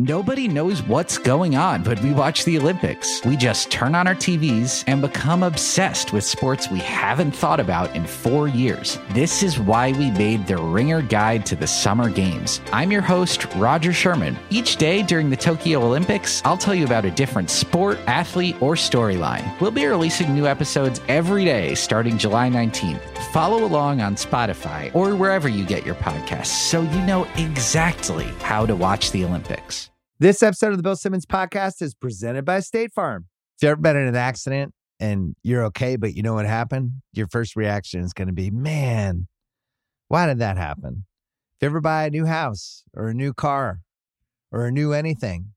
Nobody 0.00 0.46
knows 0.46 0.80
what's 0.84 1.18
going 1.18 1.56
on 1.56 1.82
but 1.82 2.00
we 2.02 2.12
watch 2.12 2.44
the 2.44 2.56
Olympics. 2.56 3.20
We 3.24 3.36
just 3.36 3.68
turn 3.68 3.96
on 3.96 4.06
our 4.06 4.14
TVs 4.14 4.84
and 4.86 5.02
become 5.02 5.42
obsessed 5.42 6.12
with 6.12 6.22
sports 6.22 6.70
we 6.70 6.78
haven't 6.78 7.32
thought 7.32 7.58
about 7.58 7.96
in 7.96 8.06
four 8.06 8.46
years. 8.46 9.00
This 9.10 9.42
is 9.42 9.58
why 9.58 9.90
we 9.90 10.12
made 10.12 10.46
the 10.46 10.56
Ringer 10.56 11.02
Guide 11.02 11.44
to 11.46 11.56
the 11.56 11.66
Summer 11.66 12.10
Games. 12.10 12.60
I'm 12.72 12.92
your 12.92 13.02
host, 13.02 13.52
Roger 13.56 13.92
Sherman. 13.92 14.38
Each 14.50 14.76
day 14.76 15.02
during 15.02 15.30
the 15.30 15.36
Tokyo 15.36 15.82
Olympics, 15.82 16.42
I'll 16.44 16.56
tell 16.56 16.76
you 16.76 16.84
about 16.84 17.04
a 17.04 17.10
different 17.10 17.50
sport, 17.50 17.98
athlete, 18.06 18.54
or 18.62 18.76
storyline. 18.76 19.60
We'll 19.60 19.72
be 19.72 19.86
releasing 19.86 20.32
new 20.32 20.46
episodes 20.46 21.00
every 21.08 21.44
day 21.44 21.74
starting 21.74 22.18
July 22.18 22.50
19th. 22.50 23.00
Follow 23.32 23.64
along 23.64 24.00
on 24.00 24.14
Spotify 24.14 24.94
or 24.94 25.16
wherever 25.16 25.48
you 25.48 25.66
get 25.66 25.84
your 25.84 25.96
podcasts 25.96 26.46
so 26.46 26.82
you 26.82 27.00
know 27.00 27.26
exactly 27.36 28.26
how 28.42 28.64
to 28.64 28.76
watch 28.76 29.10
the 29.10 29.24
Olympics. 29.24 29.87
This 30.20 30.42
episode 30.42 30.72
of 30.72 30.78
the 30.78 30.82
Bill 30.82 30.96
Simmons 30.96 31.26
podcast 31.26 31.80
is 31.80 31.94
presented 31.94 32.44
by 32.44 32.58
State 32.58 32.92
Farm. 32.92 33.26
If 33.56 33.62
you've 33.62 33.70
ever 33.70 33.80
been 33.80 33.96
in 33.96 34.08
an 34.08 34.16
accident 34.16 34.74
and 34.98 35.36
you're 35.44 35.62
okay, 35.66 35.94
but 35.94 36.14
you 36.14 36.24
know 36.24 36.34
what 36.34 36.44
happened, 36.44 36.90
your 37.12 37.28
first 37.28 37.54
reaction 37.54 38.00
is 38.00 38.12
going 38.12 38.26
to 38.26 38.34
be, 38.34 38.50
man, 38.50 39.28
why 40.08 40.26
did 40.26 40.40
that 40.40 40.56
happen? 40.56 41.04
If 41.54 41.62
you 41.62 41.66
ever 41.66 41.80
buy 41.80 42.06
a 42.06 42.10
new 42.10 42.26
house 42.26 42.82
or 42.94 43.06
a 43.06 43.14
new 43.14 43.32
car 43.32 43.78
or 44.50 44.66
a 44.66 44.72
new 44.72 44.92
anything, 44.92 45.52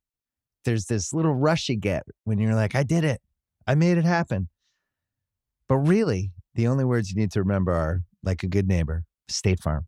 there's 0.63 0.85
this 0.85 1.11
little 1.11 1.33
rush 1.33 1.67
you 1.67 1.75
get 1.75 2.03
when 2.25 2.37
you're 2.37 2.53
like, 2.53 2.75
I 2.75 2.83
did 2.83 3.03
it. 3.03 3.19
I 3.65 3.73
made 3.73 3.97
it 3.97 4.05
happen. 4.05 4.47
But 5.67 5.77
really, 5.77 6.33
the 6.53 6.67
only 6.67 6.85
words 6.85 7.09
you 7.09 7.15
need 7.15 7.31
to 7.31 7.39
remember 7.39 7.71
are 7.71 8.01
like 8.21 8.43
a 8.43 8.47
good 8.47 8.67
neighbor, 8.67 9.05
State 9.27 9.59
Farm 9.59 9.87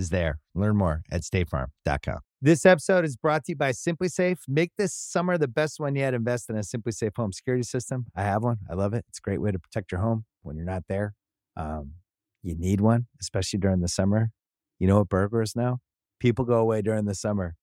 is 0.00 0.08
there. 0.08 0.40
Learn 0.54 0.76
more 0.76 1.02
at 1.12 1.20
statefarm.com. 1.20 2.18
This 2.42 2.64
episode 2.64 3.04
is 3.04 3.16
brought 3.16 3.44
to 3.44 3.52
you 3.52 3.56
by 3.56 3.70
SimpliSafe. 3.70 4.38
Make 4.48 4.72
this 4.78 4.94
summer 4.94 5.36
the 5.36 5.46
best 5.46 5.78
one 5.78 5.94
yet. 5.94 6.14
Invest 6.14 6.48
in 6.48 6.56
a 6.56 6.60
SimpliSafe 6.60 7.12
home 7.14 7.32
security 7.32 7.62
system. 7.62 8.06
I 8.16 8.22
have 8.22 8.42
one. 8.42 8.56
I 8.68 8.74
love 8.74 8.94
it. 8.94 9.04
It's 9.08 9.18
a 9.18 9.22
great 9.22 9.42
way 9.42 9.52
to 9.52 9.58
protect 9.58 9.92
your 9.92 10.00
home 10.00 10.24
when 10.42 10.56
you're 10.56 10.64
not 10.64 10.84
there. 10.88 11.14
Um, 11.56 11.92
you 12.42 12.56
need 12.56 12.80
one, 12.80 13.06
especially 13.20 13.58
during 13.58 13.80
the 13.80 13.88
summer. 13.88 14.30
You 14.78 14.86
know 14.88 14.98
what 14.98 15.10
burglars 15.10 15.54
know? 15.54 15.78
People 16.18 16.46
go 16.46 16.56
away 16.56 16.80
during 16.80 17.04
the 17.04 17.14
summer. 17.14 17.56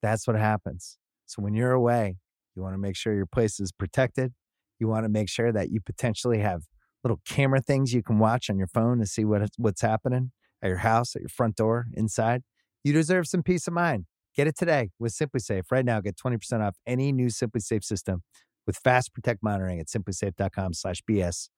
That's 0.00 0.26
what 0.26 0.36
happens. 0.36 0.98
So 1.26 1.42
when 1.42 1.54
you're 1.54 1.72
away, 1.72 2.18
you 2.54 2.62
want 2.62 2.74
to 2.74 2.78
make 2.78 2.96
sure 2.96 3.14
your 3.14 3.26
place 3.26 3.58
is 3.58 3.72
protected. 3.72 4.32
You 4.78 4.86
want 4.86 5.04
to 5.04 5.08
make 5.08 5.28
sure 5.28 5.52
that 5.52 5.70
you 5.70 5.80
potentially 5.80 6.38
have 6.38 6.62
little 7.02 7.20
camera 7.26 7.60
things 7.60 7.92
you 7.92 8.02
can 8.02 8.20
watch 8.20 8.48
on 8.48 8.58
your 8.58 8.68
phone 8.68 9.00
to 9.00 9.06
see 9.06 9.24
what 9.24 9.48
what's 9.56 9.80
happening 9.80 10.30
at 10.62 10.68
your 10.68 10.78
house, 10.78 11.16
at 11.16 11.22
your 11.22 11.28
front 11.28 11.56
door, 11.56 11.86
inside. 11.94 12.42
You 12.84 12.92
deserve 12.92 13.26
some 13.26 13.42
peace 13.42 13.66
of 13.66 13.74
mind. 13.74 14.06
Get 14.34 14.46
it 14.46 14.56
today 14.56 14.90
with 14.98 15.12
SimpliSafe. 15.12 15.64
Right 15.70 15.84
now, 15.84 16.00
get 16.00 16.16
20% 16.16 16.66
off 16.66 16.76
any 16.86 17.12
new 17.12 17.26
SimpliSafe 17.26 17.84
system 17.84 18.22
with 18.66 18.76
Fast 18.76 19.12
Protect 19.12 19.42
monitoring 19.42 19.78
at 19.80 19.88
simplisafe.com 19.88 20.72
slash 20.74 21.02
BS. 21.08 21.48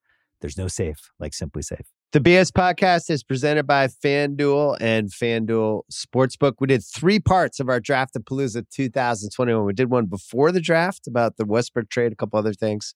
There's 0.41 0.58
no 0.58 0.69
safe 0.69 1.10
like 1.20 1.32
SimpliSafe. 1.32 1.86
The 2.12 2.20
BS 2.20 2.50
podcast 2.50 3.10
is 3.10 3.25
presented 3.25 3.66
by 3.66 3.86
FanDuel 3.86 4.77
and 4.80 5.10
FanDuel 5.10 5.82
Sportsbook. 5.92 6.55
We 6.60 6.66
did 6.66 6.84
three 6.84 7.19
parts 7.19 7.60
of 7.60 7.69
our 7.69 7.80
Draftapalooza 7.80 8.64
2021. 8.70 9.64
We 9.64 9.72
did 9.72 9.91
one 9.91 10.06
before 10.06 10.52
the 10.52 10.60
draft 10.60 11.06
about 11.06 11.36
the 11.36 11.44
Westbrook 11.44 11.88
trade, 11.88 12.12
a 12.12 12.16
couple 12.16 12.38
other 12.38 12.52
things. 12.52 12.94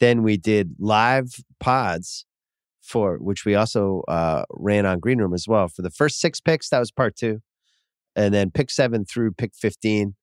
Then 0.00 0.22
we 0.22 0.36
did 0.36 0.76
live 0.78 1.34
pods 1.60 2.24
for 2.82 3.18
which 3.18 3.44
we 3.44 3.54
also 3.54 4.02
uh, 4.08 4.44
ran 4.50 4.86
on 4.86 5.00
Green 5.00 5.18
Room 5.18 5.34
as 5.34 5.46
well. 5.48 5.68
For 5.68 5.82
the 5.82 5.90
first 5.90 6.20
six 6.20 6.40
picks, 6.40 6.68
that 6.70 6.78
was 6.78 6.90
part 6.90 7.16
two 7.16 7.40
and 8.18 8.34
then 8.34 8.50
pick 8.50 8.70
seven 8.70 9.04
through 9.04 9.32
pick 9.32 9.52
15, 9.54 10.14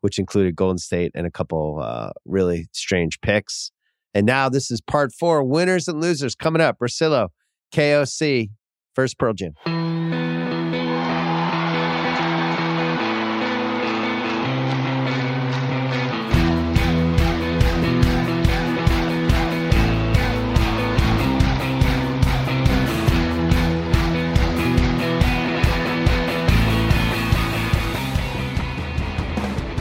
which 0.00 0.18
included 0.18 0.56
Golden 0.56 0.78
State 0.78 1.12
and 1.14 1.26
a 1.26 1.30
couple 1.30 1.80
uh, 1.80 2.10
really 2.24 2.66
strange 2.72 3.20
picks. 3.20 3.70
And 4.14 4.26
now 4.26 4.48
this 4.48 4.70
is 4.70 4.80
part 4.80 5.12
four 5.12 5.44
winners 5.44 5.86
and 5.86 6.00
losers 6.00 6.34
coming 6.34 6.60
up. 6.60 6.78
Russillo, 6.80 7.28
KOC, 7.72 8.50
first 8.94 9.18
Pearl 9.18 9.34
Jam. 9.34 9.95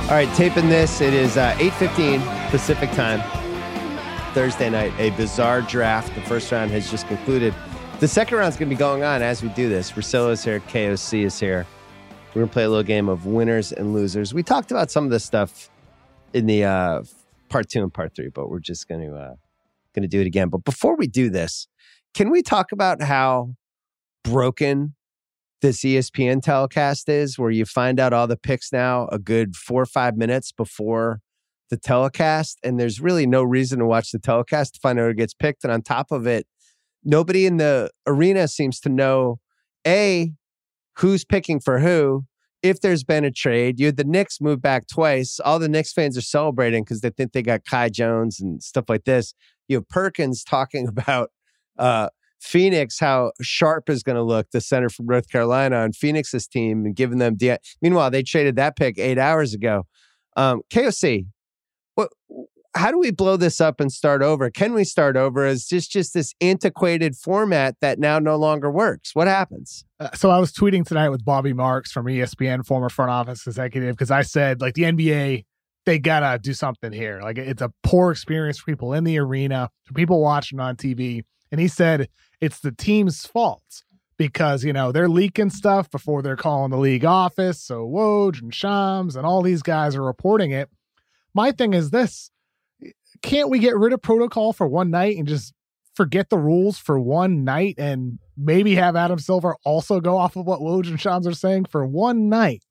All 0.05 0.11
right, 0.11 0.31
taping 0.35 0.69
this. 0.69 1.01
It 1.01 1.15
is 1.15 1.35
uh, 1.35 1.55
8.15 1.55 2.51
Pacific 2.51 2.91
time, 2.91 3.23
Thursday 4.35 4.69
night. 4.69 4.93
A 4.99 5.09
bizarre 5.17 5.63
draft. 5.63 6.13
The 6.13 6.21
first 6.21 6.51
round 6.51 6.69
has 6.69 6.91
just 6.91 7.07
concluded. 7.07 7.55
The 7.99 8.07
second 8.07 8.37
round 8.37 8.53
is 8.53 8.55
going 8.55 8.69
to 8.69 8.75
be 8.75 8.77
going 8.77 9.01
on 9.01 9.23
as 9.23 9.41
we 9.41 9.49
do 9.49 9.67
this. 9.67 9.93
Russillo 9.93 10.29
is 10.29 10.43
here. 10.43 10.59
KOC 10.59 11.25
is 11.25 11.39
here. 11.39 11.65
We're 12.29 12.41
going 12.41 12.49
to 12.49 12.53
play 12.53 12.65
a 12.65 12.69
little 12.69 12.83
game 12.83 13.09
of 13.09 13.25
winners 13.25 13.71
and 13.71 13.95
losers. 13.95 14.31
We 14.31 14.43
talked 14.43 14.69
about 14.69 14.91
some 14.91 15.05
of 15.05 15.09
this 15.09 15.25
stuff 15.25 15.71
in 16.33 16.45
the 16.45 16.65
uh, 16.65 17.01
part 17.49 17.67
two 17.67 17.81
and 17.81 17.91
part 17.91 18.15
three, 18.15 18.29
but 18.29 18.51
we're 18.51 18.59
just 18.59 18.87
going 18.87 19.01
to 19.01 19.15
uh, 19.15 19.33
going 19.95 20.03
to 20.03 20.07
do 20.07 20.21
it 20.21 20.27
again. 20.27 20.49
But 20.49 20.65
before 20.65 20.95
we 20.95 21.07
do 21.07 21.31
this, 21.31 21.67
can 22.13 22.29
we 22.29 22.43
talk 22.43 22.71
about 22.71 23.01
how 23.01 23.55
broken 24.23 24.93
this 25.61 25.81
ESPN 25.81 26.41
telecast 26.41 27.09
is, 27.09 27.39
where 27.39 27.51
you 27.51 27.65
find 27.65 27.99
out 27.99 28.13
all 28.13 28.27
the 28.27 28.37
picks 28.37 28.71
now 28.71 29.07
a 29.11 29.19
good 29.19 29.55
four 29.55 29.81
or 29.81 29.87
five 29.87 30.17
minutes 30.17 30.51
before 30.51 31.21
the 31.69 31.77
telecast. 31.77 32.59
And 32.63 32.79
there's 32.79 32.99
really 32.99 33.25
no 33.25 33.43
reason 33.43 33.79
to 33.79 33.85
watch 33.85 34.11
the 34.11 34.19
telecast 34.19 34.75
to 34.75 34.79
find 34.79 34.99
out 34.99 35.07
who 35.07 35.13
gets 35.13 35.33
picked. 35.33 35.63
And 35.63 35.73
on 35.73 35.81
top 35.81 36.11
of 36.11 36.27
it, 36.27 36.45
nobody 37.03 37.45
in 37.45 37.57
the 37.57 37.89
arena 38.05 38.47
seems 38.47 38.79
to 38.81 38.89
know 38.89 39.39
A, 39.87 40.33
who's 40.97 41.25
picking 41.25 41.59
for 41.59 41.79
who. 41.79 42.25
If 42.61 42.81
there's 42.81 43.03
been 43.03 43.23
a 43.23 43.31
trade, 43.31 43.79
you 43.79 43.85
had 43.85 43.97
the 43.97 44.03
Knicks 44.03 44.41
move 44.41 44.59
back 44.59 44.87
twice. 44.87 45.39
All 45.39 45.59
the 45.59 45.69
Knicks 45.69 45.93
fans 45.93 46.17
are 46.17 46.21
celebrating 46.21 46.83
because 46.83 47.01
they 47.01 47.11
think 47.11 47.31
they 47.31 47.43
got 47.43 47.63
Kai 47.63 47.89
Jones 47.89 48.39
and 48.39 48.61
stuff 48.61 48.85
like 48.89 49.03
this. 49.03 49.35
You 49.67 49.77
have 49.77 49.87
Perkins 49.87 50.43
talking 50.43 50.87
about 50.87 51.29
uh, 51.77 52.09
Phoenix, 52.45 52.99
how 52.99 53.31
Sharpe 53.41 53.89
is 53.89 54.03
going 54.03 54.15
to 54.15 54.23
look, 54.23 54.51
the 54.51 54.61
center 54.61 54.89
from 54.89 55.07
North 55.07 55.29
Carolina 55.29 55.77
on 55.77 55.93
Phoenix's 55.93 56.47
team 56.47 56.85
and 56.85 56.95
giving 56.95 57.17
them. 57.17 57.35
De- 57.35 57.57
Meanwhile, 57.81 58.11
they 58.11 58.23
traded 58.23 58.55
that 58.57 58.75
pick 58.75 58.99
eight 58.99 59.17
hours 59.17 59.53
ago. 59.53 59.83
Um, 60.37 60.61
KOC, 60.69 61.25
what? 61.95 62.09
How 62.75 62.91
do 62.91 62.99
we 62.99 63.11
blow 63.11 63.37
this 63.37 63.61
up 63.61 63.79
and 63.79 63.89
start 63.89 64.21
over? 64.21 64.49
Can 64.49 64.73
we 64.73 64.83
start 64.83 65.15
over? 65.15 65.45
Is 65.45 65.65
just 65.65 65.91
just 65.91 66.13
this 66.13 66.33
antiquated 66.41 67.15
format 67.15 67.75
that 67.79 67.99
now 67.99 68.19
no 68.19 68.35
longer 68.35 68.69
works? 68.69 69.15
What 69.15 69.27
happens? 69.27 69.85
Uh, 69.99 70.09
so 70.13 70.29
I 70.29 70.39
was 70.39 70.51
tweeting 70.51 70.85
tonight 70.85 71.09
with 71.09 71.23
Bobby 71.23 71.53
Marks 71.53 71.91
from 71.91 72.05
ESPN, 72.05 72.65
former 72.65 72.89
front 72.89 73.11
office 73.11 73.47
executive, 73.47 73.95
because 73.95 74.11
I 74.11 74.23
said 74.23 74.59
like 74.59 74.73
the 74.73 74.83
NBA 74.83 75.45
they 75.85 75.99
gotta 75.99 76.37
do 76.39 76.53
something 76.53 76.91
here. 76.91 77.21
Like 77.21 77.37
it's 77.37 77.61
a 77.61 77.71
poor 77.83 78.11
experience 78.11 78.59
for 78.59 78.65
people 78.65 78.93
in 78.93 79.03
the 79.03 79.19
arena, 79.19 79.69
for 79.83 79.93
people 79.93 80.21
watching 80.21 80.59
on 80.59 80.75
TV. 80.75 81.23
And 81.51 81.61
he 81.61 81.67
said 81.67 82.09
it's 82.41 82.59
the 82.59 82.71
team's 82.71 83.25
fault 83.25 83.83
because, 84.17 84.63
you 84.63 84.73
know, 84.73 84.91
they're 84.91 85.09
leaking 85.09 85.49
stuff 85.49 85.89
before 85.89 86.21
they're 86.21 86.35
calling 86.35 86.71
the 86.71 86.77
league 86.77 87.05
office. 87.05 87.61
So 87.61 87.87
Woj 87.87 88.41
and 88.41 88.53
Shams 88.53 89.15
and 89.15 89.25
all 89.25 89.41
these 89.41 89.61
guys 89.61 89.95
are 89.95 90.03
reporting 90.03 90.51
it. 90.51 90.69
My 91.33 91.51
thing 91.51 91.73
is 91.73 91.89
this 91.89 92.31
can't 93.21 93.49
we 93.49 93.59
get 93.59 93.77
rid 93.77 93.93
of 93.93 94.01
protocol 94.01 94.53
for 94.53 94.67
one 94.67 94.91
night 94.91 95.17
and 95.17 95.27
just 95.27 95.53
forget 95.95 96.29
the 96.29 96.37
rules 96.37 96.77
for 96.77 96.99
one 96.99 97.43
night 97.43 97.75
and 97.77 98.19
maybe 98.37 98.75
have 98.75 98.95
Adam 98.95 99.19
Silver 99.19 99.55
also 99.63 99.99
go 99.99 100.17
off 100.17 100.35
of 100.35 100.45
what 100.45 100.59
Woj 100.59 100.87
and 100.87 100.99
Shams 100.99 101.25
are 101.27 101.33
saying 101.33 101.65
for 101.65 101.85
one 101.85 102.29
night? 102.29 102.63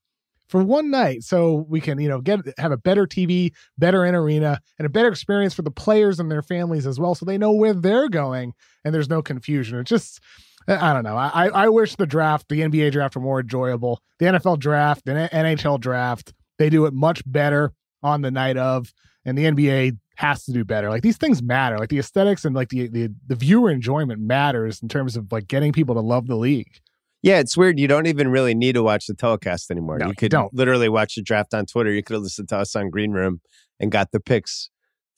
For 0.48 0.62
one 0.62 0.90
night 0.90 1.22
so 1.22 1.64
we 1.68 1.80
can 1.80 1.98
you 1.98 2.08
know 2.08 2.20
get 2.20 2.40
have 2.58 2.72
a 2.72 2.76
better 2.76 3.06
tv 3.06 3.50
better 3.78 4.04
in 4.04 4.14
arena 4.14 4.60
and 4.78 4.86
a 4.86 4.90
better 4.90 5.08
experience 5.08 5.54
for 5.54 5.62
the 5.62 5.70
players 5.70 6.20
and 6.20 6.30
their 6.30 6.42
families 6.42 6.86
as 6.86 7.00
well 7.00 7.14
so 7.14 7.24
they 7.24 7.38
know 7.38 7.52
where 7.52 7.74
they're 7.74 8.08
going 8.08 8.52
and 8.84 8.94
there's 8.94 9.08
no 9.08 9.22
confusion. 9.22 9.78
It's 9.78 9.90
just 9.90 10.20
i 10.68 10.92
don't 10.92 11.04
know. 11.04 11.16
I 11.16 11.48
i 11.48 11.68
wish 11.68 11.96
the 11.96 12.06
draft 12.06 12.48
the 12.48 12.60
nba 12.60 12.92
draft 12.92 13.16
were 13.16 13.22
more 13.22 13.40
enjoyable. 13.40 14.00
The 14.18 14.26
nfl 14.26 14.58
draft 14.58 15.04
the 15.04 15.12
nhl 15.32 15.80
draft 15.80 16.32
they 16.58 16.70
do 16.70 16.86
it 16.86 16.94
much 16.94 17.22
better 17.26 17.72
on 18.02 18.22
the 18.22 18.30
night 18.30 18.56
of 18.56 18.92
and 19.24 19.36
the 19.36 19.44
nba 19.44 19.98
has 20.16 20.44
to 20.44 20.52
do 20.52 20.64
better. 20.64 20.88
Like 20.90 21.02
these 21.02 21.16
things 21.16 21.42
matter. 21.42 21.76
Like 21.76 21.88
the 21.88 21.98
aesthetics 21.98 22.44
and 22.44 22.54
like 22.54 22.68
the 22.68 22.88
the, 22.88 23.12
the 23.26 23.34
viewer 23.34 23.70
enjoyment 23.70 24.20
matters 24.20 24.82
in 24.82 24.88
terms 24.88 25.16
of 25.16 25.32
like 25.32 25.48
getting 25.48 25.72
people 25.72 25.94
to 25.94 26.00
love 26.00 26.26
the 26.26 26.36
league 26.36 26.80
Yeah, 27.24 27.38
it's 27.38 27.56
weird. 27.56 27.80
You 27.80 27.88
don't 27.88 28.06
even 28.06 28.28
really 28.28 28.54
need 28.54 28.74
to 28.74 28.82
watch 28.82 29.06
the 29.06 29.14
telecast 29.14 29.70
anymore. 29.70 29.96
No, 29.96 30.04
you 30.04 30.10
you 30.10 30.14
could 30.14 30.30
don't. 30.30 30.52
literally 30.52 30.90
watch 30.90 31.14
the 31.14 31.22
draft 31.22 31.54
on 31.54 31.64
Twitter. 31.64 31.90
You 31.90 32.02
could 32.02 32.12
have 32.12 32.22
listened 32.22 32.50
to 32.50 32.58
us 32.58 32.76
on 32.76 32.90
Green 32.90 33.12
Room 33.12 33.40
and 33.80 33.90
got 33.90 34.10
the 34.12 34.20
picks 34.20 34.68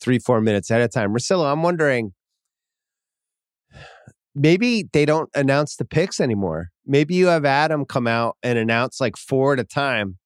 three, 0.01 0.21
four 0.21 0.41
minutes 0.41 0.71
ahead 0.71 0.83
of 0.83 0.93
time. 0.93 1.11
Marcelo, 1.11 1.51
I'm 1.51 1.65
wondering 1.65 2.13
maybe 4.37 4.85
they 4.93 5.05
don't 5.05 5.29
announce 5.35 5.75
the 5.75 5.85
picks 5.85 6.21
anymore. 6.21 6.69
Maybe 6.87 7.17
you 7.17 7.27
have 7.27 7.45
Adam 7.45 7.85
come 7.85 8.07
out 8.07 8.37
and 8.41 8.57
announce 8.57 9.01
like 9.01 9.17
four 9.17 9.55
at 9.55 9.59
a 9.59 9.65
time. 9.65 10.19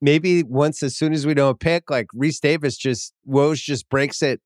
Maybe 0.00 0.44
once, 0.44 0.84
as 0.84 0.96
soon 0.96 1.12
as 1.12 1.26
we 1.26 1.34
know 1.34 1.48
a 1.48 1.56
pick, 1.56 1.90
like 1.90 2.06
Rece 2.14 2.38
Davis 2.40 2.76
just, 2.76 3.12
Woj 3.28 3.56
just 3.56 3.88
breaks 3.88 4.22
it 4.22 4.40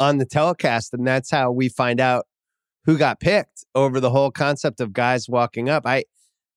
on 0.00 0.16
the 0.16 0.24
telecast. 0.24 0.94
And 0.94 1.06
that's 1.06 1.30
how 1.30 1.52
we 1.52 1.68
find 1.68 2.00
out 2.00 2.24
who 2.86 2.96
got 2.96 3.20
picked 3.20 3.66
over 3.74 4.00
the 4.00 4.08
whole 4.10 4.30
concept 4.30 4.80
of 4.80 4.94
guys 4.94 5.28
walking 5.28 5.68
up. 5.68 5.86
I, 5.86 6.04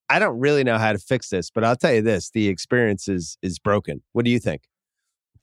I 0.10 0.20
don't 0.20 0.40
really 0.40 0.64
know 0.64 0.78
how 0.78 0.94
to 0.94 0.98
fix 1.00 1.30
this, 1.30 1.50
but 1.50 1.64
I'll 1.64 1.76
tell 1.76 1.94
you 1.94 2.02
this: 2.02 2.30
the 2.32 2.48
experience 2.48 3.08
is 3.08 3.38
is 3.42 3.60
broken. 3.60 4.02
What 4.14 4.26
do 4.26 4.32
you 4.32 4.40
think? 4.40 4.64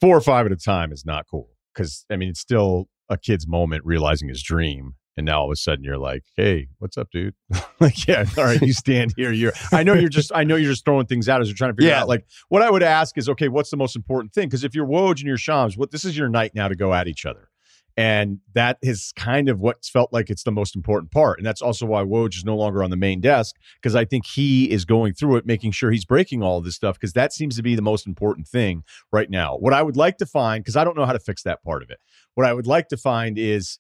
Four 0.01 0.17
or 0.17 0.21
five 0.21 0.47
at 0.47 0.53
a 0.53 0.57
time 0.57 0.93
is 0.93 1.05
not 1.05 1.27
cool 1.31 1.51
because 1.75 2.05
I 2.11 2.17
mean 2.17 2.29
it's 2.31 2.41
still 2.41 2.87
a 3.09 3.17
kid's 3.19 3.47
moment 3.47 3.83
realizing 3.85 4.29
his 4.29 4.43
dream, 4.43 4.95
and 5.17 5.27
now 5.27 5.41
all 5.41 5.47
of 5.47 5.53
a 5.53 5.57
sudden 5.57 5.85
you're 5.85 5.99
like, 5.99 6.25
"Hey, 6.37 6.69
what's 6.79 6.97
up, 6.97 7.11
dude?" 7.13 7.35
like, 7.81 8.07
yeah, 8.09 8.25
all 8.39 8.45
right, 8.45 8.61
you 8.63 8.73
stand 8.73 9.13
here. 9.17 9.31
You're. 9.33 9.53
I 9.73 9.83
know 9.83 9.93
you're 9.95 10.09
just. 10.09 10.33
I 10.35 10.45
know 10.45 10.57
you're 10.57 10.73
just 10.73 10.85
throwing 10.85 11.07
things 11.07 11.29
out 11.29 11.41
as 11.41 11.49
you're 11.49 11.57
trying 11.57 11.73
to 11.73 11.77
figure 11.77 11.91
Yeah. 11.91 12.03
out. 12.03 12.09
Like, 12.09 12.25
what 12.49 12.63
I 12.63 12.71
would 12.71 12.83
ask 12.83 13.17
is, 13.19 13.29
okay, 13.29 13.49
what's 13.49 13.71
the 13.71 13.77
most 13.77 13.95
important 13.97 14.33
thing? 14.33 14.49
Because 14.49 14.65
if 14.65 14.75
you're 14.75 14.87
Woj 14.87 15.11
and 15.19 15.23
you're 15.29 15.37
Shams, 15.37 15.77
what 15.77 15.91
this 15.91 16.05
is 16.05 16.17
your 16.17 16.29
night 16.29 16.53
now 16.55 16.69
to 16.69 16.75
go 16.75 16.93
at 16.95 17.07
each 17.07 17.27
other. 17.27 17.49
And 17.97 18.41
that 18.55 18.79
is 18.83 19.13
kind 19.15 19.49
of 19.49 19.61
what's 19.61 19.89
felt 19.89 20.13
like 20.13 20.29
it's 20.29 20.43
the 20.43 20.51
most 20.51 20.75
important 20.75 21.13
part. 21.13 21.39
And 21.39 21.47
that's 21.47 21.63
also 21.63 21.87
why 21.87 22.03
Woj 22.03 22.37
is 22.37 22.45
no 22.45 22.57
longer 22.57 22.83
on 22.83 22.91
the 22.91 22.97
main 22.97 23.21
desk, 23.21 23.55
because 23.81 23.95
I 23.95 24.05
think 24.05 24.27
he 24.27 24.71
is 24.71 24.85
going 24.85 25.15
through 25.15 25.37
it, 25.37 25.47
making 25.47 25.71
sure 25.71 25.93
he's 25.93 26.05
breaking 26.05 26.43
all 26.43 26.61
this 26.61 26.75
stuff, 26.75 26.97
because 26.97 27.13
that 27.13 27.33
seems 27.33 27.55
to 27.57 27.63
be 27.63 27.77
the 27.77 27.83
most 27.83 28.07
important 28.07 28.49
thing 28.49 28.83
right 29.13 29.31
now. 29.31 29.57
What 29.57 29.73
I 29.73 29.83
would 29.83 29.97
like 29.97 30.19
to 30.19 30.27
find, 30.27 30.65
because 30.65 30.77
I 30.77 30.83
don't 30.83 30.97
know 30.97 31.07
how 31.07 31.13
to 31.13 31.21
fix 31.21 31.43
that 31.45 31.63
part 31.63 31.85
of 31.85 31.91
it, 31.91 32.01
what 32.35 32.47
I 32.47 32.53
would 32.53 32.67
like 32.67 32.89
to 32.89 32.97
find 32.97 33.39
is 33.39 33.79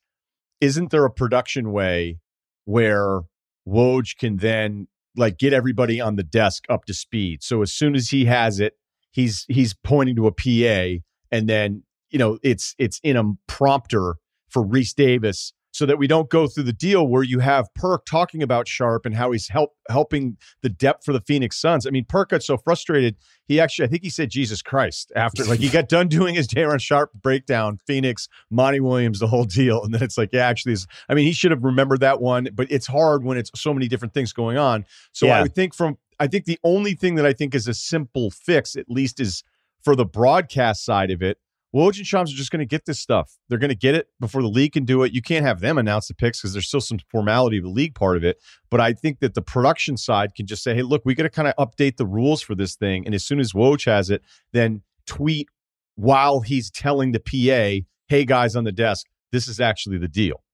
isn't 0.60 0.90
there 0.90 1.05
a 1.05 1.10
production 1.10 1.72
way 1.72 2.19
where 2.64 3.22
Woj 3.67 4.17
can 4.17 4.37
then 4.37 4.87
like 5.17 5.38
get 5.38 5.52
everybody 5.52 6.00
on 6.00 6.17
the 6.17 6.22
desk 6.22 6.64
up 6.69 6.84
to 6.84 6.94
speed? 6.94 7.43
So 7.43 7.62
as 7.62 7.72
soon 7.72 7.96
as 7.96 8.10
he 8.10 8.26
has 8.26 8.60
it, 8.60 8.75
he's 9.10 9.44
he's 9.49 9.75
pointing 9.75 10.17
to 10.17 10.28
a 10.28 10.32
PA 10.32 11.02
and 11.31 11.49
then 11.49 11.82
you 12.14 12.19
know 12.19 12.38
it's 12.44 12.76
it's 12.78 13.00
in 13.02 13.16
a 13.16 13.25
prompter 13.49 14.14
for 14.49 14.64
Rece 14.64 14.94
Davis 14.94 15.52
so 15.72 15.84
that 15.84 15.99
we 15.99 16.06
don't 16.06 16.31
go 16.31 16.46
through 16.46 16.62
the 16.62 16.72
deal 16.72 17.08
where 17.08 17.25
you 17.25 17.40
have 17.40 17.66
Perk 17.75 18.06
talking 18.06 18.44
about 18.44 18.69
Sharpe 18.69 19.05
and 19.05 19.16
how 19.16 19.32
he's 19.32 19.49
help 19.49 19.70
helping 19.88 20.37
the 20.62 20.69
depth 20.69 21.05
for 21.05 21.12
the 21.12 21.20
Phoenix 21.20 21.61
Suns. 21.61 21.84
I 21.84 21.90
mean, 21.90 22.05
Perk 22.08 22.28
got 22.28 22.44
so 22.44 22.56
frustrated, 22.56 23.16
he 23.49 23.58
actually 23.58 23.87
I 23.87 23.88
think 23.88 24.05
he 24.05 24.11
said 24.11 24.31
Jesus 24.31 24.62
Christ 24.62 25.11
after 25.16 25.43
like 25.44 25.58
he 25.58 25.69
got 25.69 25.88
done 25.88 26.06
doing 26.19 26.37
his 26.37 26.46
Day'Ron 26.46 26.78
Sharpe 26.78 27.11
breakdown, 27.20 27.81
Phoenix, 27.84 28.28
Monty 28.49 28.78
Williams, 28.78 29.19
the 29.19 29.26
whole 29.26 29.43
deal, 29.44 29.82
and 29.82 29.93
then 29.93 30.00
it's 30.00 30.17
like, 30.17 30.31
yeah, 30.32 30.46
actually, 30.46 30.76
I 31.08 31.14
mean, 31.14 31.26
he 31.26 31.32
should 31.32 31.50
have 31.50 31.64
remembered 31.64 31.99
that 32.00 32.20
one, 32.20 32.49
but 32.55 32.70
it's 32.70 32.87
hard 32.87 33.25
when 33.25 33.37
it's 33.37 33.50
so 33.60 33.75
many 33.75 33.88
different 33.88 34.14
things 34.14 34.32
going 34.32 34.56
on. 34.56 34.84
So 35.10 35.26
Yeah. 35.26 35.40
I 35.40 35.43
would 35.43 35.55
think 35.56 35.75
from 35.75 35.99
I 36.20 36.28
think 36.28 36.44
the 36.44 36.60
only 36.62 36.94
thing 36.94 37.17
that 37.17 37.26
I 37.26 37.32
think 37.32 37.56
is 37.56 37.67
a 37.67 37.75
simple 37.75 38.31
fix, 38.31 38.76
at 38.76 38.88
least, 38.88 39.19
is 39.19 39.43
for 39.82 39.96
the 39.96 40.06
broadcast 40.06 40.84
side 40.84 41.10
of 41.10 41.20
it. 41.20 41.38
Woj 41.75 41.97
and 41.97 42.06
Shams 42.06 42.32
are 42.32 42.37
just 42.37 42.53
going 42.53 42.61
to 42.61 42.67
get 42.67 42.87
this 42.87 43.00
stuff. 43.00 43.37
They're 43.49 43.59
going 43.59 43.71
to 43.71 43.75
get 43.75 43.97
it 43.97 44.06
before 44.21 44.43
the 44.43 44.49
league 44.49 44.75
can 44.75 44.85
do 44.85 45.03
it. 45.03 45.12
You 45.12 45.21
can't 45.21 45.44
have 45.44 45.59
them 45.59 45.76
announce 45.76 46.06
the 46.06 46.15
picks 46.15 46.41
because 46.41 46.53
there's 46.53 46.69
still 46.69 46.81
some 46.81 46.99
formality 47.09 47.59
of 47.59 47.65
the 47.65 47.71
league 47.71 47.97
part 47.97 48.17
of 48.17 48.23
it. 48.23 48.38
But 48.71 48.81
I 48.81 48.93
think 48.93 49.19
that 49.19 49.35
the 49.35 49.43
production 49.43 49.97
side 49.97 50.37
can 50.37 50.47
just 50.47 50.62
say, 50.62 50.75
hey, 50.75 50.82
look, 50.82 51.03
we 51.05 51.17
got 51.17 51.25
to 51.25 51.31
kind 51.31 51.49
of 51.49 51.55
update 51.56 51.97
the 51.97 52.06
rules 52.06 52.43
for 52.43 52.55
this 52.55 52.76
thing. 52.76 53.05
And 53.06 53.15
as 53.15 53.25
soon 53.25 53.41
as 53.41 53.53
Woj 53.53 53.87
has 53.87 54.09
it, 54.09 54.23
then 54.53 54.82
tweet 55.06 55.49
while 55.97 56.41
he's 56.41 56.71
telling 56.71 57.11
the 57.11 57.21
PA, 57.21 57.85
hey, 58.06 58.25
guys 58.25 58.55
on 58.55 58.62
the 58.62 58.73
desk, 58.73 59.06
this 59.32 59.49
is 59.49 59.59
actually 59.59 59.99
the 59.99 60.09
deal. 60.09 60.44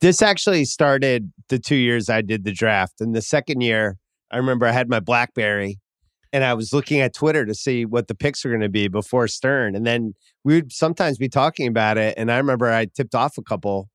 This 0.00 0.22
actually 0.22 0.64
started 0.64 1.32
the 1.48 1.58
two 1.58 1.76
years 1.76 2.08
I 2.08 2.22
did 2.22 2.44
the 2.44 2.52
draft, 2.52 3.00
and 3.00 3.14
the 3.14 3.22
second 3.22 3.60
year, 3.60 3.98
I 4.30 4.36
remember 4.36 4.66
I 4.66 4.72
had 4.72 4.88
my 4.88 5.00
BlackBerry, 5.00 5.78
and 6.32 6.44
I 6.44 6.54
was 6.54 6.72
looking 6.72 7.00
at 7.00 7.14
Twitter 7.14 7.44
to 7.44 7.54
see 7.54 7.84
what 7.84 8.08
the 8.08 8.14
picks 8.14 8.44
were 8.44 8.50
going 8.50 8.62
to 8.62 8.68
be 8.68 8.88
before 8.88 9.28
Stern, 9.28 9.74
and 9.74 9.86
then 9.86 10.14
we 10.44 10.54
would 10.54 10.72
sometimes 10.72 11.18
be 11.18 11.28
talking 11.28 11.66
about 11.68 11.98
it, 11.98 12.14
and 12.16 12.30
I 12.30 12.38
remember 12.38 12.70
I 12.70 12.86
tipped 12.86 13.14
off 13.14 13.38
a 13.38 13.42
couple 13.42 13.88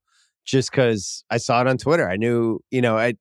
just 0.44 0.70
because 0.70 1.24
I 1.30 1.36
saw 1.36 1.60
it 1.60 1.66
on 1.66 1.76
Twitter. 1.76 2.08
I 2.08 2.16
knew, 2.16 2.60
you 2.70 2.80
know, 2.80 2.96
I 2.96 3.14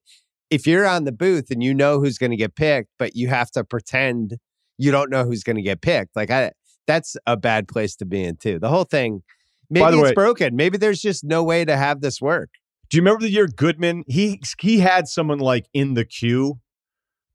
if 0.50 0.66
you're 0.66 0.88
on 0.88 1.04
the 1.04 1.12
booth 1.12 1.52
and 1.52 1.62
you 1.62 1.74
know 1.74 2.00
who's 2.00 2.18
going 2.18 2.32
to 2.32 2.38
get 2.38 2.56
picked, 2.56 2.90
but 2.98 3.16
you 3.16 3.28
have 3.28 3.52
to 3.52 3.64
pretend 3.64 4.38
you 4.78 4.92
don't 4.92 5.10
know 5.10 5.26
who's 5.26 5.44
going 5.44 5.58
to 5.58 5.62
get 5.62 5.82
picked, 5.82 6.16
like 6.16 6.30
I, 6.30 6.52
that's 6.86 7.18
a 7.26 7.36
bad 7.36 7.68
place 7.68 7.96
to 7.98 8.06
be 8.06 8.24
in 8.24 8.38
too. 8.38 8.60
The 8.60 8.70
whole 8.70 8.86
thing, 8.86 9.24
maybe 9.70 9.98
it's 9.98 10.04
way- 10.10 10.14
broken. 10.14 10.56
Maybe 10.56 10.78
there's 10.78 11.02
just 11.02 11.24
no 11.24 11.44
way 11.44 11.66
to 11.66 11.76
have 11.76 12.02
this 12.02 12.22
work. 12.22 12.50
Do 12.90 12.96
you 12.96 13.02
remember 13.02 13.24
the 13.24 13.30
year 13.30 13.48
Goodman? 13.48 14.06
He 14.08 14.42
he 14.62 14.80
had 14.80 15.08
someone 15.08 15.40
like 15.40 15.66
in 15.74 15.96
the 15.96 16.06
queue. 16.06 16.60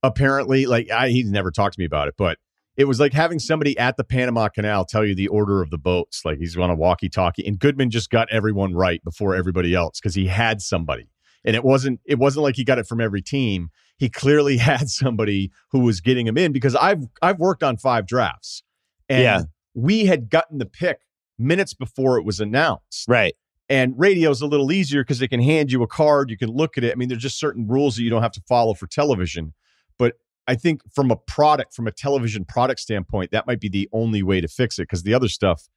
Apparently, 0.02 0.66
like 0.66 0.90
I, 0.90 1.08
he's 1.10 1.30
never 1.30 1.50
talked 1.50 1.74
to 1.74 1.80
me 1.80 1.84
about 1.84 2.08
it, 2.08 2.14
but 2.18 2.38
it 2.76 2.84
was 2.86 2.98
like 2.98 3.12
having 3.12 3.38
somebody 3.38 3.78
at 3.78 3.96
the 3.96 4.04
Panama 4.04 4.48
Canal 4.48 4.84
tell 4.84 5.04
you 5.04 5.14
the 5.14 5.28
order 5.28 5.60
of 5.62 5.70
the 5.70 5.78
boats. 5.78 6.22
Like 6.24 6.38
he's 6.38 6.56
on 6.56 6.70
a 6.70 6.74
walkie-talkie, 6.74 7.46
and 7.46 7.58
Goodman 7.58 7.90
just 7.90 8.10
got 8.10 8.28
everyone 8.30 8.74
right 8.74 9.02
before 9.04 9.34
everybody 9.34 9.74
else 9.74 10.00
because 10.00 10.14
he 10.14 10.26
had 10.26 10.60
somebody, 10.60 11.08
and 11.44 11.54
it 11.54 11.64
wasn't 11.64 12.00
it 12.04 12.18
wasn't 12.18 12.44
like 12.44 12.56
he 12.56 12.64
got 12.64 12.78
it 12.78 12.86
from 12.86 13.00
every 13.00 13.22
team. 13.22 13.68
He 13.98 14.08
clearly 14.08 14.56
had 14.58 14.88
somebody 14.88 15.52
who 15.70 15.80
was 15.80 16.00
getting 16.00 16.26
him 16.26 16.36
in 16.38 16.52
because 16.52 16.74
I've 16.74 17.04
I've 17.20 17.38
worked 17.38 17.62
on 17.62 17.76
five 17.76 18.06
drafts, 18.06 18.62
and 19.08 19.22
Yeah. 19.22 19.42
we 19.74 20.06
had 20.06 20.30
gotten 20.30 20.58
the 20.58 20.66
pick 20.66 20.98
minutes 21.38 21.74
before 21.74 22.18
it 22.18 22.24
was 22.24 22.40
announced. 22.40 23.04
Right. 23.08 23.34
And 23.68 23.94
radio's 23.96 24.42
a 24.42 24.46
little 24.46 24.70
easier 24.70 25.02
because 25.02 25.18
they 25.18 25.28
can 25.28 25.40
hand 25.40 25.72
you 25.72 25.82
a 25.82 25.86
card, 25.86 26.28
you 26.30 26.36
can 26.36 26.50
look 26.50 26.76
at 26.76 26.84
it. 26.84 26.92
I 26.92 26.94
mean, 26.94 27.08
there's 27.08 27.22
just 27.22 27.38
certain 27.38 27.66
rules 27.66 27.96
that 27.96 28.02
you 28.02 28.10
don't 28.10 28.22
have 28.22 28.32
to 28.32 28.42
follow 28.48 28.74
for 28.74 28.86
television. 28.86 29.54
But 29.98 30.14
I 30.46 30.54
think 30.54 30.80
from 30.92 31.10
a 31.10 31.16
product, 31.16 31.74
from 31.74 31.86
a 31.86 31.92
television 31.92 32.44
product 32.44 32.80
standpoint, 32.80 33.30
that 33.30 33.46
might 33.46 33.60
be 33.60 33.68
the 33.68 33.88
only 33.92 34.22
way 34.22 34.40
to 34.40 34.48
fix 34.48 34.78
it 34.78 34.82
because 34.82 35.02
the 35.04 35.14
other 35.14 35.28
stuff, 35.28 35.68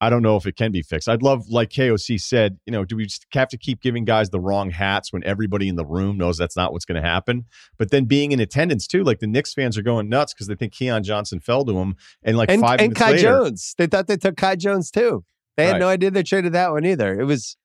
I 0.00 0.10
don't 0.10 0.22
know 0.22 0.36
if 0.36 0.46
it 0.46 0.56
can 0.56 0.70
be 0.70 0.82
fixed. 0.82 1.08
I'd 1.08 1.22
love, 1.22 1.48
like 1.48 1.70
KOC 1.70 2.20
said, 2.20 2.58
you 2.66 2.72
know, 2.72 2.84
do 2.84 2.96
we 2.96 3.04
just 3.04 3.26
have 3.32 3.48
to 3.48 3.56
keep 3.58 3.80
giving 3.80 4.04
guys 4.04 4.30
the 4.30 4.40
wrong 4.40 4.70
hats 4.70 5.12
when 5.12 5.24
everybody 5.24 5.68
in 5.68 5.76
the 5.76 5.84
room 5.86 6.18
knows 6.18 6.36
that's 6.36 6.56
not 6.56 6.72
what's 6.72 6.84
going 6.84 7.00
to 7.00 7.08
happen? 7.08 7.46
But 7.78 7.90
then 7.90 8.04
being 8.04 8.32
in 8.32 8.38
attendance 8.40 8.86
too, 8.86 9.02
like 9.02 9.20
the 9.20 9.26
Knicks 9.26 9.54
fans 9.54 9.78
are 9.78 9.82
going 9.82 10.08
nuts 10.08 10.34
because 10.34 10.46
they 10.46 10.56
think 10.56 10.72
Keon 10.74 11.02
Johnson 11.04 11.40
fell 11.40 11.64
to 11.64 11.72
them, 11.72 11.96
and 12.22 12.36
like 12.36 12.50
and 12.50 12.60
five 12.60 12.80
and 12.80 12.94
Kai 12.94 13.12
later, 13.12 13.22
Jones. 13.22 13.74
They 13.78 13.86
thought 13.86 14.06
they 14.06 14.16
took 14.16 14.36
Kai 14.36 14.56
Jones 14.56 14.90
too. 14.90 15.24
They 15.56 15.66
had 15.66 15.72
Right. 15.72 15.80
no 15.80 15.88
idea 15.88 16.10
they 16.10 16.22
traded 16.22 16.52
that 16.52 16.72
one 16.72 16.84
either. 16.84 17.18
It 17.18 17.24
was 17.24 17.56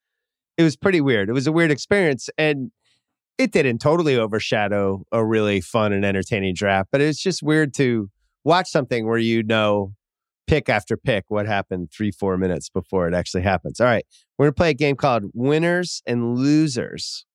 it 0.58 0.64
was 0.64 0.76
pretty 0.76 1.02
weird. 1.02 1.30
It 1.30 1.34
was 1.34 1.48
a 1.48 1.52
weird 1.52 1.72
experience 1.72 2.30
and 2.38 2.72
it 3.40 3.52
didn't 3.52 3.80
totally 3.80 4.16
overshadow 4.18 5.04
a 5.12 5.26
really 5.26 5.62
fun 5.62 5.94
and 5.94 6.06
entertaining 6.06 6.54
draft, 6.54 6.90
but 6.92 7.02
it's 7.02 7.22
just 7.22 7.42
weird 7.42 7.74
to 7.76 8.10
watch 8.44 8.70
something 8.70 9.08
where 9.08 9.18
you 9.18 9.42
know 9.42 9.94
pick 10.46 10.68
after 10.70 10.98
pick 10.98 11.26
what 11.30 11.46
happened 11.48 11.90
3-4 11.90 12.38
minutes 12.40 12.70
before 12.70 13.08
it 13.08 13.14
actually 13.14 13.44
happens. 13.44 13.80
All 13.80 13.88
right, 13.88 14.06
we're 14.38 14.46
going 14.48 14.54
to 14.54 14.58
play 14.58 14.70
a 14.72 14.74
game 14.76 14.96
called 14.96 15.24
Winners 15.34 16.02
and 16.06 16.38
Losers. 16.38 17.26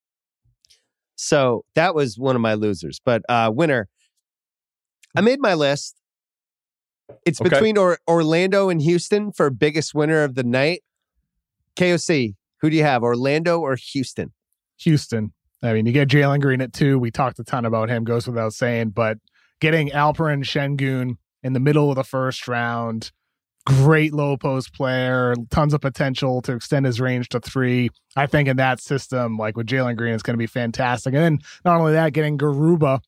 So, 1.16 1.64
that 1.76 1.94
was 1.94 2.18
one 2.18 2.34
of 2.37 2.42
my 2.42 2.54
losers, 2.54 3.00
but 3.04 3.23
uh 3.28 3.50
winner 3.54 3.88
I 5.16 5.20
made 5.20 5.38
my 5.40 5.54
list. 5.54 5.96
It's 7.25 7.40
Okay. 7.40 7.50
between 7.50 7.78
or- 7.78 7.99
Orlando 8.08 8.68
and 8.68 8.82
Houston 8.82 9.30
for 9.32 9.49
biggest 9.49 9.94
winner 9.94 10.25
of 10.25 10.34
the 10.34 10.42
night. 10.42 10.82
KOC, 11.76 12.34
who 12.61 12.68
do 12.70 12.76
you 12.76 12.82
have, 12.82 13.02
Orlando 13.04 13.61
or 13.61 13.76
Houston? 13.76 14.32
Houston. 14.80 15.32
I 15.64 15.73
mean, 15.73 15.87
you 15.87 15.92
get 15.92 16.09
Jalen 16.09 16.42
Green 16.42 16.61
at 16.61 16.73
two. 16.73 16.99
We 16.99 17.11
talked 17.11 17.38
a 17.38 17.44
ton 17.44 17.64
about 17.64 17.88
him, 17.88 18.04
goes 18.04 18.26
without 18.26 18.52
saying, 18.52 18.90
but 18.90 19.18
getting 19.61 19.88
Alperen 19.88 20.44
Shengun 20.44 21.16
in 21.42 21.52
the 21.54 21.61
middle 21.61 21.88
of 21.88 21.97
the 21.97 22.04
first 22.04 22.47
round, 22.47 23.11
great 23.66 24.12
low 24.12 24.37
post 24.37 24.75
player, 24.75 25.35
tons 25.50 25.73
of 25.73 25.80
potential 25.80 26.42
to 26.42 26.52
extend 26.52 26.85
his 26.85 27.00
range 27.00 27.30
to 27.30 27.40
three. 27.40 27.88
I 28.14 28.26
think 28.26 28.47
in 28.47 28.59
that 28.59 28.80
system, 28.80 29.38
like 29.38 29.56
with 29.56 29.66
Jalen 29.66 29.97
Green, 29.97 30.12
it's 30.12 30.23
going 30.23 30.35
to 30.35 30.38
be 30.38 30.47
fantastic. 30.47 31.14
And 31.14 31.23
then 31.23 31.38
not 31.64 31.80
only 31.80 31.92
that, 31.92 32.12
getting 32.12 32.37
Garuba 32.37 33.00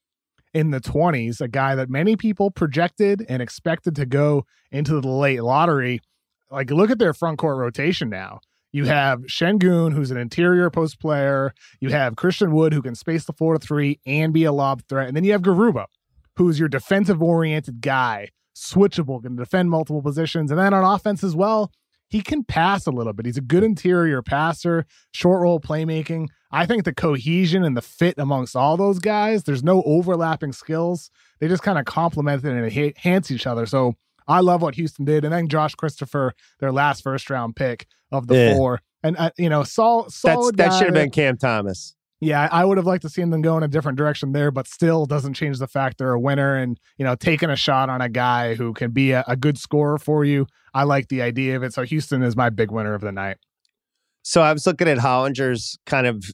in 0.54 0.70
the 0.70 0.80
20s, 0.80 1.42
a 1.42 1.48
guy 1.48 1.74
that 1.74 1.90
many 1.90 2.16
people 2.16 2.50
projected 2.50 3.24
and 3.28 3.42
expected 3.42 3.94
to 3.96 4.06
go 4.06 4.46
into 4.72 4.98
the 5.00 5.08
late 5.08 5.42
lottery. 5.42 6.00
Like, 6.50 6.70
look 6.70 6.90
at 6.90 6.98
their 6.98 7.12
front 7.12 7.38
court 7.38 7.58
rotation 7.58 8.08
now. 8.08 8.40
You 8.76 8.84
have 8.84 9.20
Shengun, 9.20 9.94
who's 9.94 10.10
an 10.10 10.18
interior 10.18 10.68
post 10.68 11.00
player. 11.00 11.54
You 11.80 11.88
have 11.88 12.16
Christian 12.16 12.52
Wood, 12.52 12.74
who 12.74 12.82
can 12.82 12.94
space 12.94 13.24
the 13.24 13.32
floor 13.32 13.54
to 13.54 13.58
three 13.58 14.00
and 14.04 14.34
be 14.34 14.44
a 14.44 14.52
lob 14.52 14.82
threat. 14.86 15.08
And 15.08 15.16
then 15.16 15.24
you 15.24 15.32
have 15.32 15.40
Garuba, 15.40 15.86
who's 16.36 16.58
your 16.58 16.68
defensive 16.68 17.22
oriented 17.22 17.80
guy, 17.80 18.28
switchable, 18.54 19.22
can 19.22 19.34
defend 19.34 19.70
multiple 19.70 20.02
positions. 20.02 20.50
And 20.50 20.60
then 20.60 20.74
on 20.74 20.84
offense 20.84 21.24
as 21.24 21.34
well, 21.34 21.72
he 22.10 22.20
can 22.20 22.44
pass 22.44 22.86
a 22.86 22.90
little 22.90 23.14
bit. 23.14 23.24
He's 23.24 23.38
a 23.38 23.40
good 23.40 23.64
interior 23.64 24.20
passer, 24.20 24.84
short 25.10 25.40
roll 25.40 25.58
playmaking. 25.58 26.28
I 26.50 26.66
think 26.66 26.84
the 26.84 26.92
cohesion 26.92 27.64
and 27.64 27.78
the 27.78 27.80
fit 27.82 28.16
amongst 28.18 28.54
all 28.54 28.76
those 28.76 28.98
guys, 28.98 29.44
there's 29.44 29.64
no 29.64 29.82
overlapping 29.84 30.52
skills. 30.52 31.10
They 31.40 31.48
just 31.48 31.62
kind 31.62 31.78
of 31.78 31.86
complement 31.86 32.44
and 32.44 32.62
enhance 32.62 33.30
each 33.30 33.46
other. 33.46 33.64
So 33.64 33.94
I 34.28 34.40
love 34.40 34.60
what 34.60 34.74
Houston 34.74 35.06
did. 35.06 35.24
And 35.24 35.32
then 35.32 35.48
Josh 35.48 35.74
Christopher, 35.74 36.34
their 36.60 36.72
last 36.72 37.02
first 37.02 37.30
round 37.30 37.56
pick 37.56 37.86
of 38.12 38.26
the 38.26 38.34
Yeah. 38.36 38.54
four. 38.54 38.80
And, 39.02 39.16
uh, 39.16 39.30
you 39.38 39.48
know, 39.48 39.60
That's, 39.60 39.74
solid 39.74 40.56
that 40.56 40.70
should 40.78 40.86
have 40.86 40.94
been 40.94 41.10
Cam 41.10 41.36
Thomas. 41.36 41.94
yeah, 42.20 42.48
I 42.50 42.64
would 42.64 42.76
have 42.78 42.86
liked 42.86 43.02
to 43.02 43.08
seen 43.08 43.30
them 43.30 43.42
go 43.42 43.56
in 43.56 43.62
a 43.62 43.68
different 43.68 43.98
direction 43.98 44.32
there, 44.32 44.50
but 44.50 44.66
still 44.66 45.06
doesn't 45.06 45.34
change 45.34 45.58
the 45.58 45.68
fact 45.68 45.98
they're 45.98 46.12
a 46.12 46.20
winner 46.20 46.56
and, 46.56 46.78
you 46.98 47.04
know, 47.04 47.14
taking 47.14 47.50
a 47.50 47.56
shot 47.56 47.88
on 47.88 48.00
a 48.00 48.08
guy 48.08 48.54
who 48.54 48.72
can 48.72 48.90
be 48.90 49.12
a, 49.12 49.22
a 49.28 49.36
good 49.36 49.58
scorer 49.58 49.98
for 49.98 50.24
you. 50.24 50.46
I 50.74 50.82
like 50.84 51.08
the 51.08 51.22
idea 51.22 51.56
of 51.56 51.62
it. 51.62 51.72
So 51.74 51.82
Houston 51.84 52.22
is 52.22 52.36
my 52.36 52.50
big 52.50 52.70
winner 52.70 52.94
of 52.94 53.00
the 53.02 53.12
night. 53.12 53.36
So 54.22 54.42
I 54.42 54.52
was 54.52 54.66
looking 54.66 54.88
at 54.88 54.98
Hollinger's 54.98 55.78
kind 55.86 56.06
of. 56.06 56.24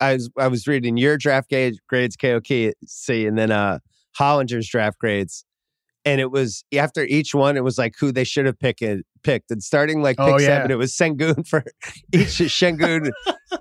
I 0.00 0.12
was 0.14 0.28
I 0.38 0.48
was 0.48 0.66
reading 0.66 0.98
your 0.98 1.16
draft 1.16 1.48
grade, 1.48 1.76
grades 1.88 2.16
KOK 2.16 2.74
see 2.86 3.26
and 3.26 3.38
then 3.38 3.50
uh 3.50 3.78
Hollinger's 4.18 4.68
draft 4.68 4.98
grades, 4.98 5.42
and 6.04 6.20
it 6.20 6.30
was 6.30 6.64
after 6.76 7.04
each 7.04 7.34
one 7.34 7.56
it 7.56 7.64
was 7.64 7.78
like 7.78 7.94
who 7.98 8.12
they 8.12 8.24
should 8.24 8.44
have 8.44 8.58
picked 8.58 8.82
picked 9.26 9.50
and 9.50 9.62
starting 9.62 10.00
like 10.00 10.16
pick 10.16 10.26
Oh, 10.26 10.38
yeah. 10.38 10.46
seven 10.46 10.70
it 10.70 10.78
was 10.78 10.92
Sengun 10.94 11.46
for 11.46 11.64
each 12.12 12.28
Shengun 12.38 13.10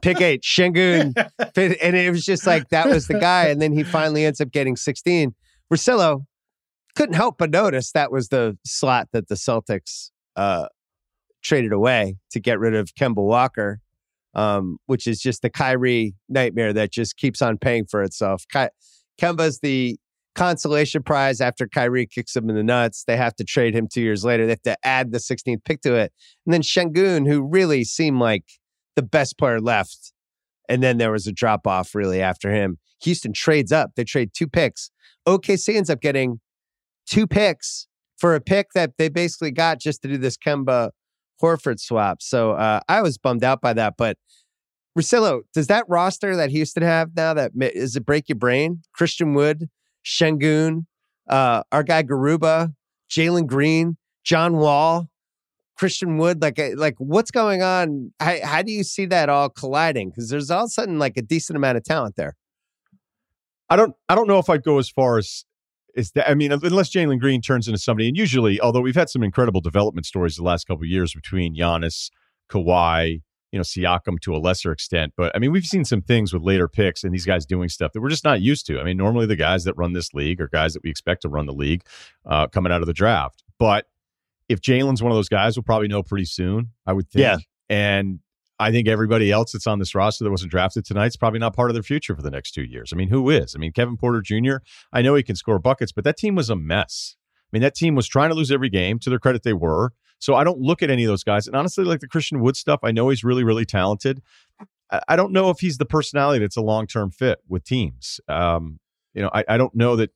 pick 0.01 0.21
eight 0.21 0.43
Shengun 0.43 1.13
and 1.57 1.95
it 1.95 2.11
was 2.11 2.23
just 2.23 2.45
like 2.47 2.69
that 2.69 2.87
was 2.87 3.07
the 3.07 3.19
guy 3.19 3.47
and 3.47 3.61
then 3.61 3.73
he 3.73 3.83
finally 3.97 4.23
ends 4.25 4.39
up 4.39 4.51
getting 4.51 4.75
sixteen. 4.75 5.33
Russillo 5.73 6.25
couldn't 6.95 7.15
help 7.15 7.37
but 7.39 7.49
notice 7.49 7.91
that 7.91 8.11
was 8.11 8.29
the 8.29 8.57
slot 8.65 9.07
that 9.11 9.27
the 9.27 9.35
Celtics 9.35 10.11
uh 10.35 10.67
traded 11.43 11.71
away 11.73 12.17
to 12.31 12.39
get 12.39 12.59
rid 12.59 12.73
of 12.75 12.89
Kemba 12.99 13.17
Walker, 13.23 13.79
um, 14.33 14.77
which 14.87 15.05
is 15.07 15.19
just 15.19 15.41
the 15.41 15.49
Kyrie 15.49 16.15
nightmare 16.29 16.73
that 16.73 16.91
just 16.91 17.17
keeps 17.17 17.41
on 17.41 17.57
paying 17.57 17.85
for 17.85 18.01
itself. 18.01 18.45
Ky- 18.51 18.69
Kemba's 19.21 19.59
the 19.59 19.97
consolation 20.35 21.01
prize 21.01 21.41
after 21.41 21.67
Kyrie 21.67 22.05
kicks 22.05 22.35
him 22.35 22.49
in 22.49 22.55
the 22.55 22.63
nuts. 22.63 23.03
They 23.05 23.17
have 23.17 23.35
to 23.37 23.43
trade 23.43 23.73
him 23.73 23.87
two 23.87 24.01
years 24.01 24.23
later. 24.23 24.45
They 24.45 24.51
have 24.51 24.61
to 24.63 24.77
add 24.83 25.11
the 25.11 25.17
16th 25.17 25.63
pick 25.63 25.81
to 25.81 25.95
it. 25.95 26.13
And 26.45 26.53
then 26.53 26.61
Shengun, 26.61 27.27
who 27.27 27.41
really 27.41 27.83
seemed 27.83 28.19
like 28.19 28.43
the 28.95 29.01
best 29.01 29.37
player 29.37 29.59
left. 29.59 30.13
And 30.67 30.83
then 30.83 30.97
there 30.97 31.11
was 31.11 31.27
a 31.27 31.31
drop 31.31 31.65
off 31.67 31.95
really 31.95 32.21
after 32.21 32.51
him. 32.51 32.77
Houston 33.03 33.33
trades 33.33 33.71
up. 33.71 33.91
They 33.95 34.03
trade 34.03 34.31
two 34.33 34.47
picks. 34.47 34.91
OKC 35.27 35.75
ends 35.75 35.89
up 35.89 36.01
getting 36.01 36.39
two 37.07 37.27
picks 37.27 37.87
for 38.17 38.35
a 38.35 38.41
pick 38.41 38.67
that 38.73 38.93
they 38.97 39.09
basically 39.09 39.51
got 39.51 39.79
just 39.79 40.01
to 40.01 40.07
do 40.07 40.17
this 40.17 40.37
Kemba 40.37 40.91
Horford 41.41 41.79
swap. 41.79 42.21
So 42.21 42.51
uh, 42.51 42.79
I 42.87 43.01
was 43.01 43.17
bummed 43.17 43.43
out 43.43 43.61
by 43.61 43.73
that. 43.73 43.95
But 43.97 44.17
Russillo, 44.97 45.41
does 45.53 45.67
that 45.67 45.85
roster 45.89 46.35
that 46.35 46.49
Houston 46.51 46.83
have 46.83 47.09
now 47.15 47.33
that 47.33 47.51
is 47.55 47.95
it 47.95 48.05
break 48.05 48.29
your 48.29 48.37
brain? 48.37 48.81
Christian 48.93 49.33
Wood, 49.33 49.69
Shengun, 50.05 50.85
uh, 51.29 51.63
our 51.71 51.83
guy 51.83 52.03
Garuba, 52.03 52.73
Jalen 53.09 53.47
Green, 53.47 53.97
John 54.23 54.57
Wall, 54.57 55.09
Christian 55.77 56.17
Wood. 56.17 56.41
Like, 56.41 56.59
uh, 56.59 56.69
like 56.75 56.95
what's 56.97 57.31
going 57.31 57.61
on? 57.61 58.13
How, 58.19 58.37
how 58.43 58.61
do 58.61 58.71
you 58.71 58.83
see 58.83 59.05
that 59.07 59.29
all 59.29 59.49
colliding? 59.49 60.09
Because 60.09 60.29
there's 60.29 60.51
all 60.51 60.63
of 60.63 60.67
a 60.67 60.69
sudden 60.69 60.99
like 60.99 61.17
a 61.17 61.21
decent 61.21 61.57
amount 61.57 61.77
of 61.77 61.83
talent 61.83 62.15
there. 62.15 62.35
I 63.69 63.75
don't 63.75 63.95
I 64.07 64.15
don't 64.15 64.27
know 64.27 64.39
if 64.39 64.49
I'd 64.49 64.63
go 64.63 64.77
as 64.77 64.89
far 64.89 65.17
as 65.17 65.43
is 65.95 66.11
that 66.11 66.29
I 66.29 66.35
mean 66.35 66.51
unless 66.51 66.91
Jalen 66.91 67.19
Green 67.19 67.41
turns 67.41 67.67
into 67.67 67.79
somebody 67.79 68.07
and 68.07 68.17
usually 68.17 68.61
although 68.61 68.81
we've 68.81 68.95
had 68.95 69.09
some 69.09 69.23
incredible 69.23 69.61
development 69.61 70.05
stories 70.05 70.35
the 70.35 70.43
last 70.43 70.67
couple 70.67 70.85
years 70.85 71.13
between 71.13 71.55
Giannis, 71.55 72.11
Kawhi, 72.49 73.21
you 73.55 73.59
know 73.59 73.63
Siakam 73.63 74.19
to 74.19 74.35
a 74.35 74.37
lesser 74.37 74.71
extent 74.71 75.13
but 75.15 75.31
I 75.33 75.39
mean 75.39 75.51
we've 75.51 75.65
seen 75.65 75.85
some 75.85 76.01
things 76.01 76.33
with 76.33 76.43
later 76.43 76.67
picks 76.67 77.05
and 77.05 77.13
these 77.13 77.25
guys 77.25 77.45
doing 77.45 77.69
stuff 77.69 77.93
that 77.93 78.01
we're 78.01 78.09
just 78.09 78.25
not 78.25 78.41
used 78.41 78.65
to. 78.67 78.79
I 78.79 78.83
mean 78.83 78.97
normally 78.97 79.25
the 79.25 79.37
guys 79.37 79.63
that 79.63 79.75
run 79.77 79.93
this 79.93 80.13
league 80.13 80.41
are 80.41 80.49
guys 80.49 80.73
that 80.73 80.83
we 80.83 80.89
expect 80.89 81.21
to 81.21 81.29
run 81.29 81.45
the 81.45 81.53
league 81.53 81.83
uh, 82.25 82.47
coming 82.47 82.71
out 82.71 82.81
of 82.81 82.87
the 82.87 82.93
draft. 82.93 83.43
But 83.57 83.85
if 84.49 84.61
Jalen's 84.61 85.01
one 85.01 85.11
of 85.11 85.17
those 85.17 85.29
guys, 85.29 85.55
we'll 85.55 85.63
probably 85.63 85.87
know 85.87 86.03
pretty 86.03 86.25
soon, 86.25 86.71
I 86.85 86.93
would 86.93 87.09
think. 87.09 87.21
Yeah. 87.21 87.37
And 87.69 88.19
I 88.59 88.71
think 88.71 88.87
everybody 88.87 89.31
else 89.31 89.51
that's 89.51 89.67
on 89.67 89.79
this 89.79 89.95
roster 89.95 90.23
that 90.23 90.31
wasn't 90.31 90.51
drafted 90.51 90.85
tonight 90.85 91.07
is 91.07 91.17
probably 91.17 91.39
not 91.39 91.55
part 91.55 91.69
of 91.69 91.73
their 91.73 91.83
future 91.83 92.15
for 92.15 92.21
the 92.21 92.31
next 92.31 92.51
two 92.51 92.63
years. 92.63 92.91
I 92.93 92.95
mean, 92.95 93.09
who 93.09 93.29
is? 93.29 93.55
I 93.55 93.59
mean, 93.59 93.71
Kevin 93.71 93.97
Porter 93.97 94.21
Jr., 94.21 94.57
I 94.93 95.01
know 95.01 95.15
he 95.15 95.23
can 95.23 95.35
score 95.35 95.59
buckets, 95.59 95.91
but 95.91 96.03
that 96.03 96.17
team 96.17 96.35
was 96.35 96.49
a 96.49 96.55
mess. 96.55 97.15
I 97.41 97.49
mean, 97.51 97.61
that 97.63 97.75
team 97.75 97.95
was 97.95 98.07
trying 98.07 98.29
to 98.29 98.35
lose 98.35 98.51
every 98.51 98.69
game. 98.69 98.99
To 98.99 99.09
their 99.09 99.19
credit, 99.19 99.43
they 99.43 99.53
were. 99.53 99.91
So 100.19 100.35
I 100.35 100.43
don't 100.43 100.59
look 100.59 100.81
at 100.81 100.89
any 100.89 101.03
of 101.03 101.09
those 101.09 101.23
guys. 101.23 101.47
And 101.47 101.55
honestly, 101.55 101.83
like 101.85 101.99
the 101.99 102.07
Christian 102.07 102.39
Wood 102.39 102.55
stuff, 102.55 102.79
I 102.83 102.91
know 102.91 103.09
he's 103.09 103.23
really, 103.23 103.43
really 103.43 103.65
talented. 103.65 104.21
I, 104.91 105.01
I 105.09 105.15
don't 105.15 105.31
know 105.33 105.49
if 105.49 105.59
he's 105.59 105.77
the 105.77 105.85
personality 105.85 106.39
that's 106.39 106.57
a 106.57 106.61
long 106.61 106.87
term 106.87 107.11
fit 107.11 107.39
with 107.47 107.63
teams. 107.63 108.19
Um, 108.27 108.79
you 109.13 109.21
know, 109.21 109.29
I, 109.33 109.43
I 109.47 109.57
don't 109.57 109.75
know 109.75 109.95
that 109.97 110.11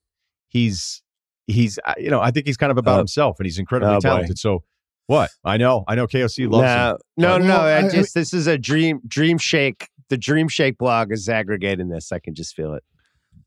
he's 0.50 1.02
he's 1.48 1.80
you 1.98 2.10
know 2.10 2.22
I 2.22 2.32
think 2.32 2.46
he's 2.46 2.58
kind 2.58 2.72
of 2.72 2.78
about 2.78 2.96
Oh. 2.96 2.98
himself 3.00 3.40
and 3.40 3.46
he's 3.46 3.58
incredibly 3.60 3.94
Oh, 3.96 3.98
boy. 3.98 4.02
talented. 4.02 4.38
So 4.40 4.64
what? 5.08 5.32
I 5.44 5.58
know, 5.58 5.84
I 5.88 5.96
know. 5.96 6.06
KOC 6.08 6.50
loves 6.52 6.64
him. 6.68 6.98
No, 7.18 7.38
no, 7.38 7.46
Well, 7.46 7.48
no. 7.48 7.66
I- 7.66 7.72
I 7.82 7.86
I- 7.86 7.90
just 7.90 8.14
this 8.14 8.34
is 8.34 8.48
a 8.48 8.58
dream 8.58 9.02
dream 9.08 9.38
shake. 9.38 9.88
The 10.10 10.18
Dream 10.18 10.48
Shake 10.48 10.80
blog 10.80 11.12
is 11.12 11.30
aggregating 11.30 11.90
this. 11.90 12.12
I 12.12 12.18
can 12.18 12.34
just 12.34 12.56
feel 12.56 12.74
it. 12.74 12.84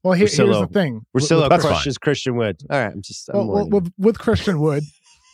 Well, 0.05 0.13
here, 0.15 0.29
here's 0.29 0.39
Russillo- 0.39 0.69
the 0.69 0.73
thing. 0.73 1.01
Russillo 1.17 1.49
that's 1.49 1.65
fine. 1.65 1.73
crushes 1.73 1.99
Christian 1.99 2.37
Wood. 2.37 2.61
All 2.71 2.79
right, 2.79 2.93
I'm 2.93 3.03
just 3.03 3.29
I'm 3.29 3.37
Well, 3.37 3.47
well, 3.49 3.69
with, 3.69 3.93
with 3.99 4.19
Christian 4.21 4.61
Wood, 4.61 4.85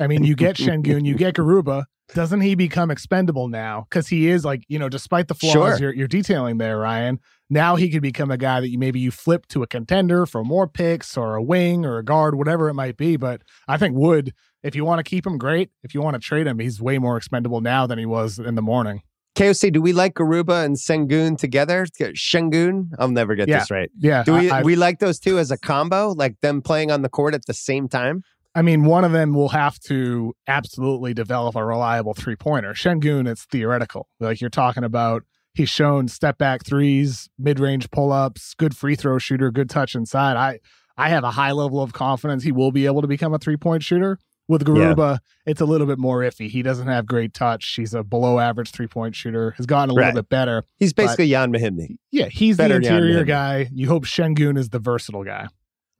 I 0.01 0.07
mean, 0.07 0.25
you 0.25 0.35
get 0.37 0.57
Shengun, 0.57 1.05
you 1.05 1.15
get 1.15 1.35
Garuba. 1.35 1.85
Doesn't 2.15 2.41
he 2.41 2.55
become 2.55 2.91
expendable 2.91 3.49
now? 3.49 3.87
Because 3.91 4.09
he 4.09 4.29
is 4.31 4.45
like, 4.45 4.63
you 4.69 4.79
know, 4.79 4.89
despite 4.89 5.29
the 5.29 5.35
flaws 5.35 5.53
Sure. 5.53 5.79
you're, 5.79 5.95
you're 5.95 6.09
detailing 6.09 6.57
there, 6.57 6.79
Ryen, 6.79 7.19
now 7.51 7.77
he 7.77 7.91
could 7.91 8.01
become 8.01 8.31
a 8.31 8.39
guy 8.39 8.61
that 8.61 8.71
you 8.71 8.79
maybe 8.79 8.99
you 8.99 9.11
flip 9.11 9.47
to 9.49 9.63
a 9.63 9.67
contender 9.67 10.25
for 10.25 10.43
more 10.43 10.67
picks 10.67 11.17
or 11.19 11.35
a 11.35 11.43
wing 11.43 11.85
or 11.85 11.99
a 11.99 12.05
guard, 12.05 12.35
whatever 12.37 12.69
it 12.71 12.75
might 12.75 12.97
be. 12.97 13.17
But 13.19 13.43
I 13.67 13.77
think 13.77 13.95
Wood, 13.95 14.33
if 14.63 14.75
you 14.75 14.87
want 14.87 15.01
to 15.01 15.03
keep 15.03 15.27
him, 15.27 15.37
great. 15.37 15.71
If 15.83 15.95
you 15.95 16.01
want 16.01 16.15
to 16.15 16.21
trade 16.21 16.47
him, 16.47 16.59
he's 16.59 16.81
way 16.81 16.97
more 16.99 17.19
expendable 17.19 17.61
now 17.61 17.87
than 17.87 17.99
he 17.99 18.07
was 18.07 18.39
in 18.39 18.55
the 18.55 18.63
morning. 18.63 19.03
KOC, 19.37 19.71
do 19.73 19.81
we 19.83 19.93
like 19.93 20.15
Garuba 20.15 20.65
and 20.65 20.77
Sengun 20.77 21.39
together? 21.39 21.87
Shengun? 22.01 22.89
I'll 22.99 23.09
never 23.09 23.35
get 23.35 23.49
Yeah. 23.49 23.61
this 23.61 23.71
right. 23.71 23.91
Yeah. 23.99 24.25
Do 24.25 24.33
we 24.35 24.51
I, 24.51 24.63
we 24.63 24.75
like 24.77 24.99
those 24.99 25.19
two 25.21 25.39
as 25.39 25.51
a 25.51 25.59
combo, 25.59 26.13
like 26.17 26.41
them 26.41 26.61
playing 26.63 26.91
on 26.91 27.03
the 27.03 27.09
court 27.09 27.35
at 27.35 27.47
the 27.47 27.55
same 27.55 27.89
time? 27.89 28.23
I 28.59 28.63
mean, 28.63 28.87
one 28.87 29.05
of 29.05 29.13
them 29.13 29.35
will 29.35 29.51
have 29.51 29.79
to 29.83 30.35
absolutely 30.49 31.15
develop 31.15 31.55
a 31.55 31.65
reliable 31.65 32.13
three 32.13 32.35
pointer. 32.35 32.73
Shengun, 32.73 33.29
it's 33.29 33.45
theoretical. 33.45 34.09
Like 34.19 34.41
you're 34.41 34.51
talking 34.51 34.83
about, 34.83 35.23
he's 35.55 35.69
shown 35.69 36.09
step 36.09 36.39
back 36.39 36.67
threes, 36.67 37.31
mid 37.39 37.61
range 37.61 37.89
pull 37.93 38.11
ups, 38.11 38.55
good 38.55 38.77
free 38.77 38.97
throw 38.97 39.19
shooter, 39.19 39.53
good 39.53 39.71
touch 39.71 39.95
inside. 39.95 40.37
I 40.37 40.59
I 40.97 41.09
have 41.11 41.23
a 41.23 41.31
high 41.31 41.53
level 41.53 41.81
of 41.81 41.93
confidence 41.93 42.43
he 42.43 42.51
will 42.51 42.73
be 42.73 42.87
able 42.87 43.01
to 43.01 43.07
become 43.07 43.33
a 43.33 43.39
three 43.39 43.57
point 43.57 43.85
shooter. 43.85 44.19
With 44.49 44.65
Garuba, 44.65 45.19
it's 45.47 45.61
a 45.61 45.65
little 45.65 45.87
bit 45.87 45.99
more 45.99 46.23
iffy. 46.23 46.49
He 46.49 46.63
doesn't 46.63 46.89
have 46.89 47.07
great 47.07 47.35
touch. 47.35 47.75
He's 47.77 47.95
a 47.95 48.03
below 48.03 48.41
average 48.41 48.73
three 48.73 48.89
point 48.89 49.15
shooter. 49.15 49.53
Has 49.53 49.67
gotten 49.67 49.91
a 49.91 49.95
little 49.95 50.15
bit 50.15 50.29
better. 50.31 50.65
He's 50.79 50.93
basically 50.93 51.31
Ian 51.31 51.53
Mahinmi. 51.53 51.99
Yeah, 52.11 52.27
he's 52.27 52.57
Better 52.57 52.81
the 52.81 52.89
interior 52.89 53.23
guy. 53.23 53.69
You 53.73 53.87
hope 53.87 54.05
Shengun 54.05 54.59
is 54.59 54.71
the 54.71 54.81
versatile 54.81 55.23
guy. 55.23 55.47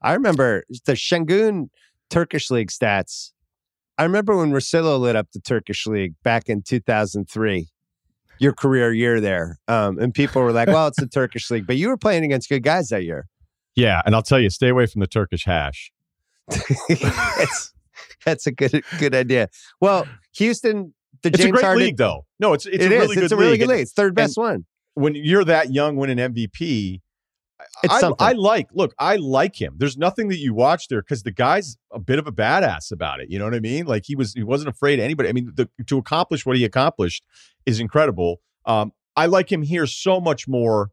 I 0.01 0.13
remember 0.13 0.63
the 0.85 0.93
Shengun 0.93 1.69
Turkish 2.09 2.49
League 2.51 2.69
stats. 2.69 3.31
I 3.97 4.03
remember 4.03 4.37
when 4.37 4.51
Russillo 4.51 4.99
lit 4.99 5.15
up 5.15 5.27
the 5.33 5.39
Turkish 5.41 5.85
League 5.85 6.13
back 6.23 6.47
in 6.49 6.61
2003, 6.61 7.67
your 8.39 8.53
career 8.53 8.93
year 8.93 9.19
there. 9.19 9.57
Um, 9.67 9.99
and 9.99 10.13
people 10.13 10.41
were 10.41 10.53
like, 10.53 10.67
well, 10.69 10.87
it's 10.87 10.99
the 10.99 11.07
Turkish 11.13 11.51
League, 11.51 11.67
but 11.67 11.75
you 11.77 11.89
were 11.89 11.97
playing 11.97 12.23
against 12.23 12.47
good 12.49 12.63
guys 12.63 12.89
that 12.89 13.03
year. 13.03 13.27
Yeah, 13.75 14.01
and 14.05 14.15
I'll 14.15 14.21
tell 14.23 14.39
you, 14.39 14.49
stay 14.49 14.69
away 14.69 14.85
from 14.85 15.01
the 15.01 15.07
Turkish 15.07 15.45
hash. 15.45 15.91
that's, 16.89 17.73
that's 18.25 18.47
a 18.47 18.51
good 18.51 18.83
good 18.99 19.13
idea. 19.13 19.49
Well, 19.79 20.07
Houston, 20.35 20.93
the 21.21 21.29
It's 21.29 21.37
James 21.37 21.49
a 21.49 21.51
great 21.51 21.63
Harden, 21.63 21.83
league, 21.85 21.97
though. 21.97 22.25
No, 22.39 22.53
it's 22.53 22.65
it's 22.65 22.83
It 22.83 22.91
a 22.91 22.95
is. 22.95 23.01
really 23.01 23.15
good 23.15 23.23
It's 23.25 23.33
a 23.33 23.35
really 23.37 23.51
league. 23.51 23.59
good 23.61 23.69
league. 23.69 23.81
It's 23.81 23.91
third 23.93 24.15
best 24.15 24.37
one. 24.37 24.65
When 24.95 25.15
you're 25.15 25.45
that 25.45 25.71
young, 25.71 25.95
winning 25.95 26.17
MVP, 26.17 26.95
It's 26.95 27.01
I. 27.89 28.11
I 28.19 28.31
like. 28.33 28.67
Look, 28.73 28.93
I 28.99 29.17
like 29.17 29.59
him. 29.59 29.75
There's 29.77 29.97
nothing 29.97 30.29
that 30.29 30.37
you 30.37 30.53
watch 30.53 30.87
there 30.87 31.01
because 31.01 31.23
the 31.23 31.31
guy's 31.31 31.77
a 31.91 31.99
bit 31.99 32.19
of 32.19 32.27
a 32.27 32.31
badass 32.31 32.91
about 32.91 33.19
it. 33.19 33.29
You 33.29 33.39
know 33.39 33.45
what 33.45 33.55
I 33.55 33.59
mean? 33.59 33.85
Like 33.85 34.03
he 34.05 34.15
was, 34.15 34.33
he 34.33 34.43
wasn't 34.43 34.69
afraid 34.69 34.99
of 34.99 35.05
anybody. 35.05 35.29
I 35.29 35.33
mean, 35.33 35.51
the, 35.53 35.69
to 35.87 35.97
accomplish 35.97 36.45
what 36.45 36.57
he 36.57 36.65
accomplished 36.65 37.23
is 37.65 37.79
incredible. 37.79 38.41
Um, 38.65 38.91
I 39.15 39.25
like 39.25 39.51
him 39.51 39.63
here 39.63 39.85
so 39.85 40.21
much 40.21 40.47
more 40.47 40.91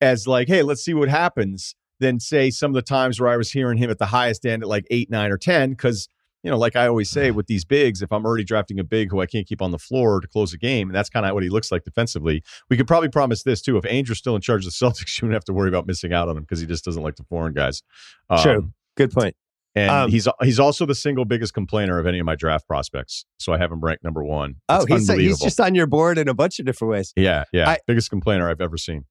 as 0.00 0.26
like, 0.26 0.48
hey, 0.48 0.62
let's 0.62 0.84
see 0.84 0.94
what 0.94 1.08
happens 1.08 1.74
than 2.00 2.20
say 2.20 2.50
some 2.50 2.70
of 2.70 2.74
the 2.74 2.82
times 2.82 3.20
where 3.20 3.30
I 3.30 3.36
was 3.36 3.52
hearing 3.52 3.78
him 3.78 3.90
at 3.90 3.98
the 3.98 4.06
highest 4.06 4.44
end 4.44 4.62
at 4.62 4.68
like 4.68 4.86
eight, 4.90 5.10
nine, 5.10 5.30
or 5.30 5.38
ten. 5.38 5.70
Because 5.70 6.08
you 6.46 6.50
know, 6.52 6.56
like 6.58 6.76
I 6.76 6.86
always 6.86 7.10
say 7.10 7.32
with 7.32 7.48
these 7.48 7.64
bigs, 7.64 8.00
if 8.02 8.12
I'm 8.12 8.24
already 8.24 8.44
drafting 8.44 8.78
a 8.78 8.84
big 8.84 9.10
who 9.10 9.20
I 9.20 9.26
can't 9.26 9.46
keep 9.46 9.60
on 9.60 9.72
the 9.72 9.78
floor 9.78 10.20
to 10.20 10.28
close 10.28 10.54
a 10.54 10.58
game, 10.58 10.88
and 10.88 10.94
that's 10.96 11.10
kind 11.10 11.26
of 11.26 11.34
what 11.34 11.42
he 11.42 11.48
looks 11.48 11.72
like 11.72 11.82
defensively. 11.82 12.42
We 12.70 12.76
could 12.76 12.86
probably 12.86 13.08
promise 13.08 13.42
this 13.42 13.60
too: 13.60 13.76
if 13.76 13.84
Andrew's 13.84 14.18
still 14.18 14.36
in 14.36 14.40
charge 14.40 14.64
of 14.64 14.72
the 14.72 14.86
Celtics, 14.86 15.20
you 15.20 15.26
wouldn't 15.26 15.34
have 15.34 15.44
to 15.46 15.52
worry 15.52 15.68
about 15.68 15.86
missing 15.86 16.12
out 16.12 16.28
on 16.28 16.36
him 16.36 16.44
because 16.44 16.60
he 16.60 16.66
just 16.66 16.84
doesn't 16.84 17.02
like 17.02 17.16
the 17.16 17.24
foreign 17.24 17.52
guys. 17.52 17.82
Um, 18.30 18.38
True. 18.42 18.72
Good 18.96 19.10
point. 19.12 19.34
And 19.74 19.90
Um, 19.90 20.10
he's 20.10 20.26
he's 20.42 20.58
also 20.60 20.86
the 20.86 20.94
single 20.94 21.24
biggest 21.26 21.52
complainer 21.52 21.98
of 21.98 22.06
any 22.06 22.18
of 22.20 22.24
my 22.24 22.36
draft 22.36 22.66
prospects. 22.66 23.26
So 23.38 23.52
I 23.52 23.58
have 23.58 23.70
him 23.72 23.80
ranked 23.80 24.04
number 24.04 24.24
one. 24.24 24.54
Oh, 24.68 24.84
It's 24.88 25.08
he's 25.08 25.18
he's 25.18 25.38
just 25.40 25.60
on 25.60 25.74
your 25.74 25.86
board 25.86 26.16
in 26.16 26.28
a 26.28 26.34
bunch 26.34 26.58
of 26.60 26.64
different 26.64 26.92
ways. 26.92 27.12
yeah, 27.16 27.44
yeah, 27.52 27.68
I- 27.68 27.78
biggest 27.86 28.08
complainer 28.08 28.48
I've 28.48 28.60
ever 28.60 28.78
seen. 28.78 29.04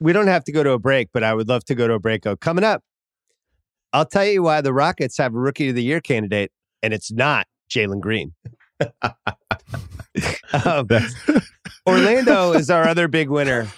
We 0.00 0.12
don't 0.12 0.26
have 0.28 0.42
to 0.44 0.52
go 0.52 0.62
to 0.64 0.70
a 0.72 0.78
break, 0.78 1.10
but 1.12 1.22
I 1.22 1.34
would 1.34 1.48
love 1.48 1.64
to 1.66 1.74
go 1.74 1.86
to 1.86 1.94
a 1.94 1.98
break. 2.00 2.26
Oh, 2.26 2.34
coming 2.36 2.64
up, 2.64 2.82
I'll 3.92 4.04
tell 4.06 4.24
you 4.26 4.42
why 4.42 4.60
the 4.60 4.72
Rockets 4.72 5.16
have 5.18 5.34
a 5.34 5.38
Rookie 5.38 5.70
of 5.70 5.74
the 5.74 5.82
Year 5.82 6.00
candidate, 6.00 6.52
and 6.82 6.92
it's 6.92 7.12
not 7.12 7.46
Jalen 7.70 8.00
Green. 8.00 8.32
um, 10.64 10.88
Orlando 11.86 12.52
is 12.52 12.70
our 12.70 12.86
other 12.88 13.08
big 13.08 13.28
winner. 13.28 13.68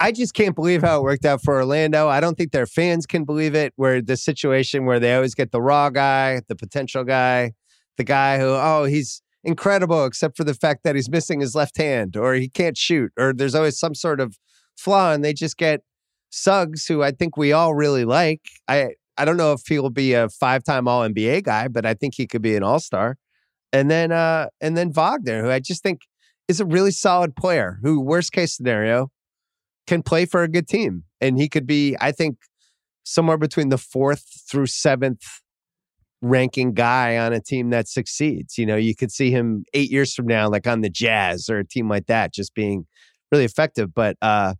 I 0.00 0.10
just 0.10 0.34
can't 0.34 0.56
believe 0.56 0.82
how 0.82 0.98
it 0.98 1.02
worked 1.04 1.24
out 1.24 1.42
for 1.44 1.54
Orlando. 1.54 2.08
I 2.08 2.20
don't 2.20 2.36
think 2.36 2.50
their 2.50 2.66
fans 2.66 3.06
can 3.06 3.24
believe 3.24 3.54
it. 3.54 3.72
Where 3.76 4.02
the 4.02 4.16
situation 4.16 4.84
where 4.84 4.98
they 4.98 5.14
always 5.14 5.34
get 5.34 5.52
the 5.52 5.62
raw 5.62 5.90
guy, 5.90 6.40
the 6.48 6.56
potential 6.56 7.04
guy, 7.04 7.52
the 7.96 8.04
guy 8.04 8.38
who, 8.38 8.46
oh, 8.46 8.84
he's 8.84 9.22
incredible, 9.44 10.04
except 10.04 10.36
for 10.36 10.44
the 10.44 10.54
fact 10.54 10.80
that 10.82 10.96
he's 10.96 11.08
missing 11.08 11.40
his 11.40 11.54
left 11.54 11.76
hand 11.76 12.16
or 12.16 12.34
he 12.34 12.48
can't 12.48 12.76
shoot 12.76 13.12
or 13.16 13.32
there's 13.32 13.54
always 13.54 13.78
some 13.78 13.94
sort 13.94 14.20
of 14.20 14.36
flaw. 14.76 15.12
And 15.12 15.24
they 15.24 15.32
just 15.32 15.56
get 15.56 15.82
Suggs, 16.30 16.86
who 16.86 17.02
I 17.02 17.12
think 17.12 17.36
we 17.36 17.52
all 17.52 17.74
really 17.74 18.04
like. 18.04 18.40
I, 18.66 18.94
I 19.22 19.24
don't 19.24 19.36
know 19.36 19.52
if 19.52 19.60
he'll 19.68 19.88
be 19.88 20.14
a 20.14 20.28
five 20.28 20.64
time 20.64 20.88
All 20.88 21.08
NBA 21.08 21.44
guy, 21.44 21.68
but 21.68 21.86
I 21.86 21.94
think 21.94 22.14
he 22.16 22.26
could 22.26 22.42
be 22.42 22.56
an 22.56 22.64
All 22.64 22.80
Star. 22.80 23.18
And 23.72 23.88
then, 23.88 24.10
uh, 24.10 24.48
and 24.60 24.76
then 24.76 24.92
Wagner, 24.92 25.44
who 25.44 25.48
I 25.48 25.60
just 25.60 25.80
think 25.80 26.00
is 26.48 26.58
a 26.58 26.64
really 26.64 26.90
solid 26.90 27.36
player 27.36 27.78
who, 27.82 28.00
worst 28.00 28.32
case 28.32 28.56
scenario, 28.56 29.10
can 29.86 30.02
play 30.02 30.26
for 30.26 30.42
a 30.42 30.48
good 30.48 30.66
team. 30.66 31.04
And 31.20 31.38
he 31.38 31.48
could 31.48 31.68
be, 31.68 31.96
I 32.00 32.10
think, 32.10 32.38
somewhere 33.04 33.38
between 33.38 33.68
the 33.68 33.78
fourth 33.78 34.24
through 34.50 34.66
seventh 34.66 35.22
ranking 36.20 36.72
guy 36.72 37.16
on 37.16 37.32
a 37.32 37.40
team 37.40 37.70
that 37.70 37.86
succeeds. 37.86 38.58
You 38.58 38.66
know, 38.66 38.76
you 38.76 38.96
could 38.96 39.12
see 39.12 39.30
him 39.30 39.64
eight 39.72 39.92
years 39.92 40.14
from 40.14 40.26
now, 40.26 40.48
like 40.48 40.66
on 40.66 40.80
the 40.80 40.90
Jazz 40.90 41.48
or 41.48 41.58
a 41.60 41.64
team 41.64 41.88
like 41.88 42.06
that, 42.06 42.34
just 42.34 42.56
being 42.56 42.86
really 43.30 43.44
effective. 43.44 43.94
But 43.94 44.16
uh 44.20 44.54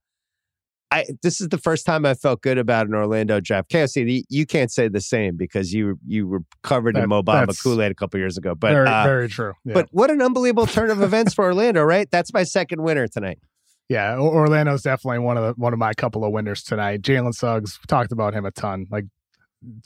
I 0.92 1.06
this 1.22 1.40
is 1.40 1.48
the 1.48 1.58
first 1.58 1.86
time 1.86 2.04
I 2.04 2.14
felt 2.14 2.42
good 2.42 2.58
about 2.58 2.86
an 2.86 2.94
Orlando 2.94 3.40
draft. 3.40 3.70
KOC, 3.70 4.24
you- 4.28 4.46
can't 4.46 4.70
say 4.70 4.88
the 4.88 5.00
same 5.00 5.36
because 5.36 5.72
you 5.72 5.98
you 6.06 6.26
were 6.26 6.40
covered 6.62 6.96
in 6.96 7.02
That- 7.02 7.08
Mo 7.08 7.22
Bamba 7.22 7.46
that's 7.46 7.62
Kool 7.62 7.80
Aid 7.82 7.90
a 7.90 7.94
couple 7.94 8.20
years 8.20 8.36
ago. 8.36 8.54
But 8.54 8.72
very, 8.72 8.86
uh, 8.88 9.04
very 9.04 9.28
true. 9.28 9.54
Yeah. 9.64 9.74
but 9.74 9.88
what 9.92 10.10
an 10.10 10.20
unbelievable 10.20 10.66
turn 10.66 10.90
of 10.90 11.00
events 11.02 11.32
for 11.34 11.44
Orlando, 11.46 11.82
right? 11.82 12.08
That's 12.10 12.32
my 12.32 12.42
second 12.42 12.82
winner 12.82 13.08
tonight. 13.08 13.38
Yeah, 13.88 14.16
Orlando's 14.18 14.82
definitely 14.82 15.18
one 15.20 15.36
of 15.36 15.44
the 15.44 15.60
one 15.60 15.72
of 15.72 15.78
my 15.78 15.92
couple 15.94 16.24
of 16.24 16.32
winners 16.32 16.62
tonight. 16.62 17.02
Jalen 17.02 17.34
Suggs 17.34 17.78
talked 17.88 18.12
about 18.12 18.34
him 18.34 18.44
a 18.44 18.50
ton. 18.50 18.86
Like 18.90 19.04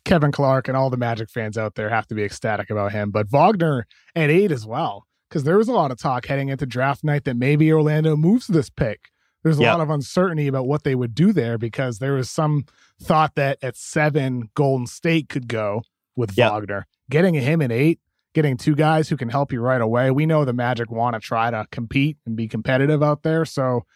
Kevin 0.05 0.33
Clark 0.33 0.69
and 0.69 0.77
all 0.77 0.91
the 0.91 0.97
Magic 0.97 1.29
fans 1.31 1.59
out 1.59 1.75
there 1.75 1.91
have 1.91 2.07
to 2.09 2.15
be 2.15 2.23
ecstatic 2.25 2.71
about 2.71 2.93
him. 2.93 3.11
But 3.11 3.29
Wagner 3.31 3.87
at 4.15 4.31
eight 4.31 4.51
as 4.53 4.67
well, 4.67 5.07
because 5.29 5.45
there 5.45 5.59
was 5.59 5.69
a 5.69 5.73
lot 5.73 5.91
of 5.91 5.99
talk 5.99 6.27
heading 6.27 6.49
into 6.49 6.67
draft 6.67 7.05
night 7.05 7.25
that 7.25 7.37
maybe 7.37 7.71
Orlando 7.73 8.17
moves 8.17 8.47
this 8.47 8.71
pick. 8.71 9.11
There's 9.47 9.61
a 9.61 9.63
Yep. 9.63 9.73
lot 9.75 9.81
of 9.81 9.91
uncertainty 9.91 10.49
about 10.49 10.67
what 10.67 10.83
they 10.83 10.97
would 10.97 11.15
do 11.15 11.33
there 11.33 11.57
because 11.57 12.01
there 12.01 12.15
was 12.15 12.29
some 12.29 12.65
thought 13.01 13.37
that 13.37 13.59
at 13.63 13.77
seven 13.77 14.51
Golden 14.57 14.89
State 14.89 15.29
could 15.29 15.47
go 15.47 15.83
with 16.17 16.37
Yep. 16.37 16.51
Wagner. 16.51 16.87
Getting 17.11 17.35
him 17.35 17.63
at 17.63 17.71
eight, 17.71 18.01
getting 18.35 18.57
two 18.57 18.75
guys 18.75 19.09
who 19.09 19.17
can 19.17 19.29
help 19.29 19.53
you 19.53 19.61
right 19.61 19.81
away. 19.81 20.11
We 20.11 20.27
know 20.27 20.45
the 20.45 20.53
Magic 20.53 20.91
want 20.91 21.15
to 21.15 21.21
try 21.21 21.53
to 21.53 21.65
compete 21.71 22.17
and 22.27 22.35
be 22.35 22.49
competitive 22.49 23.05
out 23.05 23.23
there. 23.23 23.45
So 23.45 23.87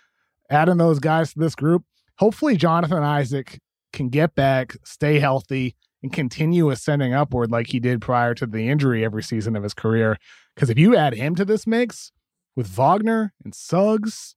adding 0.48 0.76
those 0.76 1.00
guys 1.00 1.32
to 1.32 1.40
this 1.40 1.56
group, 1.56 1.82
hopefully 2.18 2.56
Jonathan 2.56 3.02
Isaac 3.02 3.58
can 3.92 4.08
get 4.08 4.36
back, 4.36 4.76
stay 4.84 5.18
healthy, 5.18 5.74
and 6.00 6.12
continue 6.12 6.70
ascending 6.70 7.12
upward 7.12 7.50
like 7.50 7.66
he 7.66 7.80
did 7.80 8.00
prior 8.00 8.34
to 8.36 8.46
the 8.46 8.68
injury 8.68 9.04
every 9.04 9.24
season 9.24 9.56
of 9.56 9.64
his 9.64 9.74
career. 9.74 10.16
Because 10.54 10.70
if 10.70 10.78
you 10.78 10.94
add 10.94 11.14
him 11.14 11.34
to 11.34 11.44
this 11.44 11.66
mix 11.66 12.12
with 12.54 12.68
Wagner 12.68 13.32
and 13.44 13.52
Suggs, 13.52 14.36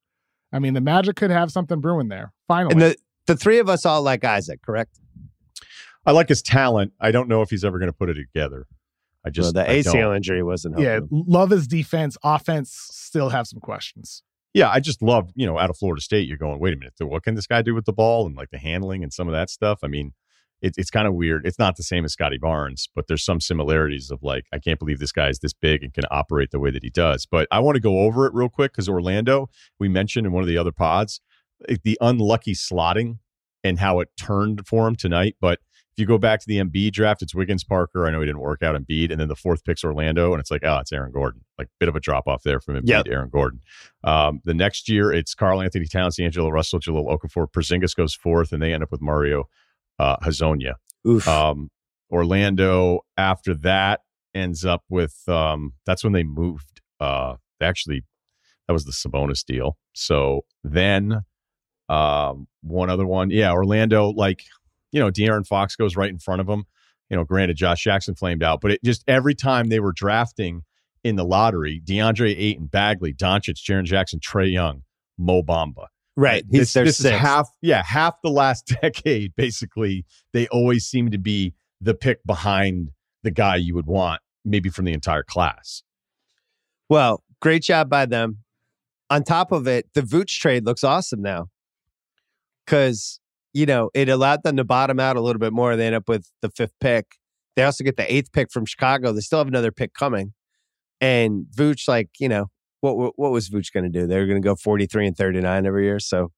I 0.54 0.60
mean, 0.60 0.74
the 0.76 0.82
Magic 0.82 1.16
could 1.18 1.32
have 1.32 1.52
something 1.52 1.80
brewing 1.82 2.08
there. 2.10 2.32
Finally. 2.48 2.74
And 2.74 2.82
the 2.82 2.96
the 3.26 3.36
three 3.36 3.60
of 3.60 3.68
us 3.70 3.86
all 3.86 4.02
like 4.04 4.24
Isaac, 4.24 4.62
correct? 4.62 5.00
I 6.06 6.12
like 6.12 6.30
his 6.30 6.42
talent. 6.42 6.94
I 7.00 7.12
don't 7.12 7.28
know 7.30 7.42
if 7.42 7.50
he's 7.50 7.64
ever 7.66 7.80
going 7.80 7.92
to 7.92 7.98
put 7.98 8.10
it 8.10 8.16
together. 8.16 8.68
I 9.26 9.30
just 9.30 9.56
Well, 9.56 9.64
the 9.66 9.72
I 9.72 9.76
ACL 9.80 9.94
don't. 9.94 10.16
injury 10.18 10.44
wasn't 10.44 10.76
helping. 10.80 11.10
yeah, 11.12 11.24
love 11.28 11.50
his 11.50 11.66
defense. 11.66 12.18
Offense 12.24 12.72
still 12.92 13.30
have 13.30 13.48
some 13.48 13.62
questions. 13.62 14.22
Yeah, 14.54 14.70
I 14.70 14.82
just 14.82 15.02
love, 15.02 15.32
you 15.36 15.46
know, 15.48 15.58
out 15.58 15.70
of 15.70 15.78
Florida 15.78 16.02
State, 16.02 16.28
you're 16.28 16.38
going, 16.38 16.60
wait 16.60 16.74
a 16.74 16.78
minute, 16.78 16.94
what 17.00 17.24
can 17.24 17.36
this 17.36 17.48
guy 17.48 17.62
do 17.62 17.74
with 17.74 17.86
the 17.86 17.94
ball 17.94 18.28
and 18.28 18.36
like 18.36 18.50
the 18.52 18.60
handling 18.60 19.02
and 19.02 19.12
some 19.14 19.28
of 19.28 19.32
that 19.34 19.50
stuff? 19.50 19.80
I 19.82 19.88
mean, 19.88 20.14
it, 20.64 20.74
it's 20.78 20.90
kind 20.90 21.08
of 21.08 21.14
weird. 21.14 21.46
It's 21.46 21.60
not 21.60 21.76
the 21.76 21.84
same 21.84 22.06
as 22.06 22.14
Scottie 22.14 22.38
Barnes, 22.38 22.88
but 22.96 23.08
there's 23.08 23.24
some 23.24 23.42
similarities 23.42 24.10
of 24.10 24.24
like, 24.24 24.46
I 24.54 24.60
can't 24.60 24.80
believe 24.80 24.98
this 24.98 25.12
guy 25.12 25.28
is 25.28 25.40
this 25.40 25.54
big 25.54 25.84
and 25.84 25.94
can 25.94 26.06
operate 26.10 26.52
the 26.52 26.60
way 26.60 26.72
that 26.72 26.84
he 26.84 26.90
does. 26.90 27.26
But 27.26 27.50
I 27.52 27.60
want 27.60 27.76
to 27.76 27.82
go 27.82 28.00
over 28.00 28.26
it 28.26 28.34
real 28.34 28.50
quick 28.50 28.72
because 28.72 28.88
Orlando, 28.88 29.50
we 29.78 29.90
mentioned 29.90 30.26
in 30.26 30.32
one 30.32 30.42
of 30.42 30.48
the 30.48 30.58
other 30.58 30.72
pods, 30.72 31.20
eh, 31.68 31.76
the 31.84 31.98
unlucky 32.00 32.54
slotting 32.54 33.18
and 33.64 33.80
how 33.80 34.00
it 34.00 34.10
turned 34.18 34.66
for 34.66 34.88
him 34.88 34.96
tonight. 34.96 35.36
But 35.42 35.60
if 35.92 36.00
you 36.00 36.06
go 36.06 36.18
back 36.18 36.40
to 36.40 36.48
the 36.48 36.58
Embiid 36.58 36.94
draft, 36.94 37.22
it's 37.22 37.36
Wiggins 37.36 37.66
Parker. 37.66 38.08
I 38.08 38.12
know 38.12 38.22
he 38.22 38.26
didn't 38.26 38.42
work 38.42 38.64
out 38.64 38.76
Embiid. 38.76 39.12
And 39.12 39.20
then 39.20 39.28
the 39.28 39.36
fourth 39.36 39.66
pick's 39.66 39.84
Orlando. 39.84 40.32
And 40.32 40.40
it's 40.40 40.50
like, 40.50 40.64
oh, 40.64 40.78
it's 40.78 40.92
Aaron 40.94 41.12
Gordon. 41.12 41.42
Like, 41.60 41.68
bit 41.80 41.90
of 41.90 41.96
a 41.96 42.00
drop 42.00 42.26
off 42.26 42.42
there 42.44 42.60
from 42.62 42.76
Embiid 42.76 42.88
Yep. 42.88 43.06
to 43.06 43.12
Aaron 43.12 43.30
Gordon. 43.30 43.60
Um, 44.04 44.42
the 44.46 44.54
next 44.56 44.88
year, 44.90 45.12
it's 45.12 45.36
Karl-Anthony 45.36 45.86
Towns, 45.86 46.18
Angelo 46.20 46.50
Russell, 46.50 46.80
Jahlil 46.80 47.06
Okafor. 47.06 47.48
Porzingis 47.52 47.96
goes 47.96 48.16
fourth, 48.16 48.54
and 48.54 48.62
they 48.64 48.74
end 48.74 48.82
up 48.82 48.92
with 48.92 49.02
Mario 49.02 49.50
uh, 50.00 50.18
Hezonja. 50.18 50.74
Um, 51.28 51.70
Orlando, 52.12 53.02
after 53.18 53.54
that, 53.56 54.02
ends 54.34 54.66
up 54.66 54.84
with 54.90 55.28
um, 55.28 55.74
that's 55.86 56.04
when 56.04 56.14
they 56.14 56.24
moved. 56.24 56.82
Uh, 57.00 57.36
they 57.60 57.66
actually, 57.66 58.04
that 58.68 58.74
was 58.74 58.86
the 58.86 58.92
Sabonis 58.92 59.44
deal. 59.44 59.78
So 59.94 60.42
then, 60.64 61.22
um, 61.90 62.48
one 62.62 62.90
other 62.90 63.06
one, 63.06 63.30
yeah, 63.30 63.52
Orlando, 63.52 64.10
like 64.10 64.44
you 64.92 65.00
know, 65.00 65.10
De'Aaron 65.10 65.46
Fox 65.46 65.76
goes 65.76 65.96
right 65.96 66.10
in 66.10 66.20
front 66.20 66.40
of 66.40 66.48
them. 66.48 66.66
You 67.10 67.18
know, 67.18 67.24
granted, 67.26 67.58
Josh 67.58 67.84
Jackson 67.84 68.16
flamed 68.16 68.44
out, 68.44 68.62
but 68.62 68.72
it 68.72 68.84
just 68.84 69.04
every 69.08 69.36
time 69.36 69.70
they 69.70 69.80
were 69.80 69.92
drafting 69.92 70.62
in 71.04 71.16
the 71.16 71.26
lottery, 71.26 71.82
DeAndre 71.84 72.34
Ayton, 72.38 72.68
Bagley, 72.68 73.14
Doncic, 73.14 73.56
Jaren 73.56 73.84
Jackson, 73.84 74.20
Trae 74.20 74.52
Young, 74.52 74.84
Mo 75.18 75.42
Bamba. 75.44 75.88
Right. 76.16 76.44
He's 76.50 76.74
this, 76.74 77.00
this 77.00 77.00
is 77.00 77.12
half, 77.12 77.50
yeah, 77.62 77.84
half 77.84 78.22
the 78.22 78.30
last 78.30 78.74
decade. 78.82 79.36
Basically, 79.36 80.06
they 80.32 80.48
always 80.48 80.86
seem 80.86 81.12
to 81.12 81.18
be 81.18 81.54
the 81.82 81.94
pick 81.94 82.24
behind 82.26 82.92
the 83.24 83.32
guy 83.32 83.56
you 83.56 83.76
would 83.76 83.88
want, 83.88 84.22
maybe 84.46 84.70
from 84.70 84.86
the 84.86 84.94
entire 84.94 85.24
class. 85.24 85.84
Well, 86.90 87.24
great 87.42 87.64
job 87.64 87.90
by 87.90 88.06
them. 88.06 88.40
On 89.10 89.24
top 89.24 89.52
of 89.52 89.68
it, 89.68 89.88
the 89.94 90.02
Vooch 90.02 90.40
trade 90.40 90.66
looks 90.66 90.84
awesome 90.84 91.22
now 91.22 91.48
because, 92.66 93.20
you 93.54 93.66
know, 93.66 93.90
it 93.94 94.10
allowed 94.10 94.44
them 94.44 94.58
to 94.58 94.64
bottom 94.64 95.00
out 95.00 95.18
a 95.18 95.22
little 95.22 95.40
bit 95.40 95.54
more. 95.54 95.76
They 95.76 95.86
end 95.86 95.96
up 95.96 96.08
with 96.08 96.30
the 96.42 96.50
fifth 96.50 96.74
pick. 96.80 97.06
They 97.56 97.64
also 97.64 97.84
get 97.84 97.98
the 97.98 98.12
eighth 98.12 98.32
pick 98.32 98.52
from 98.52 98.66
Chicago. 98.66 99.12
They 99.12 99.22
still 99.22 99.40
have 99.40 99.48
another 99.48 99.72
pick 99.72 99.94
coming. 99.94 100.34
And 101.00 101.46
Vooch, 101.56 101.88
like, 101.88 102.10
you 102.20 102.30
know, 102.30 102.48
what 102.84 103.14
what, 103.18 103.32
was 103.32 103.50
Vooch 103.50 103.72
going 103.72 103.86
to 103.86 103.90
do? 103.90 104.06
They 104.06 104.20
were 104.20 104.26
going 104.26 104.42
to 104.42 104.46
go 104.46 104.56
43 104.56 105.08
and 105.08 105.18
39 105.18 105.66
every 105.66 105.86
year. 105.86 106.00
So 106.00 106.32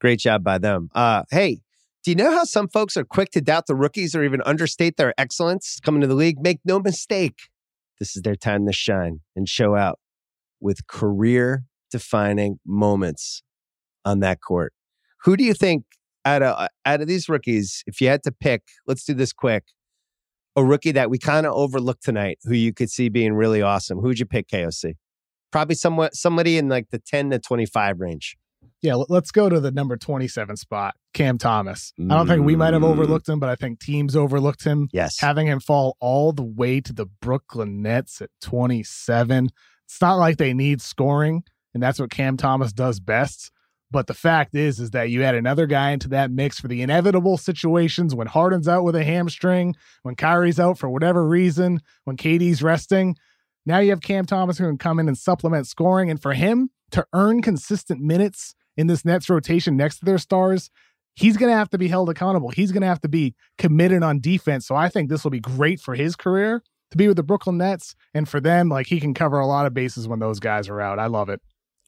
great 0.00 0.18
job 0.18 0.42
by 0.42 0.58
them. 0.58 0.88
Uh, 0.94 1.24
hey, 1.30 1.60
do 2.02 2.10
you 2.10 2.14
know 2.14 2.32
how 2.32 2.44
some 2.44 2.66
folks 2.66 2.96
are 2.96 3.04
quick 3.04 3.30
to 3.32 3.40
doubt 3.40 3.66
the 3.66 3.76
rookies 3.76 4.14
or 4.14 4.24
even 4.24 4.40
understate 4.42 4.96
their 4.96 5.14
excellence 5.18 5.78
coming 5.80 6.00
to 6.00 6.06
the 6.06 6.14
league? 6.14 6.40
Make 6.40 6.60
no 6.64 6.80
mistake. 6.80 7.48
This 7.98 8.16
is 8.16 8.22
their 8.22 8.34
time 8.34 8.66
to 8.66 8.72
shine 8.72 9.20
and 9.36 9.48
show 9.48 9.76
out 9.76 10.00
with 10.60 10.86
career 10.86 11.64
defining 11.90 12.58
moments 12.66 13.42
on 14.04 14.20
that 14.20 14.40
court. 14.40 14.72
Who 15.24 15.36
do 15.36 15.44
you 15.44 15.54
think 15.54 15.84
out 16.24 16.42
of 16.42 16.68
out 16.86 17.00
of 17.00 17.06
these 17.06 17.28
rookies, 17.28 17.84
if 17.86 18.00
you 18.00 18.08
had 18.08 18.22
to 18.22 18.32
pick, 18.32 18.62
let's 18.86 19.04
do 19.04 19.14
this 19.14 19.32
quick, 19.32 19.64
a 20.56 20.64
rookie 20.64 20.92
that 20.92 21.10
we 21.10 21.18
kind 21.18 21.46
of 21.46 21.52
overlooked 21.52 22.02
tonight, 22.02 22.38
who 22.44 22.54
you 22.54 22.72
could 22.72 22.90
see 22.90 23.08
being 23.08 23.34
really 23.34 23.62
awesome? 23.62 23.98
Who'd 23.98 24.18
you 24.18 24.26
pick, 24.26 24.48
KOC? 24.48 24.94
Probably 25.52 25.74
somewhat 25.76 26.14
somebody 26.16 26.56
in 26.58 26.68
like 26.68 26.90
the 26.90 26.98
10 26.98 27.30
to 27.30 27.38
25 27.38 28.00
range. 28.00 28.36
Yeah, 28.80 28.94
let's 29.08 29.30
go 29.30 29.48
to 29.48 29.60
the 29.60 29.70
number 29.70 29.96
27 29.96 30.56
spot, 30.56 30.96
Cam 31.14 31.38
Thomas. 31.38 31.92
I 32.00 32.14
don't 32.16 32.26
think 32.26 32.44
we 32.44 32.56
might 32.56 32.72
have 32.72 32.82
Mm. 32.82 32.86
overlooked 32.90 33.28
him, 33.28 33.38
but 33.38 33.48
I 33.48 33.54
think 33.54 33.78
teams 33.78 34.16
overlooked 34.16 34.64
him. 34.64 34.88
Yes. 34.92 35.20
Having 35.20 35.46
him 35.46 35.60
fall 35.60 35.96
all 36.00 36.32
the 36.32 36.42
way 36.42 36.80
to 36.80 36.92
the 36.92 37.06
Brooklyn 37.06 37.80
Nets 37.80 38.20
at 38.20 38.30
27. 38.40 39.50
It's 39.84 40.00
not 40.00 40.14
like 40.16 40.36
they 40.38 40.52
need 40.54 40.80
scoring, 40.80 41.44
and 41.74 41.82
that's 41.82 42.00
what 42.00 42.10
Cam 42.10 42.36
Thomas 42.36 42.72
does 42.72 42.98
best. 42.98 43.52
But 43.90 44.06
the 44.06 44.14
fact 44.14 44.54
is, 44.54 44.80
is 44.80 44.90
that 44.92 45.10
you 45.10 45.22
add 45.22 45.34
another 45.34 45.66
guy 45.66 45.90
into 45.90 46.08
that 46.08 46.30
mix 46.30 46.58
for 46.58 46.66
the 46.66 46.80
inevitable 46.82 47.36
situations 47.36 48.14
when 48.14 48.26
Harden's 48.26 48.66
out 48.66 48.84
with 48.84 48.96
a 48.96 49.04
hamstring, 49.04 49.74
when 50.02 50.14
Kyrie's 50.16 50.58
out 50.58 50.78
for 50.78 50.88
whatever 50.88 51.28
reason, 51.28 51.80
when 52.04 52.16
KD's 52.16 52.62
resting. 52.62 53.16
Now 53.64 53.78
you 53.78 53.90
have 53.90 54.00
Cam 54.00 54.26
Thomas 54.26 54.58
who 54.58 54.66
can 54.66 54.78
come 54.78 54.98
in 54.98 55.08
and 55.08 55.16
supplement 55.16 55.66
scoring. 55.66 56.10
And 56.10 56.20
for 56.20 56.32
him 56.32 56.70
to 56.90 57.06
earn 57.12 57.42
consistent 57.42 58.00
minutes 58.00 58.54
in 58.76 58.86
this 58.86 59.04
Nets 59.04 59.28
rotation 59.28 59.76
next 59.76 59.98
to 59.98 60.04
their 60.04 60.18
stars, 60.18 60.70
he's 61.14 61.36
going 61.36 61.50
to 61.50 61.56
have 61.56 61.70
to 61.70 61.78
be 61.78 61.88
held 61.88 62.08
accountable. 62.08 62.50
He's 62.50 62.72
going 62.72 62.82
to 62.82 62.88
have 62.88 63.00
to 63.02 63.08
be 63.08 63.34
committed 63.58 64.02
on 64.02 64.20
defense. 64.20 64.66
So 64.66 64.74
I 64.74 64.88
think 64.88 65.08
this 65.08 65.24
will 65.24 65.30
be 65.30 65.40
great 65.40 65.80
for 65.80 65.94
his 65.94 66.16
career 66.16 66.62
to 66.90 66.96
be 66.96 67.06
with 67.08 67.16
the 67.16 67.22
Brooklyn 67.22 67.58
Nets. 67.58 67.94
And 68.14 68.28
for 68.28 68.40
them, 68.40 68.68
like 68.68 68.86
he 68.86 69.00
can 69.00 69.14
cover 69.14 69.38
a 69.38 69.46
lot 69.46 69.66
of 69.66 69.74
bases 69.74 70.08
when 70.08 70.18
those 70.18 70.40
guys 70.40 70.68
are 70.68 70.80
out. 70.80 70.98
I 70.98 71.06
love 71.06 71.28
it. 71.28 71.40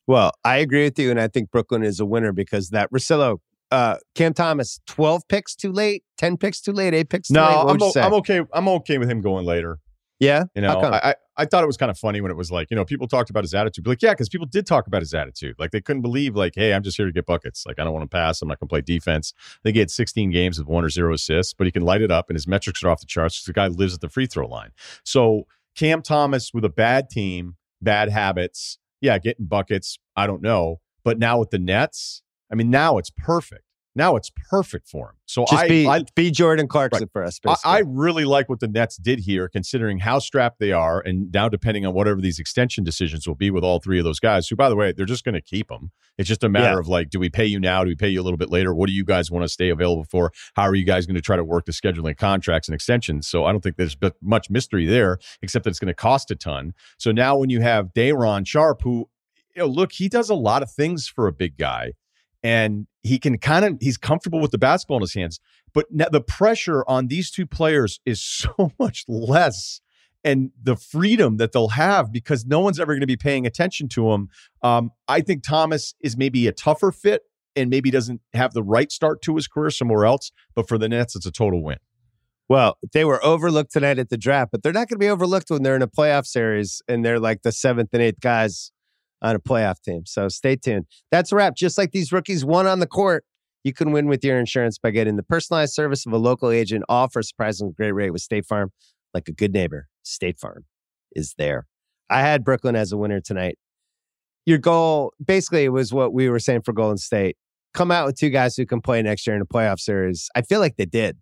Well, 0.07 0.33
I 0.45 0.59
agree 0.59 0.85
with 0.85 0.99
you. 0.99 1.11
And 1.11 1.21
I 1.21 1.29
think 1.29 1.51
Brooklyn 1.51 1.83
is 1.83 1.99
a 1.99 2.05
winner 2.05 2.33
because 2.33 2.71
that 2.71 2.91
Russillo, 2.93 3.39
uh, 3.71 3.97
Cam 4.15 4.35
Thomas, 4.35 4.81
12 4.87 5.27
picks 5.29 5.57
too 5.57 5.73
late, 5.73 6.05
10 6.19 6.37
picks 6.37 6.61
too 6.61 6.73
late, 6.73 6.95
eight 6.95 7.09
picks 7.09 7.29
too 7.29 7.35
no, 7.35 7.47
late. 7.47 7.57
I'm, 7.57 7.67
would 7.67 7.81
you 7.81 7.87
o- 7.87 7.91
say? 7.91 8.03
I'm 8.03 8.15
okay. 8.15 8.41
I'm 8.53 8.69
okay 8.69 8.99
with 8.99 9.11
him 9.11 9.21
going 9.21 9.47
later. 9.47 9.79
Yeah. 10.19 10.45
You 10.55 10.63
know. 10.63 10.79
I, 10.81 11.11
I 11.11 11.15
I 11.37 11.45
thought 11.45 11.65
it 11.65 11.67
was 11.67 11.77
kind 11.77 11.91
of 11.91 11.99
funny 11.99 12.21
when 12.21 12.31
it 12.31 12.37
was 12.37 12.53
like, 12.53 12.71
you 12.71 12.77
know, 12.77 12.85
people 12.85 13.09
talked 13.09 13.29
about 13.29 13.43
his 13.43 13.55
attitude. 13.55 13.85
But 13.85 13.93
like, 13.93 14.03
yeah, 14.03 14.13
because 14.13 14.29
people 14.29 14.47
did 14.47 14.67
talk 14.67 14.87
about 14.87 15.03
his 15.03 15.13
attitude. 15.15 15.57
Like 15.59 15.73
they 15.73 15.81
couldn't 15.81 16.03
believe, 16.03 16.37
like, 16.37 16.53
hey, 16.55 16.73
I'm 16.73 16.83
just 16.83 16.97
here 16.97 17.07
to 17.07 17.13
get 17.13 17.27
buckets. 17.27 17.65
Like 17.67 17.79
I 17.79 17.85
don't 17.85 17.93
want 17.93 18.09
to 18.09 18.15
pass. 18.15 18.41
I'm 18.41 18.49
not 18.49 18.61
going 18.61 18.69
to 18.69 18.73
play 18.73 18.81
defense. 18.81 19.33
They 19.63 19.73
get 19.73 19.91
16 19.91 20.31
games 20.31 20.59
with 20.59 20.69
one 20.69 20.85
or 20.85 20.91
zero 20.91 21.13
assists, 21.13 21.53
but 21.53 21.67
he 21.67 21.73
can 21.73 21.83
light 21.83 22.03
it 22.03 22.11
up, 22.11 22.29
and 22.29 22.37
his 22.37 22.47
metrics 22.47 22.83
are 22.85 22.91
off 22.91 23.01
the 23.01 23.07
charts. 23.07 23.43
The 23.45 23.53
guy 23.53 23.67
lives 23.67 23.95
at 23.95 24.01
the 24.01 24.09
free 24.09 24.27
throw 24.27 24.47
line. 24.47 24.71
So 25.05 25.47
Cam 25.75 26.03
Thomas 26.03 26.55
with 26.55 26.65
a 26.65 26.69
bad 26.69 27.11
team, 27.11 27.57
bad 27.83 28.11
habits, 28.11 28.79
yeah, 29.01 29.19
getting 29.19 29.47
buckets. 29.47 29.99
I 30.15 30.27
don't 30.27 30.43
know, 30.43 30.81
but 31.03 31.19
now 31.19 31.41
with 31.41 31.51
the 31.51 31.59
Nets, 31.59 32.23
I 32.51 32.55
mean, 32.55 32.71
now 32.71 32.99
it's 32.99 33.11
perfect. 33.11 33.64
Now 33.97 34.17
it's 34.17 34.31
perfect 34.51 34.89
for 34.89 35.11
him. 35.11 35.15
So 35.27 35.45
Just 35.49 35.65
I, 35.65 35.69
be, 35.69 35.87
I 35.87 36.03
be 36.17 36.31
Jordan 36.31 36.67
Clarkson 36.67 37.09
for 37.13 37.23
us. 37.25 37.39
I. 37.47 37.57
I 37.65 37.79
really 37.87 38.25
like 38.25 38.49
what 38.49 38.61
the 38.61 38.67
Nets 38.69 38.97
did 38.97 39.21
here, 39.21 39.49
considering 39.49 39.99
how 40.01 40.19
strapped 40.19 40.59
they 40.59 40.73
are, 40.73 41.01
and 41.01 41.33
now 41.33 41.49
depending 41.49 41.87
on 41.87 41.95
whatever 41.95 42.21
these 42.21 42.39
extension 42.39 42.83
decisions 42.83 43.27
will 43.27 43.35
be 43.37 43.51
with 43.51 43.63
all 43.63 43.79
three 43.79 43.99
of 43.99 44.05
those 44.05 44.19
guys. 44.19 44.49
Who, 44.49 44.57
by 44.57 44.69
the 44.69 44.77
way, 44.77 44.93
they're 44.93 45.07
just 45.07 45.25
going 45.25 45.35
to 45.35 45.41
keep 45.41 45.69
them. 45.69 45.93
It's 46.19 46.29
just 46.29 46.43
a 46.45 46.49
matter 46.49 46.75
Yeah. 46.75 46.81
of 46.81 46.89
like, 46.89 47.11
do 47.11 47.19
we 47.21 47.31
pay 47.31 47.47
you 47.47 47.61
now? 47.61 47.85
Do 47.85 47.89
we 47.89 47.97
pay 47.97 48.09
you 48.09 48.21
a 48.21 48.25
little 48.25 48.37
bit 48.37 48.51
later? 48.51 48.75
What 48.75 48.89
do 48.89 48.93
you 48.93 49.05
guys 49.05 49.31
want 49.31 49.45
to 49.45 49.49
stay 49.49 49.69
available 49.69 50.05
for? 50.05 50.33
How 50.55 50.63
are 50.65 50.75
you 50.75 50.85
guys 50.85 51.07
going 51.07 51.17
to 51.17 51.23
try 51.23 51.37
to 51.37 51.45
work 51.45 51.65
the 51.67 51.73
scheduling 51.73 52.17
contracts 52.17 52.69
and 52.69 52.75
extensions? 52.75 53.27
So 53.29 53.45
I 53.45 53.53
don't 53.53 53.61
think 53.61 53.77
there's 53.77 53.97
much 54.21 54.51
mystery 54.51 54.87
there, 54.87 55.19
except 55.43 55.65
that 55.65 55.71
it's 55.71 55.79
going 55.79 55.89
to 55.89 55.95
cost 55.95 56.31
a 56.31 56.37
ton. 56.37 56.75
So 56.99 57.13
now 57.13 57.37
when 57.37 57.51
you 57.51 57.61
have 57.61 57.93
Day'Ron 57.95 58.45
Sharpe, 58.45 58.83
who, 58.83 59.09
you 59.55 59.63
know, 59.63 59.67
look, 59.67 59.93
he 59.93 60.09
does 60.09 60.31
a 60.31 60.35
lot 60.35 60.63
of 60.63 60.71
things 60.71 61.07
for 61.09 61.27
a 61.29 61.33
big 61.33 61.57
guy 61.57 61.93
and 62.43 62.87
he 63.05 63.19
can 63.19 63.39
kind 63.39 63.65
of 63.65 63.77
he's 63.81 63.97
comfortable 63.97 64.41
with 64.41 64.51
the 64.51 64.59
basketball 64.59 64.97
in 64.97 65.03
his 65.03 65.15
hands 65.15 65.39
but 65.73 65.87
the 65.91 66.21
pressure 66.21 66.85
on 66.89 67.07
these 67.07 67.31
two 67.31 67.47
players 67.47 68.01
is 68.05 68.21
so 68.25 68.73
much 68.79 69.05
less 69.07 69.81
and 70.27 70.51
the 70.61 70.75
freedom 70.75 71.37
that 71.37 71.53
they'll 71.53 71.69
have 71.69 72.11
because 72.11 72.47
no 72.47 72.59
one's 72.59 72.81
ever 72.81 72.95
going 72.95 73.01
to 73.01 73.07
be 73.07 73.17
paying 73.17 73.47
attention 73.47 73.89
to 73.89 74.11
him 74.11 74.29
um, 74.63 74.91
i 75.07 75.21
think 75.21 75.45
thomas 75.45 75.95
is 76.01 76.17
maybe 76.17 76.47
a 76.49 76.53
tougher 76.53 76.91
fit 76.91 77.23
and 77.57 77.71
maybe 77.71 77.91
doesn't 77.91 78.21
have 78.33 78.53
the 78.53 78.63
right 78.63 78.91
start 78.91 79.23
to 79.23 79.37
his 79.37 79.47
career 79.47 79.71
somewhere 79.71 80.05
else 80.05 80.33
but 80.55 80.67
for 80.67 80.79
the 80.79 80.89
nets 80.89 81.15
it's 81.15 81.27
a 81.27 81.33
total 81.33 81.63
win. 81.63 81.79
Well, 82.49 82.77
they 82.93 83.05
were 83.05 83.25
overlooked 83.25 83.73
tonight 83.73 83.99
at 83.99 84.11
the 84.11 84.19
draft, 84.19 84.53
but 84.53 84.63
they're 84.63 84.73
not 84.73 84.89
going 84.89 84.99
to 85.01 85.05
be 85.05 85.09
overlooked 85.09 85.51
when 85.51 85.63
they're 85.63 85.77
in 85.77 85.83
a 85.83 85.89
playoff 85.89 86.27
series 86.27 86.83
and 86.87 87.05
they're 87.05 87.19
like 87.19 87.43
the 87.43 87.53
seventh 87.53 87.91
and 87.95 88.03
eighth 88.03 88.21
guys 88.21 88.71
on 89.25 89.35
a 89.35 89.41
playoff 89.41 89.81
team. 89.83 90.05
So 90.07 90.29
stay 90.29 90.55
tuned. 90.55 90.85
That's 91.11 91.33
a 91.33 91.37
wrap. 91.37 91.57
Just 91.57 91.79
like 91.79 91.91
these 91.91 92.13
rookies 92.13 92.45
won 92.45 92.67
on 92.67 92.79
the 92.79 92.87
court, 92.87 93.25
you 93.65 93.73
can 93.73 93.91
win 93.91 94.07
with 94.07 94.23
your 94.23 94.39
insurance 94.39 94.79
by 94.79 94.91
getting 94.91 95.17
the 95.17 95.23
personalized 95.23 95.73
service 95.73 96.05
of 96.05 96.13
a 96.13 96.19
local 96.19 96.51
agent, 96.51 96.85
all 96.89 97.09
for 97.09 97.21
a 97.21 97.25
surprisingly 97.25 97.73
great 97.73 97.93
rate 97.93 98.11
with 98.11 98.21
State 98.21 98.45
Farm. 98.45 98.71
Like 99.15 99.27
a 99.29 99.33
good 99.33 99.53
neighbor, 99.53 99.89
State 100.03 100.39
Farm 100.39 100.67
is 101.17 101.35
there. 101.39 101.67
I 102.11 102.21
had 102.21 102.45
Brooklyn 102.45 102.77
as 102.77 102.93
a 102.93 102.99
winner 102.99 103.21
tonight. 103.21 103.57
Your 104.45 104.59
goal, 104.59 105.15
basically, 105.25 105.69
was 105.71 105.95
what 105.95 106.13
we 106.13 106.29
were 106.29 106.39
saying 106.39 106.63
for 106.63 106.75
Golden 106.75 106.99
State. 106.99 107.37
Come 107.73 107.91
out 107.91 108.07
with 108.07 108.19
two 108.19 108.29
guys 108.29 108.57
who 108.57 108.67
can 108.67 108.83
play 108.83 109.01
next 109.01 109.27
year 109.27 109.35
in 109.35 109.41
a 109.41 109.47
playoff 109.47 109.79
series. 109.79 110.29
I 110.35 110.43
feel 110.43 110.61
like 110.61 110.77
they 110.77 110.85
did. 110.85 111.17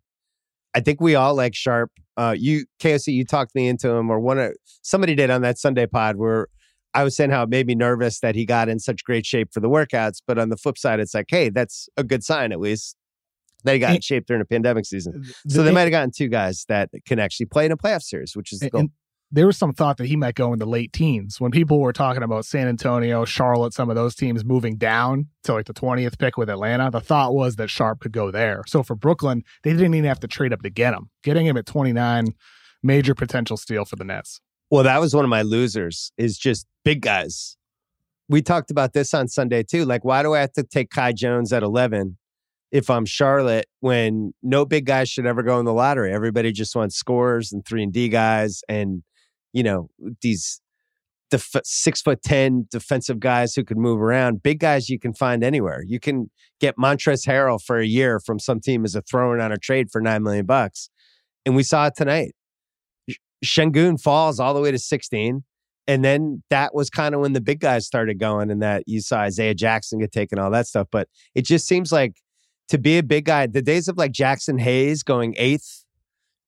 I 0.75 0.81
think 0.81 1.01
we 1.01 1.15
all 1.15 1.35
like 1.35 1.55
Sharpe. 1.55 1.93
Uh, 2.17 2.35
you 2.37 2.67
KOC, 2.81 3.12
you 3.12 3.25
talked 3.25 3.55
me 3.55 3.69
into 3.69 3.91
him, 3.91 4.11
or 4.11 4.19
one 4.19 4.38
of 4.38 4.53
somebody 4.83 5.15
did 5.15 5.31
on 5.31 5.43
that 5.43 5.59
Sunday 5.59 5.87
pod 5.87 6.17
where 6.17 6.49
I 6.94 7.05
was 7.05 7.16
saying 7.16 7.31
how 7.31 7.42
it 7.42 7.48
made 7.48 7.66
me 7.66 7.74
nervous 7.74 8.20
that 8.20 8.35
he 8.35 8.44
got 8.44 8.68
in 8.68 8.78
such 8.78 9.05
great 9.05 9.24
shape 9.24 9.52
for 9.52 9.61
the 9.61 9.68
workouts. 9.68 10.20
But 10.26 10.38
on 10.38 10.50
the 10.50 10.57
flip 10.57 10.78
side, 10.78 11.00
it's 11.00 11.14
like, 11.14 11.26
hey, 11.28 11.48
that's 11.48 11.88
a 11.96 12.05
good 12.05 12.22
sign 12.22 12.52
at 12.52 12.61
least 12.61 12.96
that 13.64 13.74
he 13.74 13.78
got 13.78 13.94
in 13.94 14.00
shape 14.00 14.26
during 14.26 14.42
a 14.42 14.44
pandemic 14.44 14.85
season. 14.85 15.22
The 15.44 15.55
So 15.55 15.62
they 15.62 15.72
might 15.72 15.83
have 15.83 15.90
gotten 15.90 16.11
two 16.11 16.28
guys 16.28 16.64
that 16.68 16.90
can 17.07 17.18
actually 17.18 17.46
play 17.46 17.66
in 17.66 17.72
a 17.72 17.76
playoff 17.76 18.02
series, 18.02 18.37
which 18.37 18.52
is 18.52 18.61
the 18.61 18.66
and, 18.66 18.72
goal. 18.72 18.81
and 18.81 18.90
there 19.31 19.46
was 19.46 19.57
some 19.57 19.72
thought 19.72 19.96
that 19.96 20.07
he 20.07 20.14
might 20.14 20.35
go 20.35 20.52
in 20.52 20.59
the 20.59 20.66
late 20.66 20.92
teens 20.92 21.40
when 21.40 21.50
people 21.50 21.81
were 21.81 21.92
talking 21.92 22.22
about 22.22 22.44
San 22.44 22.68
Antonio, 22.68 23.24
Charlotte, 23.24 23.72
some 23.72 23.88
of 23.88 23.96
those 23.96 24.14
teams 24.14 24.44
moving 24.44 24.76
down 24.76 25.28
to 25.44 25.55
like 25.55 25.64
the 25.64 25.72
20th 25.72 26.18
pick 26.18 26.37
with 26.37 26.50
Atlanta. 26.50 26.90
The 26.90 27.00
thought 27.00 27.35
was 27.35 27.57
that 27.57 27.70
Sharpe 27.70 28.00
could 28.00 28.12
go 28.12 28.31
there. 28.31 28.62
So 28.66 28.83
for 28.83 28.94
Brooklyn, 28.94 29.42
they 29.62 29.72
didn't 29.72 29.94
even 29.94 30.05
have 30.05 30.20
to 30.20 30.28
trade 30.28 30.52
up 30.52 30.61
to 30.62 30.70
get 30.70 30.92
him. 30.92 31.09
Getting 31.24 31.46
him 31.46 31.57
at 31.57 31.64
29, 31.64 32.35
major 32.83 33.14
potential 33.14 33.57
steal 33.57 33.87
for 33.87 33.96
the 33.96 34.05
Nets. 34.05 34.40
Well, 34.72 34.85
that 34.85 35.02
was 35.02 35.14
one 35.14 35.22
of 35.22 35.28
my 35.28 35.42
losers 35.42 36.12
is 36.16 36.38
just 36.38 36.66
big 36.82 37.02
guys. 37.02 37.58
We 38.30 38.40
talked 38.40 38.70
about 38.70 38.94
this 38.94 39.12
on 39.12 39.28
Sunday 39.28 39.62
too. 39.62 39.85
Like, 39.85 40.02
why 40.02 40.22
do 40.22 40.32
I 40.32 40.40
have 40.40 40.54
to 40.54 40.62
take 40.62 40.88
Kai 40.88 41.12
Jones 41.12 41.52
at 41.52 41.62
11 41.62 42.16
if 42.70 42.88
I'm 42.88 43.04
Charlotte 43.04 43.66
when 43.80 44.32
no 44.42 44.64
big 44.64 44.87
guys 44.87 45.11
should 45.11 45.26
ever 45.26 45.42
go 45.42 45.58
in 45.58 45.66
the 45.66 45.74
lottery? 45.74 46.11
Everybody 46.11 46.52
just 46.52 46.74
wants 46.74 46.96
scorers 46.96 47.52
and 47.52 47.62
three 47.66 47.82
and 47.82 47.92
D 47.92 48.08
guys 48.08 48.62
and, 48.66 49.02
you 49.52 49.62
know, 49.62 49.90
these 50.22 50.62
def- 51.30 51.61
six 51.64 52.00
foot 52.00 52.22
10 52.22 52.68
defensive 52.70 53.20
guys 53.20 53.54
who 53.54 53.64
can 53.64 53.78
move 53.78 54.00
around. 54.00 54.42
Big 54.42 54.58
guys 54.58 54.88
you 54.88 54.98
can 54.98 55.12
find 55.12 55.44
anywhere. 55.44 55.82
You 55.87 56.00
can 56.00 56.30
get 56.61 56.78
Montrezl 56.78 57.26
Harrell 57.26 57.62
for 57.62 57.78
a 57.78 57.87
year 57.87 58.18
from 58.18 58.38
some 58.38 58.58
team 58.58 58.87
as 58.87 58.94
a 58.94 59.02
throw 59.02 59.35
in 59.35 59.40
on 59.42 59.52
a 59.52 59.58
trade 59.58 59.90
for 59.92 60.00
nine 60.00 60.22
million 60.22 60.46
bucks. 60.46 60.88
And 61.44 61.54
we 61.54 61.62
saw 61.62 61.88
it 61.88 61.94
tonight. 61.94 62.35
Shengun 63.44 64.00
falls 64.00 64.40
all 64.40 64.55
the 64.55 64.61
way 64.61 64.70
to 64.70 64.78
16. 64.78 65.44
And 65.88 66.05
then 66.05 66.42
that 66.48 66.74
was 66.74 66.90
kind 66.90 67.14
of 67.14 67.20
when 67.20 67.33
the 67.33 67.40
big 67.40 67.59
guys 67.59 67.87
started 67.87 68.20
going, 68.20 68.50
and 68.50 68.62
that 68.62 68.85
you 68.87 69.00
saw 69.00 69.18
Isaiah 69.18 69.55
Jackson 69.55 69.98
get 69.98 70.12
taken, 70.12 70.38
all 70.38 70.50
that 70.52 70.68
stuff. 70.68 70.87
But 70.92 71.09
it 71.35 71.44
just 71.44 71.66
seems 71.66 71.90
like 71.90 72.18
to 72.68 72.78
be 72.78 72.98
a 72.98 73.02
big 73.02 73.24
guy, 73.24 73.48
the 73.48 73.62
days 73.62 73.88
of 73.88 73.98
like 73.98 74.12
Jackson 74.12 74.59
Hayes 74.59 75.02
going 75.02 75.35
eighth 75.37 75.85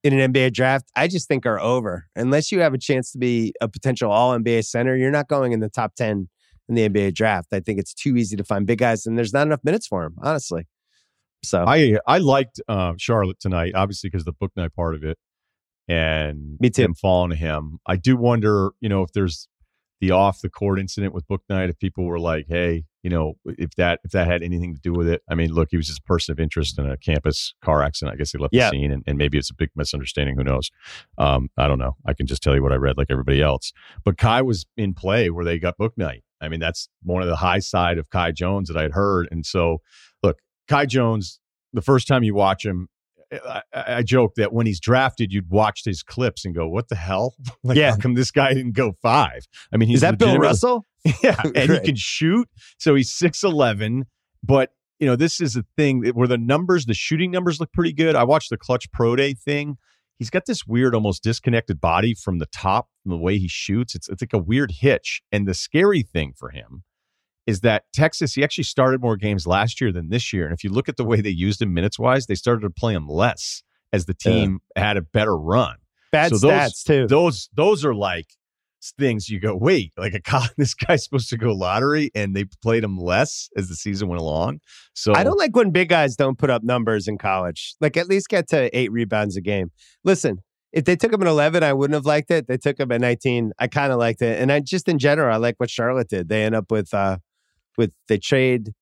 in 0.04 0.18
an 0.18 0.32
NBA 0.32 0.52
draft, 0.52 0.88
I 0.94 1.08
just 1.08 1.26
think 1.26 1.46
are 1.46 1.58
over. 1.58 2.06
Unless 2.14 2.52
you 2.52 2.60
have 2.60 2.74
a 2.74 2.78
chance 2.78 3.10
to 3.12 3.18
be 3.18 3.54
a 3.60 3.68
potential 3.68 4.10
all 4.10 4.38
NBA 4.38 4.64
center, 4.66 4.96
you're 4.96 5.10
not 5.10 5.28
going 5.28 5.52
in 5.52 5.60
the 5.60 5.68
top 5.68 5.96
10 5.96 6.28
in 6.68 6.74
the 6.74 6.88
NBA 6.88 7.14
draft. 7.14 7.48
I 7.52 7.60
think 7.60 7.78
it's 7.78 7.94
too 7.94 8.16
easy 8.16 8.36
to 8.36 8.44
find 8.44 8.66
big 8.66 8.78
guys, 8.78 9.06
and 9.06 9.18
there's 9.18 9.32
not 9.32 9.46
enough 9.46 9.60
minutes 9.64 9.86
for 9.86 10.02
them, 10.02 10.14
honestly. 10.22 10.66
So 11.42 11.64
I 11.66 11.98
I 12.06 12.18
liked 12.18 12.60
uh, 12.68 12.94
Charlotte 12.96 13.38
tonight, 13.40 13.72
obviously 13.74 14.08
because 14.10 14.24
the 14.24 14.32
Bouknight 14.32 14.74
part 14.74 14.94
of 14.94 15.04
it, 15.04 15.18
and 15.88 16.56
Me 16.60 16.70
too. 16.70 16.92
falling 17.00 17.30
to 17.30 17.36
him. 17.36 17.78
I 17.86 17.96
do 17.96 18.16
wonder, 18.16 18.70
you 18.80 18.88
know, 18.88 19.02
if 19.02 19.12
there's 19.12 19.48
the 20.00 20.10
off 20.10 20.40
the 20.40 20.50
court 20.50 20.78
incident 20.78 21.14
with 21.14 21.26
Bouknight, 21.28 21.70
if 21.70 21.78
people 21.78 22.04
were 22.04 22.18
like, 22.18 22.46
hey, 22.48 22.84
you 23.02 23.10
know, 23.10 23.34
if 23.44 23.70
that 23.76 24.00
if 24.02 24.10
that 24.12 24.26
had 24.26 24.42
anything 24.42 24.74
to 24.74 24.80
do 24.80 24.92
with 24.92 25.06
it. 25.08 25.22
I 25.30 25.34
mean, 25.34 25.52
look, 25.52 25.68
he 25.70 25.76
was 25.76 25.86
just 25.86 26.00
a 26.00 26.02
person 26.02 26.32
of 26.32 26.40
interest 26.40 26.78
in 26.78 26.88
a 26.88 26.96
campus 26.96 27.54
car 27.62 27.82
accident. 27.82 28.14
I 28.14 28.16
guess 28.16 28.32
he 28.32 28.38
left 28.38 28.54
Yeah. 28.54 28.70
the 28.70 28.76
scene, 28.78 28.90
and, 28.90 29.02
and 29.06 29.16
maybe 29.18 29.38
it's 29.38 29.50
a 29.50 29.54
big 29.54 29.70
misunderstanding. 29.76 30.36
Who 30.36 30.44
knows? 30.44 30.70
Um, 31.18 31.48
I 31.56 31.68
don't 31.68 31.78
know. 31.78 31.96
I 32.06 32.14
can 32.14 32.26
just 32.26 32.42
tell 32.42 32.54
you 32.54 32.62
what 32.62 32.72
I 32.72 32.76
read, 32.76 32.96
like 32.96 33.08
everybody 33.10 33.42
else. 33.42 33.72
But 34.04 34.16
Kai 34.18 34.42
was 34.42 34.66
in 34.76 34.94
play 34.94 35.28
where 35.30 35.44
they 35.44 35.58
got 35.58 35.76
Bouknight. 35.78 36.22
I 36.40 36.48
mean, 36.48 36.60
that's 36.60 36.88
one 37.02 37.22
of 37.22 37.28
the 37.28 37.36
high 37.36 37.58
side 37.60 37.98
of 37.98 38.10
Kai 38.10 38.32
Jones 38.32 38.68
that 38.68 38.76
I'd 38.76 38.92
heard, 38.92 39.28
and 39.30 39.44
so 39.46 39.78
look, 40.22 40.38
Kai 40.66 40.86
Jones, 40.86 41.40
the 41.72 41.82
first 41.82 42.08
time 42.08 42.22
you 42.22 42.34
watch 42.34 42.64
him, 42.64 42.88
I, 43.46 43.62
I 43.74 44.02
joke 44.02 44.34
that 44.36 44.52
when 44.52 44.66
he's 44.66 44.80
drafted, 44.80 45.32
you'd 45.32 45.50
watch 45.50 45.82
his 45.84 46.02
clips 46.02 46.44
and 46.44 46.54
go, 46.54 46.68
"What 46.68 46.88
the 46.88 46.96
hell? 46.96 47.34
like, 47.62 47.76
Yeah. 47.76 47.92
how 47.92 47.96
come 47.98 48.14
this 48.14 48.30
guy 48.30 48.54
didn't 48.54 48.74
go 48.74 48.92
five? 49.02 49.46
I 49.72 49.76
mean, 49.76 49.88
he's 49.88 49.96
is 49.96 50.02
that 50.02 50.18
Bill 50.18 50.38
Russell? 50.38 50.86
Yeah, 51.22 51.36
and 51.54 51.70
he 51.70 51.80
can 51.80 51.96
shoot. 51.96 52.48
So 52.78 52.94
he's 52.94 53.12
six 53.12 53.42
eleven, 53.42 54.04
but 54.42 54.70
you 54.98 55.06
know 55.06 55.16
this 55.16 55.38
is 55.40 55.54
a 55.54 55.64
thing 55.76 56.02
where 56.14 56.26
the 56.28 56.38
numbers, 56.38 56.86
the 56.86 56.94
shooting 56.94 57.30
numbers 57.30 57.60
look 57.60 57.72
pretty 57.72 57.92
good. 57.92 58.16
I 58.16 58.24
watched 58.24 58.48
the 58.50 58.56
Klutch 58.56 58.90
Pro 58.90 59.14
Day 59.14 59.34
thing. 59.34 59.76
He's 60.18 60.30
got 60.30 60.46
this 60.46 60.64
weird, 60.66 60.94
almost 60.94 61.22
disconnected 61.22 61.80
body 61.80 62.14
from 62.14 62.38
the 62.38 62.46
top, 62.46 62.88
from 63.02 63.10
the 63.10 63.18
way 63.18 63.36
he 63.36 63.48
shoots. 63.48 63.94
It's 63.94 64.08
it's 64.08 64.22
like 64.22 64.32
a 64.32 64.38
weird 64.38 64.72
hitch. 64.80 65.20
And 65.30 65.46
the 65.46 65.52
scary 65.54 66.02
thing 66.02 66.32
for 66.38 66.50
him 66.50 66.84
is 67.46 67.60
that 67.60 67.84
Texas, 67.92 68.34
he 68.34 68.42
actually 68.44 68.64
started 68.64 69.00
more 69.00 69.16
games 69.16 69.46
last 69.46 69.80
year 69.80 69.92
than 69.92 70.08
this 70.08 70.32
year. 70.32 70.44
And 70.46 70.54
if 70.54 70.64
you 70.64 70.70
look 70.70 70.88
at 70.88 70.96
the 70.96 71.04
way 71.04 71.20
they 71.20 71.30
used 71.30 71.60
him 71.60 71.74
minutes 71.74 71.98
wise, 71.98 72.26
they 72.26 72.34
started 72.34 72.60
to 72.62 72.70
play 72.70 72.94
him 72.94 73.06
less 73.08 73.62
as 73.92 74.06
the 74.06 74.14
Yeah. 74.24 74.32
team 74.32 74.58
had 74.76 74.96
a 74.96 75.02
better 75.02 75.36
run. 75.36 75.76
Bad 76.12 76.30
So 76.30 76.38
those- 76.38 76.50
stats 76.52 76.84
too. 76.84 77.06
Those 77.06 77.48
those 77.54 77.84
are 77.84 77.94
like 77.94 78.26
things 78.98 79.30
you 79.30 79.40
go, 79.40 79.56
wait, 79.56 79.92
like 79.96 80.14
a 80.14 80.20
this 80.58 80.74
guy's 80.74 81.04
supposed 81.04 81.30
to 81.30 81.36
go 81.38 81.52
lottery, 81.52 82.10
and 82.14 82.36
they 82.36 82.44
played 82.62 82.84
him 82.84 82.98
less 82.98 83.48
as 83.56 83.68
the 83.68 83.74
season 83.74 84.08
went 84.08 84.20
along. 84.20 84.60
So 84.94 85.14
I 85.14 85.24
don't 85.24 85.38
like 85.38 85.56
when 85.56 85.70
big 85.70 85.88
guys 85.88 86.16
don't 86.16 86.38
put 86.38 86.50
up 86.50 86.62
numbers 86.62 87.08
in 87.08 87.16
college. 87.18 87.74
Like 87.80 87.96
at 87.96 88.08
least 88.08 88.28
get 88.28 88.48
to 88.48 88.76
eight 88.76 88.92
rebounds 88.92 89.36
a 89.36 89.40
game. 89.40 89.70
Listen, 90.04 90.38
if 90.72 90.84
they 90.84 90.96
took 90.96 91.12
him 91.12 91.22
at 91.22 91.28
11, 91.28 91.62
I 91.62 91.72
wouldn't 91.72 91.94
have 91.94 92.04
liked 92.04 92.30
it. 92.30 92.46
They 92.48 92.56
took 92.58 92.78
him 92.80 92.90
at 92.92 93.00
19. 93.00 93.52
I 93.58 93.68
kind 93.68 93.92
of 93.92 93.98
liked 93.98 94.20
it. 94.22 94.40
And 94.40 94.50
I 94.52 94.58
just 94.60 94.88
in 94.88 94.98
general, 94.98 95.32
I 95.32 95.36
like 95.36 95.54
what 95.58 95.70
Charlotte 95.70 96.08
did. 96.08 96.28
They 96.28 96.42
end 96.44 96.54
up 96.56 96.70
with, 96.70 96.92
uh, 96.92 97.18
with, 97.76 97.92
the 98.08 98.18
trade 98.18 98.72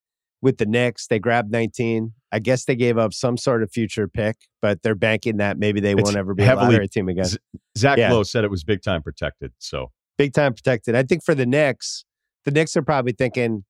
with 0.40 0.59
the 0.59 0.66
Knicks. 0.66 1.07
They 1.07 1.18
grabbed 1.18 1.50
19. 1.52 2.12
I 2.33 2.38
guess 2.38 2.64
they 2.64 2.74
gave 2.76 2.96
up 2.98 3.12
some 3.12 3.37
sort 3.37 3.62
of 3.62 3.70
future 3.70 4.09
pick, 4.09 4.37
but 4.61 4.83
they're 4.83 4.94
banking 4.94 5.37
that 5.37 5.59
maybe 5.59 5.81
they 5.81 5.92
It's 5.92 6.02
won't 6.02 6.16
ever 6.16 6.35
be 6.35 6.42
a 6.42 6.46
heavily- 6.46 6.72
lottery 6.72 6.88
team 6.88 7.09
again. 7.09 7.24
Z- 7.26 7.38
Zach 7.76 7.98
Yeah. 7.98 8.12
Lowe 8.12 8.22
said 8.22 8.44
it 8.44 8.50
was 8.50 8.64
big 8.64 8.83
time 8.83 9.02
protected. 9.02 9.52
So 9.59 9.90
Big 10.18 10.33
time 10.35 10.52
protected. 10.55 10.94
I 10.94 11.02
think 11.02 11.24
for 11.24 11.35
the 11.35 11.46
Knicks, 11.46 12.05
the 12.44 12.50
Knicks 12.50 12.76
are 12.76 12.83
probably 12.83 13.12
thinking 13.12 13.64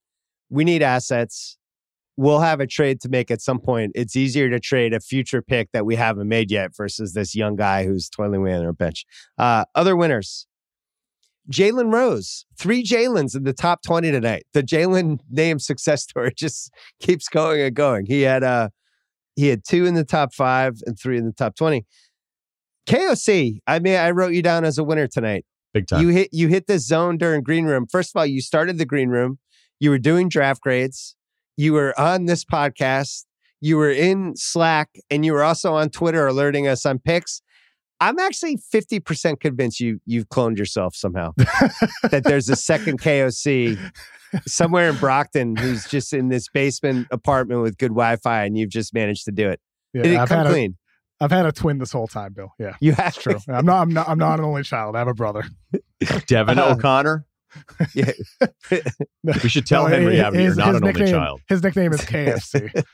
we 0.50 0.64
need 0.64 0.82
assets. 0.82 1.56
We'll 2.16 2.40
have 2.40 2.60
a 2.60 2.66
trade 2.66 3.00
to 3.02 3.08
make 3.08 3.30
at 3.30 3.40
some 3.40 3.58
point. 3.58 3.92
It's 3.94 4.14
easier 4.16 4.50
to 4.50 4.60
trade 4.60 4.92
a 4.92 5.00
future 5.00 5.40
pick 5.40 5.70
that 5.72 5.86
we 5.86 5.96
haven't 5.96 6.28
made 6.28 6.50
yet 6.50 6.76
versus 6.76 7.14
this 7.14 7.34
young 7.34 7.56
guy 7.56 7.84
who's 7.86 8.10
toiling 8.10 8.40
away 8.40 8.54
on 8.54 8.64
our 8.66 8.72
bench. 8.72 9.04
Uh, 9.38 9.64
other 9.74 9.96
winners. 9.96 10.46
Jalen 11.50 11.92
Rose, 11.92 12.46
three 12.56 12.84
Jalen's 12.84 13.34
in 13.34 13.44
the 13.44 13.52
top 13.52 13.82
20 13.82 14.10
tonight. 14.10 14.44
The 14.52 14.62
Jalen 14.62 15.20
name 15.30 15.58
success 15.58 16.02
story 16.08 16.32
just 16.36 16.72
keeps 17.00 17.28
going 17.28 17.60
and 17.60 17.74
going. 17.74 18.06
He 18.06 18.22
had 18.22 18.42
uh 18.42 18.68
he 19.34 19.48
had 19.48 19.64
two 19.64 19.86
in 19.86 19.94
the 19.94 20.04
top 20.04 20.34
five 20.34 20.80
and 20.86 20.98
three 20.98 21.16
in 21.16 21.24
the 21.24 21.32
top 21.32 21.56
20. 21.56 21.86
KOC, 22.86 23.60
I 23.66 23.78
mean, 23.78 23.96
I 23.96 24.10
wrote 24.10 24.32
you 24.32 24.42
down 24.42 24.64
as 24.64 24.76
a 24.76 24.84
winner 24.84 25.06
tonight. 25.06 25.44
big 25.72 25.86
time. 25.86 26.02
You 26.02 26.08
hit 26.08 26.28
you 26.32 26.48
hit 26.48 26.66
this 26.66 26.86
zone 26.86 27.16
during 27.16 27.42
green 27.42 27.64
room. 27.64 27.86
First 27.90 28.14
of 28.14 28.18
all, 28.18 28.26
you 28.26 28.40
started 28.40 28.78
the 28.78 28.86
green 28.86 29.08
room. 29.08 29.38
You 29.80 29.90
were 29.90 29.98
doing 29.98 30.28
draft 30.28 30.60
grades. 30.60 31.16
You 31.56 31.72
were 31.72 31.98
on 31.98 32.26
this 32.26 32.44
podcast. 32.44 33.24
You 33.60 33.76
were 33.76 33.90
in 33.90 34.34
Slack, 34.36 34.90
and 35.10 35.24
you 35.24 35.32
were 35.32 35.44
also 35.44 35.74
on 35.74 35.90
Twitter 35.90 36.26
alerting 36.26 36.66
us 36.66 36.84
on 36.84 36.98
picks. 36.98 37.42
I'm 38.02 38.18
actually 38.18 38.56
50% 38.56 39.40
convinced 39.40 39.78
you 39.80 40.00
you've 40.06 40.28
cloned 40.28 40.58
yourself 40.58 40.94
somehow. 40.96 41.32
that 41.36 42.22
there's 42.24 42.48
a 42.48 42.56
second 42.56 43.00
KOC 43.00 43.78
somewhere 44.46 44.88
in 44.90 44.96
Brockton 44.96 45.56
who's 45.56 45.84
just 45.86 46.12
in 46.12 46.28
this 46.28 46.48
basement 46.48 47.06
apartment 47.10 47.62
with 47.62 47.78
good 47.78 47.90
Wi-Fi, 47.90 48.44
and 48.44 48.58
you've 48.58 48.70
just 48.70 48.92
managed 48.92 49.24
to 49.26 49.30
do 49.32 49.48
it. 49.48 49.60
Yeah, 49.94 50.02
didn't 50.02 50.18
I've 50.18 50.28
come 50.28 50.38
had 50.38 50.46
a, 50.46 50.50
clean. 50.50 50.76
I've 51.20 51.30
had 51.30 51.46
a 51.46 51.52
twin 51.52 51.78
this 51.78 51.92
whole 51.92 52.08
time, 52.08 52.32
Bill. 52.32 52.52
Yeah, 52.58 52.74
You 52.80 52.92
have 52.94 53.14
true. 53.14 53.36
I'm 53.48 53.64
not. 53.64 53.82
I'm 53.82 53.90
not. 53.90 54.08
I'm 54.08 54.18
not 54.18 54.38
an 54.40 54.44
only 54.44 54.64
child. 54.64 54.96
I 54.96 54.98
have 54.98 55.08
a 55.08 55.14
brother. 55.14 55.44
Devin 56.26 56.58
Uh, 56.58 56.74
O'Connor. 56.76 57.24
Yeah. 57.94 58.10
We 59.22 59.48
should 59.50 59.66
tell 59.66 59.82
No, 59.82 59.88
Henry 59.90 60.12
his- 60.16 60.24
Abbott 60.24 60.40
you're 60.40 60.54
not 60.54 60.68
his 60.68 60.76
an 60.76 60.82
only 60.84 60.92
nickname- 60.94 61.14
child. 61.14 61.40
His 61.48 61.62
nickname 61.62 61.92
is 61.92 62.00
KFC. 62.00 62.84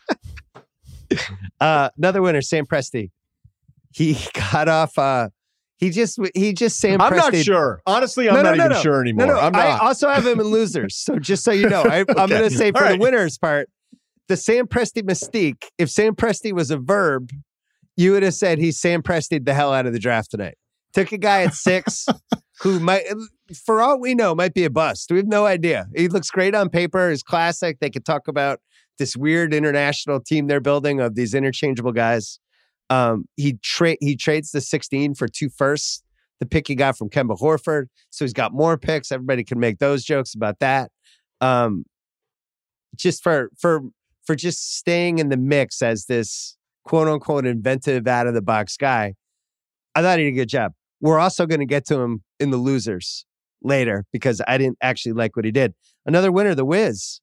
Uh, 1.61 1.89
another 1.97 2.21
winner, 2.23 2.43
Sam 2.43 2.67
Presti. 2.67 3.11
He 3.99 4.17
got 4.35 4.69
off. 4.69 4.97
Uh, 4.97 5.29
he 5.79 5.91
just 5.91 6.19
he 6.35 6.53
just 6.53 6.79
Sam. 6.79 7.01
I'm 7.01 7.15
not 7.17 7.35
sure. 7.37 7.81
Honestly, 7.87 8.29
I'm 8.29 8.37
No, 8.37 8.43
no, 8.43 8.51
not 8.51 8.59
no, 8.59 8.65
even 8.67 8.83
sure 8.83 9.01
anymore. 9.01 9.27
No, 9.27 9.35
no. 9.35 9.41
I'm 9.41 9.55
I 9.57 9.79
also 9.79 10.09
have 10.09 10.27
him 10.27 10.41
in 10.41 10.47
losers. 10.47 10.97
So 10.97 11.19
just 11.19 11.45
so 11.45 11.53
you 11.53 11.69
know, 11.69 11.83
I, 11.83 11.99
I'm 12.01 12.05
Okay. 12.09 12.27
going 12.29 12.43
to 12.43 12.51
say 12.51 12.73
for 12.73 12.85
All 12.85 12.93
the 12.93 12.99
winners 12.99 13.39
part, 13.39 13.69
the 14.29 14.37
Sam 14.37 14.67
Presti 14.67 15.03
mystique. 15.03 15.65
If 15.79 15.91
Sam 15.91 16.15
Presti 16.15 16.53
was 16.53 16.71
a 16.71 16.79
verb, 16.79 17.31
you 17.97 18.13
would 18.13 18.23
have 18.23 18.35
said 18.35 18.59
he 18.59 18.73
Sam 18.73 19.03
Presti 19.03 19.45
the 19.45 19.55
hell 19.55 19.73
out 19.73 19.87
of 19.87 19.93
the 19.93 19.99
draft 19.99 20.31
tonight. 20.31 20.57
Took 20.95 21.13
a 21.13 21.19
guy 21.19 21.43
at 21.43 21.55
six 21.55 22.07
who 22.63 22.81
might, 22.81 23.05
for 23.65 23.81
all 23.81 24.01
we 24.01 24.15
know, 24.15 24.35
might 24.35 24.55
be 24.55 24.65
a 24.65 24.71
bust. 24.71 25.11
We 25.11 25.19
have 25.19 25.27
no 25.27 25.47
idea. 25.47 25.87
He 25.95 26.09
looks 26.09 26.31
great 26.31 26.55
on 26.55 26.71
paper. 26.71 27.11
He's 27.11 27.23
classic. 27.23 27.79
They 27.81 27.91
could 27.91 28.05
talk 28.05 28.27
about 28.27 28.61
this 28.99 29.17
weird 29.17 29.55
international 29.55 30.21
team 30.21 30.47
they're 30.47 30.61
building 30.61 31.01
of 31.01 31.15
these 31.15 31.35
interchangeable 31.35 31.93
guys. 31.93 32.41
Um, 32.91 33.27
he 33.37 33.55
trade 33.63 33.99
he 34.01 34.17
trades 34.17 34.51
the 34.51 34.61
16 34.61 35.15
for 35.15 35.29
two 35.29 35.49
firsts, 35.49 36.03
the 36.41 36.47
pick 36.47 36.69
he 36.69 36.75
got 36.75 36.97
from 36.97 37.11
Kemba 37.11 37.39
Horford. 37.39 37.87
So 38.11 38.25
he's 38.25 38.33
got 38.33 38.53
more 38.53 38.79
picks. 38.79 39.13
Everybody 39.13 39.45
can 39.45 39.59
make 39.61 39.79
those 39.79 40.05
jokes 40.05 40.35
about 40.35 40.59
that. 40.61 40.91
Um, 41.41 41.85
just 42.97 43.23
for 43.23 43.51
for 43.59 43.83
for 44.25 44.35
just 44.35 44.77
staying 44.77 45.19
in 45.19 45.29
the 45.29 45.37
mix 45.37 45.83
as 45.83 46.07
this 46.07 46.57
quote 46.85 47.09
unquote 47.09 47.47
inventive 47.47 48.07
out 48.07 48.27
of 48.27 48.35
the 48.35 48.43
box 48.43 48.77
guy. 48.77 49.15
I 49.95 50.03
thought 50.03 50.19
he 50.19 50.25
did 50.25 50.35
a 50.35 50.37
good 50.37 50.49
job. 50.49 50.73
We're 51.01 51.19
also 51.19 51.47
going 51.47 51.61
to 51.61 51.67
get 51.67 51.87
to 51.87 52.01
him 52.01 52.23
in 52.41 52.51
the 52.51 52.57
losers 52.57 53.25
later 53.63 54.05
because 54.13 54.41
I 54.47 54.59
didn't 54.59 54.79
actually 54.83 55.13
like 55.13 55.37
what 55.37 55.45
he 55.45 55.51
did. 55.51 55.75
Another 56.07 56.33
winner, 56.33 56.55
the 56.55 56.65
Wiz. 56.65 57.21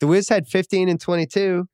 The 0.00 0.06
Wiz 0.06 0.28
had 0.28 0.46
15 0.46 0.88
and 0.88 1.00
22. 1.00 1.66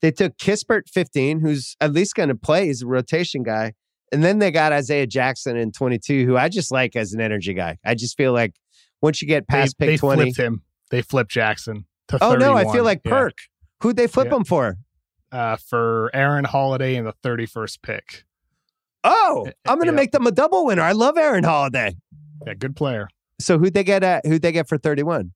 They 0.00 0.10
took 0.12 0.36
Kispert 0.36 0.88
15, 0.92 1.40
who's 1.40 1.76
at 1.80 1.92
least 1.92 2.14
going 2.14 2.28
to 2.28 2.34
play. 2.34 2.66
He's 2.66 2.82
a 2.82 2.86
rotation 2.86 3.42
guy. 3.42 3.72
And 4.12 4.22
then 4.24 4.38
they 4.38 4.50
got 4.50 4.72
Isaiah 4.72 5.06
Jackson 5.06 5.56
in 5.56 5.72
22, 5.72 6.24
who 6.24 6.36
I 6.36 6.48
just 6.48 6.70
like 6.70 6.96
as 6.96 7.12
an 7.12 7.20
energy 7.20 7.52
guy. 7.52 7.78
I 7.84 7.94
just 7.94 8.16
feel 8.16 8.32
like 8.32 8.54
once 9.02 9.20
you 9.20 9.28
get 9.28 9.48
past 9.48 9.76
they, 9.78 9.86
pick 9.86 9.92
they 9.94 9.96
20. 9.98 10.22
flipped 10.22 10.38
him. 10.38 10.62
They 10.90 11.02
flipped 11.02 11.30
Jackson 11.30 11.84
to 12.08 12.18
Oh, 12.24 12.34
no, 12.36 12.54
I 12.54 12.64
feel 12.72 12.84
like 12.84 13.00
Yeah. 13.04 13.10
Perk. 13.10 13.34
Who'd 13.82 13.96
they 13.96 14.06
flip 14.06 14.28
Yeah. 14.30 14.36
him 14.36 14.44
for? 14.44 14.78
uh, 15.30 15.56
for 15.56 16.10
Aaron 16.14 16.44
Holiday 16.44 16.94
in 16.96 17.04
the 17.04 17.12
31st 17.22 17.82
pick. 17.82 18.24
Oh, 19.04 19.44
Uh, 19.46 19.50
I'm 19.70 19.76
going 19.76 19.86
to 19.88 19.92
yeah. 19.92 19.96
make 19.96 20.12
them 20.12 20.26
a 20.26 20.30
double 20.32 20.64
winner. 20.64 20.82
I 20.82 20.92
love 20.92 21.18
Aaron 21.18 21.44
Holiday. 21.44 21.96
Yeah, 22.46 22.54
good 22.54 22.74
player. 22.76 23.08
So 23.40 23.58
who'd 23.58 23.74
they 23.74 23.84
get 23.84 24.02
at? 24.02 24.24
Who'd 24.26 24.40
they 24.42 24.52
get 24.52 24.68
for 24.68 24.78
31? 24.78 25.32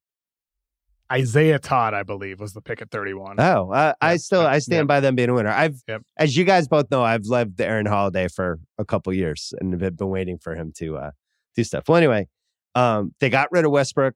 Isaiah 1.12 1.58
Todd, 1.58 1.92
I 1.92 2.04
believe, 2.04 2.40
was 2.40 2.54
the 2.54 2.62
pick 2.62 2.80
at 2.80 2.90
31. 2.90 3.38
Oh, 3.38 3.70
uh, 3.70 3.92
I 4.00 4.16
still 4.16 4.46
I 4.46 4.58
stand 4.60 4.82
yep. 4.82 4.86
by 4.86 5.00
them 5.00 5.14
being 5.14 5.28
a 5.28 5.34
winner. 5.34 5.50
I've, 5.50 5.82
Yep. 5.86 6.02
as 6.16 6.36
you 6.36 6.44
guys 6.44 6.68
both 6.68 6.90
know, 6.90 7.02
I've 7.02 7.26
loved 7.26 7.58
the 7.58 7.66
Aaron 7.66 7.84
Holiday 7.84 8.28
for 8.28 8.60
a 8.78 8.84
couple 8.84 9.12
years 9.12 9.52
and 9.60 9.78
have 9.80 9.96
been 9.96 10.08
waiting 10.08 10.38
for 10.38 10.54
him 10.54 10.72
to 10.76 10.96
uh, 10.96 11.10
do 11.54 11.64
stuff. 11.64 11.88
Well, 11.88 11.98
anyway, 11.98 12.28
um, 12.74 13.14
they 13.20 13.28
got 13.28 13.52
rid 13.52 13.66
of 13.66 13.70
Westbrook. 13.70 14.14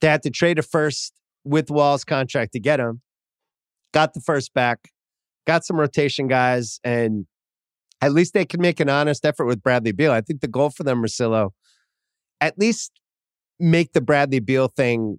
They 0.00 0.06
had 0.06 0.22
to 0.22 0.30
trade 0.30 0.58
a 0.60 0.62
first 0.62 1.12
with 1.44 1.70
Wall's 1.70 2.04
contract 2.04 2.52
to 2.52 2.60
get 2.60 2.78
him. 2.78 3.02
Got 3.92 4.14
the 4.14 4.20
first 4.20 4.54
back. 4.54 4.90
Got 5.44 5.64
some 5.64 5.76
rotation 5.76 6.28
guys, 6.28 6.78
and 6.84 7.26
at 8.00 8.12
least 8.12 8.32
they 8.32 8.44
can 8.44 8.60
make 8.60 8.78
an 8.78 8.88
honest 8.88 9.26
effort 9.26 9.46
with 9.46 9.60
Bradley 9.60 9.90
Beal. 9.90 10.12
I 10.12 10.20
think 10.20 10.40
the 10.40 10.46
goal 10.48 10.70
for 10.70 10.84
them, 10.84 11.02
Marcillo, 11.02 11.50
at 12.40 12.58
least 12.58 12.92
make 13.58 13.92
the 13.92 14.00
Bradley 14.00 14.38
Beal 14.38 14.68
thing 14.68 15.18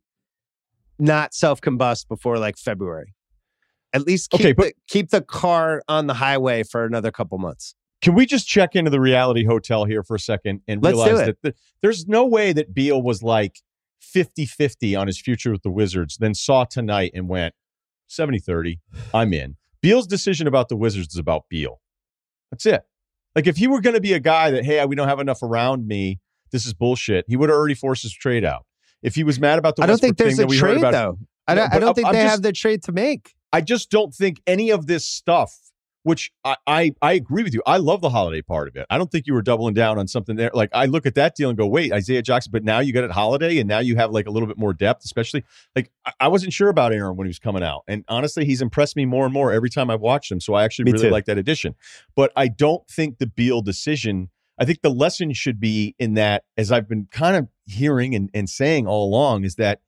not 1.04 1.34
self 1.34 1.62
combust 1.62 2.08
before 2.08 2.38
like 2.40 2.58
February. 2.58 3.14
At 3.92 4.08
least 4.08 4.32
keep, 4.32 4.42
Okay, 4.42 4.54
but- 4.54 4.68
the, 4.68 4.74
keep 4.88 5.10
the 5.10 5.22
car 5.22 5.84
on 5.88 6.08
the 6.08 6.16
highway 6.16 6.64
for 6.64 6.86
another 6.86 7.12
couple 7.12 7.38
months. 7.38 7.76
Can 8.02 8.16
we 8.16 8.26
just 8.26 8.48
check 8.48 8.76
into 8.76 8.90
the 8.90 9.00
reality 9.00 9.46
hotel 9.46 9.86
here 9.86 10.04
for 10.04 10.16
a 10.16 10.20
second 10.20 10.62
and 10.68 10.84
Let's 10.84 10.98
realize 10.98 11.26
that 11.26 11.42
th- 11.42 11.56
there's 11.82 12.06
no 12.06 12.26
way 12.26 12.52
that 12.52 12.74
Beal 12.74 13.02
was 13.02 13.24
like 13.24 13.60
50 14.02 14.46
50 14.46 14.96
on 14.96 15.08
his 15.08 15.22
future 15.22 15.52
with 15.52 15.62
the 15.62 15.72
Wizards, 15.72 16.18
then 16.18 16.34
saw 16.34 16.66
tonight 16.66 17.12
and 17.14 17.30
went 17.30 17.54
70 18.08 18.40
30, 18.40 18.80
I'm 19.14 19.34
in. 19.34 19.56
Beal's 19.82 20.08
decision 20.08 20.48
about 20.48 20.68
the 20.70 20.76
Wizards 20.76 21.14
is 21.14 21.18
about 21.20 21.44
Beal. 21.50 21.80
That's 22.52 22.66
it. 22.66 22.84
Like 23.36 23.48
if 23.48 23.58
he 23.58 23.68
were 23.68 23.80
going 23.80 23.96
to 23.96 24.02
be 24.02 24.14
a 24.14 24.20
guy 24.20 24.52
that, 24.52 24.66
hey, 24.66 24.84
we 24.86 24.96
don't 24.96 25.08
have 25.08 25.20
enough 25.20 25.42
around 25.42 25.88
me, 25.88 26.20
this 26.52 26.66
is 26.66 26.74
bullshit, 26.74 27.26
he 27.28 27.38
would 27.38 27.50
have 27.50 27.58
already 27.58 27.74
forced 27.74 28.04
his 28.04 28.14
trade 28.14 28.44
out. 28.44 28.66
If 29.04 29.16
he 29.16 29.24
was 29.24 29.40
mad 29.40 29.60
about 29.60 29.76
the 29.76 29.84
I 29.84 29.86
don't 29.86 30.00
think 30.00 30.18
there's 30.18 30.40
a 30.40 30.44
that 30.44 30.48
we 30.48 30.58
heard 30.58 30.68
trade 30.70 30.78
about, 30.80 30.92
though. 30.94 31.18
I 31.48 31.56
don't, 31.56 31.74
I 31.74 31.80
don't 31.80 31.94
think 31.94 32.08
I'm 32.08 32.14
they 32.14 32.22
just- 32.24 32.32
have 32.32 32.42
the 32.42 32.54
trade 32.54 32.84
to 32.84 32.92
make. 32.92 33.34
I 33.52 33.62
just 33.62 33.92
don't 33.92 34.14
think 34.16 34.42
any 34.48 34.72
of 34.72 34.88
this 34.88 35.06
stuff, 35.06 35.56
which 36.02 36.32
I, 36.44 36.56
I 36.66 36.96
I 37.04 37.14
agree 37.14 37.44
with 37.44 37.54
you. 37.54 37.62
I 37.68 37.78
love 37.78 38.02
the 38.02 38.10
holiday 38.10 38.42
part 38.42 38.68
of 38.68 38.76
it. 38.76 38.88
I 38.90 38.98
don't 38.98 39.12
think 39.12 39.28
you 39.28 39.34
were 39.36 39.44
doubling 39.44 39.76
down 39.76 40.00
on 40.00 40.08
something 40.08 40.36
there. 40.38 40.50
Like 40.54 40.70
I 40.74 40.86
look 40.88 41.06
at 41.06 41.14
that 41.16 41.36
deal 41.36 41.50
and 41.50 41.58
go, 41.58 41.68
wait, 41.68 41.94
Isaiah 41.94 42.24
Jackson, 42.24 42.52
but 42.52 42.64
now 42.64 42.80
you 42.80 42.94
got 42.94 43.04
it 43.04 43.12
holiday 43.12 43.60
and 43.60 43.68
now 43.68 43.78
you 43.80 43.96
have 43.98 44.10
like 44.12 44.26
a 44.26 44.32
little 44.32 44.48
bit 44.48 44.58
more 44.58 44.74
depth, 44.74 45.06
especially 45.06 45.44
like 45.76 45.92
I, 46.06 46.14
I 46.22 46.28
wasn't 46.30 46.52
sure 46.54 46.70
about 46.70 46.94
Aaron 46.94 47.16
when 47.16 47.28
he 47.28 47.30
was 47.30 47.38
coming 47.40 47.62
out. 47.62 47.84
And 47.88 48.04
honestly, 48.08 48.44
he's 48.44 48.62
impressed 48.62 48.96
me 48.96 49.06
more 49.06 49.26
and 49.26 49.34
more 49.34 49.52
every 49.52 49.70
time 49.70 49.92
I've 49.92 50.02
watched 50.02 50.32
him. 50.32 50.40
So 50.40 50.56
I 50.56 50.64
actually 50.64 50.86
Me 50.86 50.94
really 50.94 51.04
too. 51.06 51.12
like 51.12 51.26
that 51.26 51.38
addition. 51.38 51.76
But 52.16 52.32
I 52.36 52.48
don't 52.48 52.88
think 52.88 53.20
the 53.20 53.28
Beal 53.28 53.62
decision, 53.62 54.30
I 54.60 54.66
think 54.66 54.82
the 54.82 54.90
lesson 54.90 55.34
should 55.34 55.60
be 55.60 55.96
in 55.98 56.14
that, 56.14 56.44
as 56.58 56.72
I've 56.72 56.88
been 56.88 57.08
kind 57.12 57.36
of 57.36 57.48
hearing 57.66 58.14
and, 58.14 58.30
and 58.34 58.50
saying 58.50 58.88
all 58.88 59.08
along, 59.08 59.46
is 59.46 59.56
that 59.56 59.82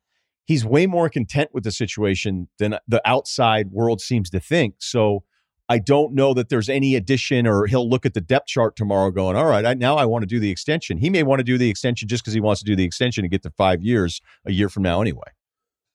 he's 0.46 0.66
way 0.66 0.88
more 0.88 1.10
content 1.10 1.52
with 1.54 1.64
the 1.64 1.72
situation 1.72 2.48
than 2.58 2.78
the 2.88 3.02
outside 3.06 3.72
world 3.72 4.02
seems 4.02 4.30
to 4.32 4.40
think. 4.40 4.76
So 4.80 5.24
I 5.68 5.80
don't 5.80 6.14
know 6.14 6.34
that 6.34 6.50
there's 6.50 6.70
any 6.70 6.96
addition, 6.96 7.48
or 7.48 7.66
he'll 7.66 7.90
look 7.90 8.06
at 8.06 8.14
the 8.14 8.22
depth 8.22 8.48
chart 8.48 8.76
tomorrow 8.76 9.12
going, 9.12 9.36
all 9.36 9.46
right, 9.46 9.66
I, 9.66 9.74
now 9.74 9.98
I 9.98 10.06
want 10.06 10.24
to 10.24 10.28
do 10.28 10.40
the 10.40 10.52
extension. 10.52 10.98
He 10.98 11.10
may 11.10 11.24
want 11.24 11.40
to 11.40 11.44
do 11.44 11.58
the 11.58 11.70
extension 11.70 12.08
just 12.08 12.24
because 12.24 12.34
he 12.34 12.40
wants 12.40 12.62
to 12.62 12.66
do 12.66 12.76
the 12.76 12.84
extension 12.84 13.24
and 13.24 13.32
get 13.32 13.44
to 13.44 13.52
five 13.52 13.82
years 13.82 14.22
a 14.46 14.52
year 14.52 14.70
from 14.70 14.84
now 14.84 15.02
anyway. 15.02 15.32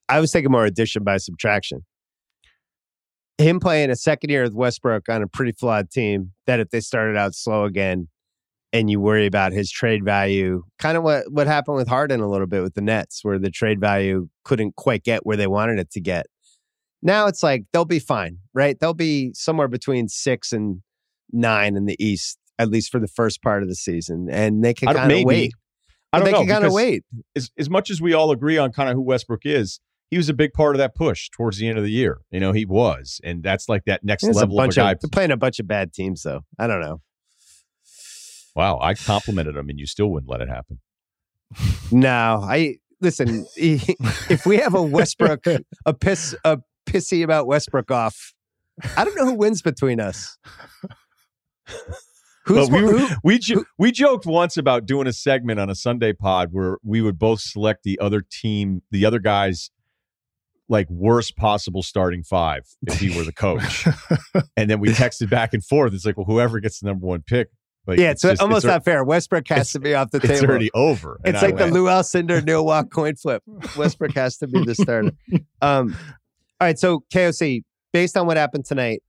I 0.09 0.19
was 0.21 0.33
thinking 0.33 0.51
more 0.51 0.65
addition 0.65 1.05
by 1.05 1.19
subtraction. 1.19 1.85
Him 3.39 3.61
playing 3.61 3.91
a 3.91 3.97
second 3.97 4.31
year 4.31 4.43
with 4.43 4.55
Westbrook 4.55 5.09
on 5.09 5.23
a 5.23 5.29
pretty 5.29 5.53
flawed 5.53 5.91
team 5.91 6.33
that 6.47 6.61
if 6.61 6.71
they 6.71 6.81
started 6.81 7.17
out 7.17 7.35
slow 7.35 7.65
again 7.65 8.09
and 8.73 8.89
you 8.89 9.01
worry 9.01 9.27
about 9.27 9.53
his 9.53 9.71
trade 9.71 10.05
value, 10.05 10.63
kind 10.79 10.97
of 10.97 11.03
what, 11.03 11.25
what 11.31 11.47
happened 11.47 11.77
with 11.77 11.89
Harden 11.89 12.21
a 12.21 12.29
little 12.29 12.47
bit 12.47 12.63
with 12.63 12.75
the 12.75 12.81
Nets, 12.81 13.25
where 13.25 13.39
the 13.39 13.51
trade 13.51 13.81
value 13.81 14.29
couldn't 14.45 14.77
quite 14.77 15.03
get 15.03 15.27
where 15.27 15.37
they 15.37 15.47
wanted 15.47 15.79
it 15.79 15.91
to 15.93 16.01
get. 16.01 16.27
Now 17.03 17.27
it's 17.27 17.43
like 17.43 17.65
they'll 17.73 17.85
be 17.85 17.99
fine, 17.99 18.39
right? 18.55 18.79
They'll 18.79 18.95
be 18.95 19.33
somewhere 19.35 19.69
between 19.69 20.09
six 20.09 20.53
and 20.53 20.83
nine 21.33 21.77
in 21.77 21.87
the 21.87 21.97
East, 21.99 22.39
at 22.59 22.69
least 22.69 22.93
for 22.93 23.01
the 23.01 23.09
first 23.09 23.43
part 23.43 23.63
of 23.63 23.69
the 23.69 23.75
season. 23.75 24.29
And 24.31 24.63
they 24.63 24.75
can 24.75 24.95
kind 24.95 25.11
of 25.11 25.25
wait. 25.25 25.53
I 26.13 26.19
don't 26.19 26.25
they 26.25 26.33
know. 26.33 26.39
They 26.39 26.45
can 26.45 26.55
kind 26.55 26.65
of 26.65 26.73
wait. 26.73 27.05
As, 27.35 27.51
as 27.59 27.71
much 27.71 27.91
as 27.91 28.01
we 28.01 28.13
all 28.13 28.31
agree 28.31 28.59
on 28.59 28.73
kind 28.73 28.89
of 28.89 28.97
who 28.97 29.03
Westbrook 29.03 29.43
is, 29.45 29.81
he 30.11 30.17
was 30.17 30.29
a 30.29 30.35
big 30.35 30.53
part 30.53 30.75
of 30.75 30.79
that 30.79 30.95
push 30.95 31.31
towards 31.31 31.59
the 31.59 31.69
end 31.69 31.79
of 31.79 31.85
the 31.85 31.91
year. 31.91 32.19
You 32.31 32.41
know, 32.41 32.53
he 32.53 32.65
was, 32.67 33.21
and 33.23 33.43
that's 33.43 33.69
like 33.69 33.85
that 33.87 34.05
next 34.05 34.25
level 34.25 34.61
a 34.61 34.65
of 34.65 34.75
guy. 34.75 34.93
of, 34.93 35.01
they're 35.01 35.09
playing 35.09 35.31
a 35.31 35.37
bunch 35.37 35.61
of 35.61 35.69
bad 35.69 35.93
teams 35.93 36.23
though. 36.23 36.41
I 36.59 36.67
don't 36.67 36.81
know. 36.81 37.01
Wow, 38.55 38.79
I 38.81 38.95
complimented 38.95 39.57
him, 39.57 39.69
and 39.69 39.79
you 39.79 39.87
still 39.87 40.09
wouldn't 40.09 40.31
let 40.31 40.41
it 40.41 40.49
happen. 40.49 40.81
No, 41.91 42.41
I 42.43 42.77
listen. 43.01 43.47
if 43.57 44.47
we 44.47 44.59
have 44.59 44.75
a 44.75 44.83
Westbrook, 44.83 45.47
a 45.87 45.95
piss, 45.95 46.35
a 46.45 46.59
pissy 46.87 47.23
about 47.23 47.47
Westbrook 47.47 47.91
off, 47.91 48.35
I 48.97 49.05
don't 49.05 49.17
know 49.17 49.27
who 49.27 49.35
wins 49.35 49.63
between 49.63 50.01
us. 50.01 50.39
Who's 52.47 52.69
But 52.69 52.75
we 52.75 52.83
were, 52.83 52.99
who, 52.99 53.17
we 53.23 53.39
jo- 53.39 53.65
we 53.79 53.93
joked 53.93 54.27
once 54.27 54.57
about 54.57 54.87
doing 54.87 55.07
a 55.07 55.13
segment 55.13 55.61
on 55.61 55.69
a 55.69 55.75
Sunday 55.75 56.13
pod 56.13 56.49
where 56.53 56.79
we 56.83 57.03
would 57.03 57.19
both 57.19 57.41
select 57.41 57.83
the 57.85 57.99
other 58.01 58.23
team, 58.23 58.83
the 58.91 59.05
other 59.05 59.19
guys, 59.19 59.71
like 60.69 60.89
worst 60.89 61.37
possible 61.37 61.83
starting 61.83 62.23
five 62.23 62.63
if 62.87 62.99
he 62.99 63.17
were 63.17 63.25
the 63.25 63.33
coach, 63.33 63.87
and 64.57 64.71
then 64.71 64.81
we 64.81 64.89
texted 64.89 65.29
back 65.29 65.53
and 65.53 65.65
forth. 65.65 65.93
It's 65.93 66.07
like, 66.07 66.17
well, 66.17 66.27
whoever 66.27 66.61
gets 66.61 66.81
the 66.81 66.87
number 66.87 67.07
one 67.07 67.23
pick, 67.23 67.51
like, 67.87 67.99
yeah, 67.99 68.11
it's, 68.11 68.23
just- 68.23 68.41
almost 68.43 68.65
al- 68.65 68.73
not 68.73 68.85
fair. 68.85 69.03
Westbrook 69.05 69.49
has 69.49 69.73
to 69.73 69.81
be 69.81 69.95
off 69.95 70.11
the 70.11 70.21
table. 70.21 70.35
It's 70.35 70.43
already 70.45 70.71
over. 70.75 71.19
It's 71.25 71.43
I 71.43 71.47
like 71.47 71.57
the 71.57 71.65
went, 71.65 71.75
Lou 71.75 71.85
Alcindor 71.87 72.45
Neil 72.45 72.65
Walk 72.65 72.91
coin 72.91 73.17
flip. 73.17 73.43
Westbrook 73.77 74.13
has 74.15 74.37
to 74.39 74.47
be 74.47 74.65
the 74.65 74.75
starter. 74.75 75.13
Um, 75.63 75.95
all 76.61 76.67
right, 76.67 76.79
so 76.79 77.05
KOC, 77.13 77.63
based 77.93 78.17
on 78.17 78.27
what 78.27 78.37
happened 78.37 78.65
tonight, 78.65 79.03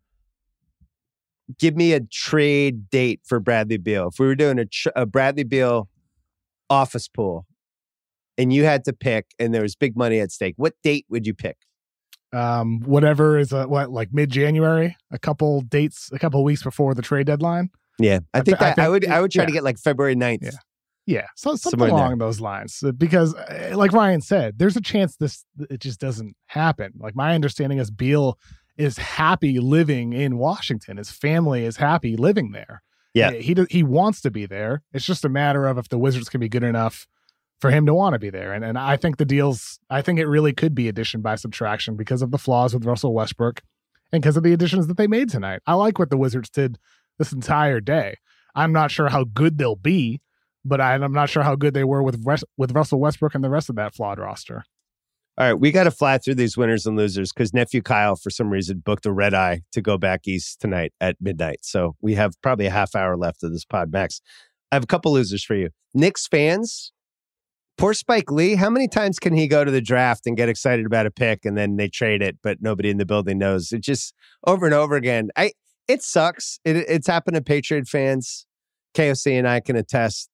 give 1.59 1.75
me 1.75 1.93
a 1.93 1.99
trade 1.99 2.89
date 2.89 3.21
for 3.25 3.39
Bradley 3.39 3.77
Beal. 3.77 4.07
If 4.09 4.19
we 4.19 4.25
were 4.25 4.35
doing 4.35 4.59
a, 4.59 4.65
tr- 4.65 4.89
a 4.95 5.05
Bradley 5.05 5.43
Beal 5.43 5.89
office 6.69 7.07
pool, 7.07 7.45
and 8.37 8.51
you 8.53 8.63
had 8.63 8.83
to 8.85 8.93
pick, 8.93 9.27
and 9.39 9.53
there 9.53 9.61
was 9.61 9.75
big 9.75 9.95
money 9.97 10.19
at 10.19 10.31
stake, 10.31 10.53
what 10.57 10.73
date 10.83 11.05
would 11.09 11.25
you 11.27 11.33
pick? 11.33 11.57
um, 12.33 12.79
whatever 12.85 13.37
is 13.37 13.51
a, 13.51 13.67
what 13.67 13.91
like 13.91 14.13
mid 14.13 14.29
January, 14.29 14.95
a 15.11 15.19
couple 15.19 15.59
dates, 15.61 16.09
a 16.13 16.19
couple 16.19 16.41
weeks 16.45 16.63
before 16.63 16.93
the 16.93 17.01
trade 17.01 17.27
deadline. 17.27 17.69
Yeah, 18.03 18.19
I 18.33 18.39
I 18.39 18.41
think 18.41 18.61
I 18.61 18.65
that 18.65 18.79
I, 18.79 18.83
think- 18.83 18.91
would. 18.91 19.07
I 19.07 19.21
would 19.21 19.31
try 19.31 19.45
to 19.45 19.51
get 19.51 19.63
like 19.63 19.77
February 19.77 20.15
9th. 20.15 20.39
Yeah. 20.43 20.51
Yeah, 21.07 21.25
so 21.35 21.55
something 21.55 21.71
Somewhere 21.79 21.89
in 21.89 21.95
there. 21.95 22.05
along 22.05 22.17
those 22.19 22.39
lines. 22.39 22.81
Uh, 22.85 22.91
Because, 22.91 23.33
uh, 23.33 23.73
like 23.75 23.91
Ryen 23.91 24.21
said, 24.21 24.59
there's 24.59 24.77
a 24.77 24.81
chance 24.81 25.15
this 25.17 25.43
it 25.69 25.79
just 25.79 25.99
doesn't 25.99 26.35
happen. 26.45 26.93
Like 26.99 27.15
my 27.15 27.33
understanding 27.33 27.79
is 27.79 27.89
Beal 27.89 28.37
is 28.77 28.97
happy 28.99 29.59
living 29.59 30.13
in 30.13 30.37
Washington. 30.37 30.97
His 30.97 31.09
family 31.09 31.65
is 31.65 31.77
happy 31.77 32.15
living 32.15 32.51
there. 32.51 32.83
Yeah. 33.15 33.29
Uh, 33.29 33.33
he 33.33 33.55
he 33.71 33.81
wants 33.83 34.21
to 34.21 34.31
be 34.31 34.45
there. 34.45 34.83
It's 34.93 35.03
just 35.05 35.25
a 35.25 35.29
matter 35.29 35.65
of 35.65 35.79
if 35.79 35.89
the 35.89 35.97
Wizards 35.97 36.29
can 36.29 36.39
be 36.39 36.47
good 36.47 36.63
enough 36.63 37.07
for 37.59 37.71
him 37.71 37.85
to 37.87 37.93
want 37.95 38.13
to 38.13 38.19
be 38.19 38.29
there. 38.29 38.53
And 38.53 38.63
and 38.63 38.77
I 38.77 38.95
think 38.95 39.17
the 39.17 39.25
deals. 39.25 39.79
I 39.89 40.03
think 40.03 40.19
it 40.19 40.27
really 40.27 40.53
could 40.53 40.75
be 40.75 40.87
addition 40.87 41.21
by 41.21 41.35
subtraction 41.35 41.95
because 41.95 42.21
of 42.21 42.29
the 42.29 42.37
flaws 42.37 42.75
with 42.75 42.85
Russell 42.85 43.13
Westbrook 43.13 43.61
and 44.13 44.21
because 44.21 44.37
of 44.37 44.43
the 44.43 44.53
additions 44.53 44.85
that 44.87 44.97
they 44.97 45.07
made 45.07 45.29
tonight. 45.29 45.61
I 45.65 45.73
like 45.73 45.97
what 45.97 46.11
the 46.11 46.17
Wizards 46.17 46.49
did 46.51 46.77
this 47.21 47.31
entire 47.31 47.79
day. 47.79 48.15
I'm 48.55 48.73
not 48.73 48.89
sure 48.89 49.09
how 49.09 49.25
good 49.25 49.59
they'll 49.59 49.75
be, 49.75 50.21
but 50.65 50.81
I, 50.81 50.95
I'm 50.95 51.13
not 51.13 51.29
sure 51.29 51.43
how 51.43 51.55
good 51.55 51.75
they 51.75 51.83
were 51.83 52.01
with 52.01 52.19
West, 52.23 52.43
with 52.57 52.71
Russell 52.71 52.99
Westbrook 52.99 53.35
and 53.35 53.43
the 53.43 53.49
rest 53.49 53.69
of 53.69 53.75
that 53.75 53.93
flawed 53.93 54.17
roster. 54.17 54.63
All 55.37 55.45
right, 55.45 55.53
we 55.53 55.71
got 55.71 55.83
to 55.83 55.91
fly 55.91 56.17
through 56.17 56.35
these 56.35 56.57
winners 56.57 56.87
and 56.87 56.97
losers 56.97 57.31
because 57.31 57.53
nephew 57.53 57.83
Kyle, 57.83 58.15
for 58.15 58.31
some 58.31 58.49
reason, 58.49 58.79
booked 58.83 59.05
a 59.05 59.11
red 59.11 59.35
eye 59.35 59.61
to 59.71 59.81
go 59.81 59.99
back 59.99 60.27
east 60.27 60.59
tonight 60.59 60.93
at 60.99 61.15
midnight. 61.21 61.59
So 61.61 61.95
we 62.01 62.15
have 62.15 62.33
probably 62.41 62.65
a 62.65 62.71
half 62.71 62.95
hour 62.95 63.15
left 63.15 63.43
of 63.43 63.51
this 63.51 63.65
pod, 63.65 63.91
Max. 63.91 64.19
I 64.71 64.75
have 64.75 64.83
a 64.83 64.87
couple 64.87 65.13
losers 65.13 65.43
for 65.43 65.55
you. 65.55 65.69
Knicks 65.93 66.27
fans, 66.27 66.91
poor 67.77 67.93
Spike 67.93 68.31
Lee. 68.31 68.55
How 68.55 68.69
many 68.69 68.87
times 68.87 69.19
can 69.19 69.33
he 69.33 69.47
go 69.47 69.63
to 69.63 69.71
the 69.71 69.81
draft 69.81 70.25
and 70.25 70.35
get 70.35 70.49
excited 70.49 70.85
about 70.87 71.05
a 71.05 71.11
pick 71.11 71.45
and 71.45 71.55
then 71.55 71.75
they 71.75 71.87
trade 71.87 72.21
it, 72.21 72.37
but 72.41 72.61
nobody 72.61 72.89
in 72.89 72.97
the 72.97 73.05
building 73.05 73.37
knows? 73.37 73.71
It 73.71 73.81
just 73.81 74.13
over 74.47 74.65
and 74.65 74.73
over 74.73 74.95
again. 74.95 75.29
I 75.35 75.53
it 75.87 76.01
sucks. 76.03 76.59
It, 76.65 76.77
it's 76.77 77.07
happened 77.07 77.35
to 77.35 77.41
Patriot 77.41 77.87
fans. 77.87 78.45
KOC 78.93 79.37
and 79.37 79.47
I 79.47 79.61
can 79.61 79.75
attest 79.75 80.29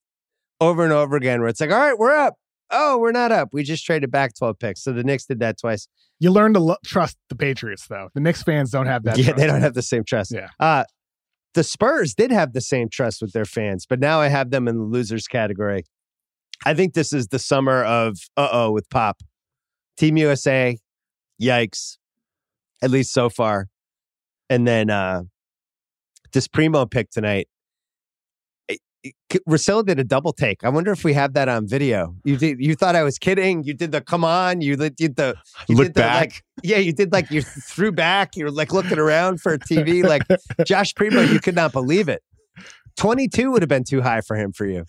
over 0.60 0.82
and 0.82 0.92
over 0.92 1.16
again 1.16 1.40
where 1.40 1.48
it's 1.48 1.60
like, 1.60 1.70
all 1.70 1.78
right, 1.78 1.96
we're 1.96 2.14
up. 2.14 2.34
Oh, 2.70 2.98
we're 2.98 3.12
not 3.12 3.32
up. 3.32 3.50
We 3.52 3.62
just 3.62 3.84
traded 3.84 4.10
back 4.10 4.34
12 4.36 4.58
picks. 4.58 4.82
So 4.82 4.92
the 4.92 5.04
Knicks 5.04 5.24
did 5.26 5.38
that 5.40 5.58
twice. 5.58 5.88
You 6.20 6.30
learn 6.30 6.52
to 6.54 6.60
lo- 6.60 6.76
trust 6.84 7.16
the 7.28 7.36
Patriots, 7.36 7.86
though. 7.88 8.08
The 8.14 8.20
Knicks 8.20 8.42
fans 8.42 8.70
don't 8.70 8.86
have 8.86 9.04
that. 9.04 9.16
yeah, 9.16 9.26
trust. 9.26 9.36
they 9.38 9.46
don't 9.46 9.62
have 9.62 9.74
the 9.74 9.82
same 9.82 10.04
trust. 10.04 10.32
Yeah. 10.34 10.48
Uh, 10.60 10.84
the 11.54 11.64
Spurs 11.64 12.14
did 12.14 12.30
have 12.30 12.52
the 12.52 12.60
same 12.60 12.88
trust 12.88 13.22
with 13.22 13.32
their 13.32 13.44
fans, 13.46 13.86
but 13.88 14.00
now 14.00 14.20
I 14.20 14.28
have 14.28 14.50
them 14.50 14.68
in 14.68 14.76
the 14.76 14.84
losers 14.84 15.26
category. 15.26 15.84
I 16.66 16.74
think 16.74 16.94
this 16.94 17.12
is 17.12 17.28
the 17.28 17.38
summer 17.38 17.84
of 17.84 18.18
uh 18.36 18.48
oh 18.50 18.72
with 18.72 18.90
Pop. 18.90 19.22
Team 19.96 20.16
USA, 20.16 20.76
yikes. 21.40 21.96
At 22.82 22.90
least 22.90 23.12
so 23.12 23.28
far. 23.30 23.68
And 24.50 24.66
then 24.66 24.90
uh 24.90 25.22
this 26.32 26.48
Primo 26.48 26.86
pick 26.86 27.10
tonight. 27.10 27.48
it- 28.68 28.80
did 29.86 29.98
a 30.00 30.04
double 30.04 30.32
take. 30.32 30.64
I 30.64 30.68
wonder 30.70 30.90
if 30.90 31.04
we 31.04 31.12
have 31.14 31.34
that 31.34 31.48
on 31.48 31.66
video. 31.68 32.16
You 32.24 32.36
did. 32.36 32.58
You 32.60 32.74
thought 32.74 32.96
I 32.96 33.02
was 33.04 33.18
kidding. 33.18 33.62
You 33.62 33.72
did 33.74 33.92
the 33.92 34.00
come 34.00 34.24
on. 34.24 34.60
You 34.60 34.76
did 34.76 35.16
the 35.16 35.36
you 35.68 35.76
Look 35.76 35.86
did 35.88 35.94
the, 35.94 36.00
back. 36.00 36.20
like, 36.20 36.42
yeah, 36.62 36.78
you 36.78 36.92
did 36.92 37.12
like 37.12 37.30
you 37.30 37.42
threw 37.70 37.92
back. 37.92 38.36
You 38.36 38.46
were 38.46 38.50
like 38.50 38.72
looking 38.72 38.98
around 38.98 39.40
for 39.40 39.52
a 39.54 39.58
TV. 39.58 40.02
Like 40.04 40.22
Josh 40.66 40.94
Primo, 40.94 41.20
you 41.20 41.38
could 41.40 41.54
not 41.54 41.72
believe 41.72 42.08
it. 42.08 42.22
22 42.96 43.52
would 43.52 43.62
have 43.62 43.68
been 43.68 43.84
too 43.84 44.02
high 44.02 44.20
for 44.20 44.36
him 44.36 44.52
for 44.52 44.66
you. 44.66 44.84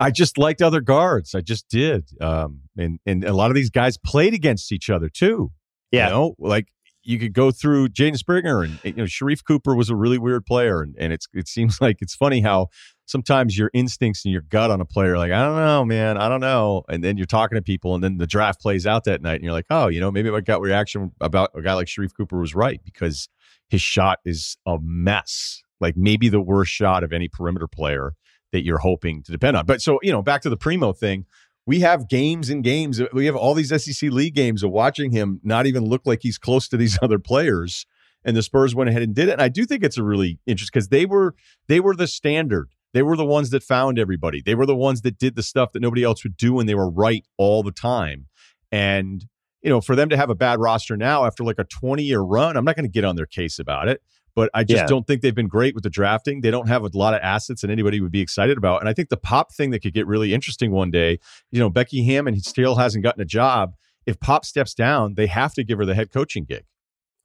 I 0.00 0.10
just 0.10 0.38
liked 0.38 0.62
other 0.62 0.80
guards. 0.80 1.34
I 1.34 1.40
just 1.40 1.68
did. 1.68 2.08
Um, 2.20 2.60
and 2.76 3.00
and 3.06 3.24
a 3.24 3.32
lot 3.32 3.50
of 3.50 3.54
these 3.56 3.70
guys 3.70 3.96
played 3.98 4.34
against 4.34 4.70
each 4.70 4.90
other 4.90 5.08
too. 5.08 5.50
Yeah. 5.90 6.08
You 6.08 6.12
know, 6.12 6.34
like 6.38 6.68
you 7.08 7.18
could 7.18 7.32
go 7.32 7.50
through 7.50 7.88
Jaden 7.88 8.18
Springer 8.18 8.62
and 8.62 8.78
you 8.84 8.92
know 8.92 9.06
Sharif 9.06 9.42
Cooper 9.42 9.74
was 9.74 9.88
a 9.88 9.96
really 9.96 10.18
weird 10.18 10.44
player, 10.44 10.82
and 10.82 10.94
and 10.98 11.10
it's 11.10 11.26
it 11.32 11.48
seems 11.48 11.80
like 11.80 12.02
it's 12.02 12.14
funny 12.14 12.42
how 12.42 12.66
sometimes 13.06 13.56
your 13.56 13.70
instincts 13.72 14.26
and 14.26 14.32
your 14.32 14.42
gut 14.42 14.70
on 14.70 14.82
a 14.82 14.84
player, 14.84 15.16
like 15.16 15.32
I 15.32 15.42
don't 15.42 15.56
know, 15.56 15.84
man, 15.86 16.18
I 16.18 16.28
don't 16.28 16.42
know, 16.42 16.84
and 16.90 17.02
then 17.02 17.16
you're 17.16 17.26
talking 17.26 17.56
to 17.56 17.62
people, 17.62 17.94
and 17.94 18.04
then 18.04 18.18
the 18.18 18.26
draft 18.26 18.60
plays 18.60 18.86
out 18.86 19.04
that 19.04 19.22
night, 19.22 19.36
and 19.36 19.44
you're 19.44 19.54
like, 19.54 19.64
oh, 19.70 19.88
you 19.88 20.00
know, 20.00 20.10
maybe 20.10 20.30
my 20.30 20.42
gut 20.42 20.60
reaction 20.60 21.10
about 21.22 21.50
a 21.54 21.62
guy 21.62 21.72
like 21.72 21.88
Sharif 21.88 22.14
Cooper 22.14 22.38
was 22.38 22.54
right 22.54 22.80
because 22.84 23.30
his 23.70 23.80
shot 23.80 24.18
is 24.26 24.58
a 24.66 24.76
mess, 24.82 25.62
like 25.80 25.96
maybe 25.96 26.28
the 26.28 26.42
worst 26.42 26.70
shot 26.72 27.02
of 27.02 27.14
any 27.14 27.28
perimeter 27.28 27.66
player 27.66 28.12
that 28.52 28.64
you're 28.64 28.78
hoping 28.78 29.22
to 29.22 29.32
depend 29.32 29.56
on. 29.56 29.64
But 29.64 29.80
so, 29.80 29.98
you 30.02 30.12
know, 30.12 30.22
back 30.22 30.42
to 30.42 30.50
the 30.50 30.56
Primo 30.56 30.92
thing, 30.92 31.24
we 31.68 31.80
have 31.80 32.08
games 32.08 32.48
and 32.48 32.64
games. 32.64 32.98
We 33.12 33.26
have 33.26 33.36
all 33.36 33.52
these 33.52 33.68
SEC 33.68 34.10
league 34.10 34.34
games 34.34 34.62
of 34.62 34.70
watching 34.70 35.10
him 35.10 35.38
not 35.44 35.66
even 35.66 35.84
look 35.84 36.00
like 36.06 36.20
he's 36.22 36.38
close 36.38 36.66
to 36.68 36.78
these 36.78 36.98
other 37.02 37.18
players. 37.18 37.84
And 38.24 38.34
the 38.34 38.42
Spurs 38.42 38.74
went 38.74 38.88
ahead 38.88 39.02
and 39.02 39.14
did 39.14 39.28
it. 39.28 39.32
And 39.32 39.42
I 39.42 39.48
do 39.48 39.66
think 39.66 39.84
it's 39.84 39.98
a 39.98 40.02
really 40.02 40.38
interesting 40.46 40.78
because 40.78 40.88
they 40.88 41.04
were 41.04 41.34
they 41.68 41.78
were 41.78 41.94
the 41.94 42.06
standard. 42.06 42.70
They 42.94 43.02
were 43.02 43.16
the 43.16 43.26
ones 43.26 43.50
that 43.50 43.62
found 43.62 43.98
everybody. 43.98 44.40
They 44.40 44.54
were 44.54 44.64
the 44.64 44.74
ones 44.74 45.02
that 45.02 45.18
did 45.18 45.36
the 45.36 45.42
stuff 45.42 45.72
that 45.72 45.80
nobody 45.80 46.02
else 46.02 46.24
would 46.24 46.38
do, 46.38 46.58
and 46.58 46.66
they 46.66 46.74
were 46.74 46.90
right 46.90 47.26
all 47.36 47.62
the 47.62 47.70
time. 47.70 48.28
And 48.72 49.26
you 49.60 49.68
know, 49.68 49.82
for 49.82 49.94
them 49.94 50.08
to 50.08 50.16
have 50.16 50.30
a 50.30 50.34
bad 50.34 50.60
roster 50.60 50.96
now 50.96 51.26
after 51.26 51.44
like 51.44 51.58
a 51.58 51.64
20 51.64 52.02
year 52.02 52.20
run, 52.20 52.56
I'm 52.56 52.64
not 52.64 52.76
going 52.76 52.86
to 52.86 52.90
get 52.90 53.04
on 53.04 53.16
their 53.16 53.26
case 53.26 53.58
about 53.58 53.88
it 53.88 54.00
but 54.38 54.50
I 54.54 54.62
just 54.62 54.82
Yeah. 54.82 54.86
don't 54.86 55.04
think 55.04 55.20
they've 55.20 55.34
been 55.34 55.48
great 55.48 55.74
with 55.74 55.82
the 55.82 55.90
drafting. 55.90 56.42
They 56.42 56.52
don't 56.52 56.68
have 56.68 56.84
a 56.84 56.90
lot 56.94 57.12
of 57.12 57.18
assets 57.24 57.62
that 57.62 57.70
anybody 57.70 58.00
would 58.00 58.12
be 58.12 58.20
excited 58.20 58.56
about. 58.56 58.78
And 58.80 58.88
I 58.88 58.92
think 58.92 59.08
the 59.08 59.16
pop 59.16 59.52
thing 59.52 59.70
that 59.72 59.80
could 59.80 59.92
get 59.94 60.06
really 60.06 60.32
interesting 60.32 60.70
one 60.70 60.92
day, 60.92 61.18
you 61.50 61.58
know, 61.58 61.68
Becky 61.68 62.04
Hammon 62.04 62.38
still 62.38 62.76
hasn't 62.76 63.02
gotten 63.02 63.20
a 63.20 63.24
job. 63.24 63.74
If 64.06 64.20
Pop 64.20 64.44
steps 64.44 64.74
down, 64.74 65.14
they 65.16 65.26
have 65.26 65.54
to 65.54 65.64
give 65.64 65.78
her 65.78 65.84
the 65.84 65.96
head 65.96 66.12
coaching 66.12 66.44
gig. 66.44 66.62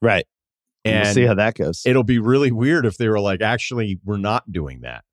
Right. 0.01 0.25
And 0.83 1.03
we'll 1.03 1.13
see 1.13 1.25
how 1.27 1.35
that 1.35 1.53
goes. 1.53 1.83
it'll 1.85 2.01
be 2.03 2.17
really 2.17 2.51
weird 2.51 2.83
if 2.87 2.97
they 2.97 3.07
were 3.07 3.19
like, 3.19 3.41
actually, 3.43 3.99
we're 4.03 4.17
not 4.17 4.51
doing 4.51 4.81
that. 4.81 5.03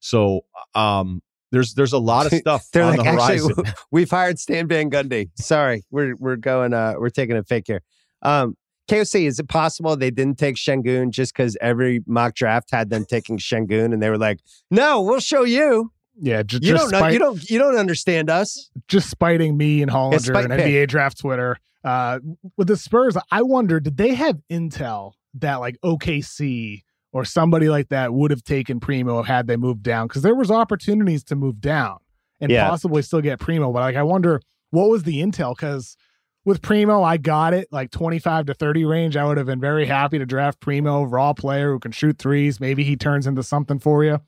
So 0.00 0.46
um 0.74 1.22
there's 1.52 1.74
there's 1.74 1.92
a 1.92 1.98
lot 1.98 2.26
of 2.26 2.32
stuff 2.40 2.66
They're 2.72 2.82
on 2.82 2.96
like, 2.96 3.04
the 3.06 3.12
horizon. 3.12 3.50
actually, 3.58 3.72
we've 3.92 4.10
hired 4.10 4.40
Stan 4.40 4.66
Van 4.66 4.90
Gundy. 4.90 5.30
Sorry, 5.38 5.84
we're 5.92 6.16
we're 6.16 6.34
going. 6.34 6.74
Uh, 6.74 6.94
we're 6.98 7.10
taking 7.10 7.36
a 7.36 7.44
fake 7.44 7.66
here. 7.68 7.82
Um, 8.22 8.56
KOC, 8.88 9.26
is 9.26 9.38
it 9.38 9.48
possible 9.48 9.96
they 9.96 10.10
didn't 10.10 10.38
take 10.38 10.56
Sengun 10.56 11.10
just 11.10 11.34
because 11.34 11.56
every 11.60 12.02
mock 12.06 12.34
draft 12.34 12.70
had 12.70 12.90
them 12.90 13.04
taking 13.04 13.38
Sengun, 13.38 13.92
and 13.92 14.02
they 14.02 14.10
were 14.10 14.18
like, 14.18 14.40
"No, 14.70 15.00
we'll 15.02 15.20
show 15.20 15.44
you. 15.44 15.90
Yeah, 16.20 16.42
ju- 16.42 16.58
You 16.62 16.72
just 16.74 16.90
don't 16.90 17.00
know. 17.00 17.08
You 17.08 17.18
don't. 17.18 17.50
You 17.50 17.58
don't 17.58 17.76
understand 17.76 18.28
us." 18.30 18.70
just 18.88 19.08
spiting 19.10 19.56
me 19.56 19.80
and 19.82 19.90
Hollinger 19.90 20.20
spite 20.20 20.44
and 20.44 20.52
pick. 20.54 20.66
NBA 20.66 20.88
draft 20.88 21.18
Twitter. 21.18 21.56
Uh, 21.82 22.18
with 22.56 22.68
the 22.68 22.76
Spurs, 22.76 23.16
I 23.30 23.42
wonder 23.42 23.78
did 23.80 23.96
they 23.96 24.14
have 24.14 24.38
intel 24.50 25.12
that 25.34 25.56
like 25.56 25.76
OKC 25.84 26.82
or 27.12 27.24
somebody 27.24 27.68
like 27.68 27.88
that 27.88 28.12
would 28.14 28.30
have 28.30 28.42
taken 28.44 28.80
Primo 28.80 29.22
had 29.22 29.46
they 29.46 29.56
moved 29.56 29.82
down? 29.82 30.06
Because 30.08 30.22
there 30.22 30.34
was 30.34 30.50
opportunities 30.50 31.22
to 31.24 31.36
move 31.36 31.60
down 31.60 31.98
and 32.40 32.50
Yeah. 32.50 32.68
possibly 32.68 33.02
still 33.02 33.20
get 33.20 33.38
Primo. 33.38 33.72
But 33.72 33.80
like, 33.80 33.96
I 33.96 34.02
wonder 34.02 34.40
what 34.70 34.88
was 34.88 35.02
the 35.04 35.20
intel? 35.20 35.54
Because 35.56 35.96
with 36.44 36.60
Primo, 36.62 37.02
I 37.02 37.16
got 37.16 37.54
it 37.54 37.68
like 37.70 37.90
25 37.90 38.46
to 38.46 38.54
30 38.54 38.84
range. 38.84 39.16
I 39.16 39.24
would 39.24 39.36
have 39.36 39.46
been 39.46 39.60
very 39.60 39.86
happy 39.86 40.18
to 40.18 40.26
draft 40.26 40.60
Primo, 40.60 41.04
raw 41.04 41.32
player 41.32 41.72
who 41.72 41.78
can 41.78 41.92
shoot 41.92 42.18
threes. 42.18 42.60
Maybe 42.60 42.84
he 42.84 42.96
turns 42.96 43.26
into 43.26 43.42
something 43.42 43.78
for 43.78 44.04
you. 44.04 44.20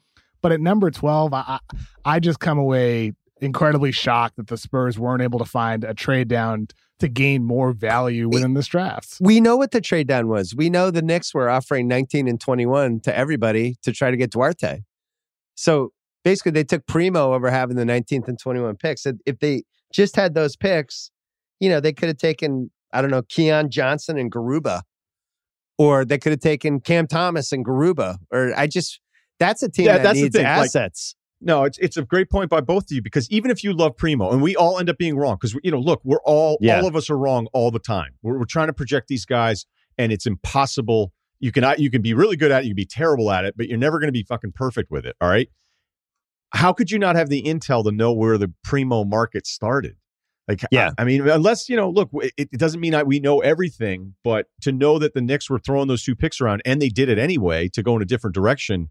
But 0.42 0.52
at 0.52 0.60
number 0.60 0.90
12, 0.90 1.34
I, 1.34 1.58
I, 2.04 2.20
just 2.20 2.40
come 2.40 2.58
away 2.58 3.12
incredibly 3.40 3.92
shocked 3.92 4.36
that 4.36 4.46
the 4.46 4.56
Spurs 4.56 4.98
weren't 4.98 5.22
able 5.22 5.38
to 5.38 5.44
find 5.44 5.82
a 5.84 5.92
trade 5.92 6.28
down 6.28 6.68
to 7.00 7.08
gain 7.08 7.44
more 7.44 7.72
value 7.72 8.28
within 8.28 8.54
this 8.54 8.66
draft. 8.68 9.16
We 9.20 9.40
know 9.40 9.56
what 9.56 9.72
the 9.72 9.80
trade 9.80 10.06
down 10.06 10.28
was. 10.28 10.54
We 10.54 10.70
know 10.70 10.90
the 10.90 11.02
Knicks 11.02 11.34
were 11.34 11.50
offering 11.50 11.88
19 11.88 12.28
and 12.28 12.40
21 12.40 13.00
to 13.00 13.16
everybody 13.16 13.76
to 13.82 13.92
try 13.92 14.10
to 14.10 14.16
get 14.16 14.30
Duarte. 14.30 14.82
So 15.56 15.90
basically, 16.24 16.52
they 16.52 16.64
took 16.64 16.86
Primo 16.86 17.34
over 17.34 17.50
having 17.50 17.76
the 17.76 17.84
19th 17.84 18.28
and 18.28 18.38
21 18.38 18.76
picks. 18.76 19.04
If 19.26 19.38
they 19.40 19.64
just 19.92 20.16
had 20.16 20.34
those 20.34 20.56
picks, 20.56 21.10
you 21.60 21.68
know, 21.68 21.80
they 21.80 21.92
could 21.92 22.08
have 22.08 22.18
taken, 22.18 22.70
I 22.92 23.00
don't 23.02 23.10
know, 23.10 23.22
Keon 23.22 23.70
Johnson 23.70 24.18
and 24.18 24.30
Garuba, 24.30 24.82
or 25.78 26.04
they 26.04 26.18
could 26.18 26.32
have 26.32 26.40
taken 26.40 26.80
Cam 26.80 27.06
Thomas 27.06 27.52
and 27.52 27.64
Garuba, 27.64 28.18
or 28.30 28.52
I 28.56 28.66
just, 28.66 29.00
that's 29.38 29.62
a 29.62 29.68
team 29.68 29.86
Yeah, 29.86 29.98
that 29.98 30.02
that's 30.02 30.16
the 30.18 30.22
needs 30.24 30.36
thing, 30.36 30.44
like- 30.44 30.66
assets. 30.66 31.14
No, 31.38 31.64
it's 31.64 31.76
it's 31.76 31.98
a 31.98 32.02
great 32.02 32.30
point 32.30 32.48
by 32.48 32.62
both 32.62 32.84
of 32.84 32.92
you 32.92 33.02
because 33.02 33.30
even 33.30 33.50
if 33.50 33.62
you 33.62 33.74
love 33.74 33.94
Primo, 33.94 34.30
and 34.30 34.40
we 34.40 34.56
all 34.56 34.78
end 34.78 34.88
up 34.88 34.96
being 34.96 35.18
wrong 35.18 35.36
because 35.38 35.54
you 35.62 35.70
know, 35.70 35.78
look, 35.78 36.00
we're 36.02 36.22
all 36.24 36.56
Yeah. 36.62 36.80
all 36.80 36.86
of 36.86 36.96
us 36.96 37.10
are 37.10 37.18
wrong 37.18 37.46
all 37.52 37.70
the 37.70 37.78
time. 37.78 38.12
We're, 38.22 38.38
we're 38.38 38.46
trying 38.46 38.68
to 38.68 38.72
project 38.72 39.08
these 39.08 39.26
guys, 39.26 39.66
and 39.98 40.12
it's 40.12 40.24
impossible. 40.26 41.12
You 41.38 41.52
can 41.52 41.62
you 41.76 41.90
can 41.90 42.00
be 42.00 42.14
really 42.14 42.36
good 42.36 42.50
at 42.50 42.62
it, 42.62 42.64
you 42.64 42.70
can 42.70 42.76
be 42.76 42.86
terrible 42.86 43.30
at 43.30 43.44
it, 43.44 43.54
but 43.54 43.68
you're 43.68 43.76
never 43.76 43.98
going 43.98 44.08
to 44.08 44.12
be 44.12 44.22
fucking 44.22 44.52
perfect 44.52 44.90
with 44.90 45.04
it. 45.04 45.14
All 45.20 45.28
right. 45.28 45.50
How 46.54 46.72
could 46.72 46.90
you 46.90 46.98
not 46.98 47.16
have 47.16 47.28
the 47.28 47.42
intel 47.42 47.84
to 47.84 47.92
know 47.92 48.14
where 48.14 48.38
the 48.38 48.50
Primo 48.64 49.04
market 49.04 49.46
started? 49.46 49.96
Like, 50.48 50.62
Yeah. 50.70 50.90
I, 50.98 51.02
I 51.02 51.04
mean, 51.04 51.28
unless 51.28 51.68
you 51.68 51.76
know, 51.76 51.90
look, 51.90 52.10
it, 52.14 52.48
it 52.52 52.58
doesn't 52.58 52.80
mean 52.80 52.92
that 52.92 53.06
we 53.06 53.18
know 53.20 53.40
everything, 53.40 54.14
but 54.22 54.46
to 54.62 54.72
know 54.72 54.98
that 54.98 55.14
the 55.14 55.20
Knicks 55.20 55.50
were 55.50 55.58
throwing 55.58 55.88
those 55.88 56.02
two 56.04 56.14
picks 56.14 56.40
around 56.40 56.62
and 56.64 56.80
they 56.80 56.88
did 56.88 57.08
it 57.08 57.18
anyway 57.18 57.68
to 57.70 57.82
go 57.82 57.96
in 57.96 58.02
a 58.02 58.04
different 58.04 58.34
direction. 58.34 58.88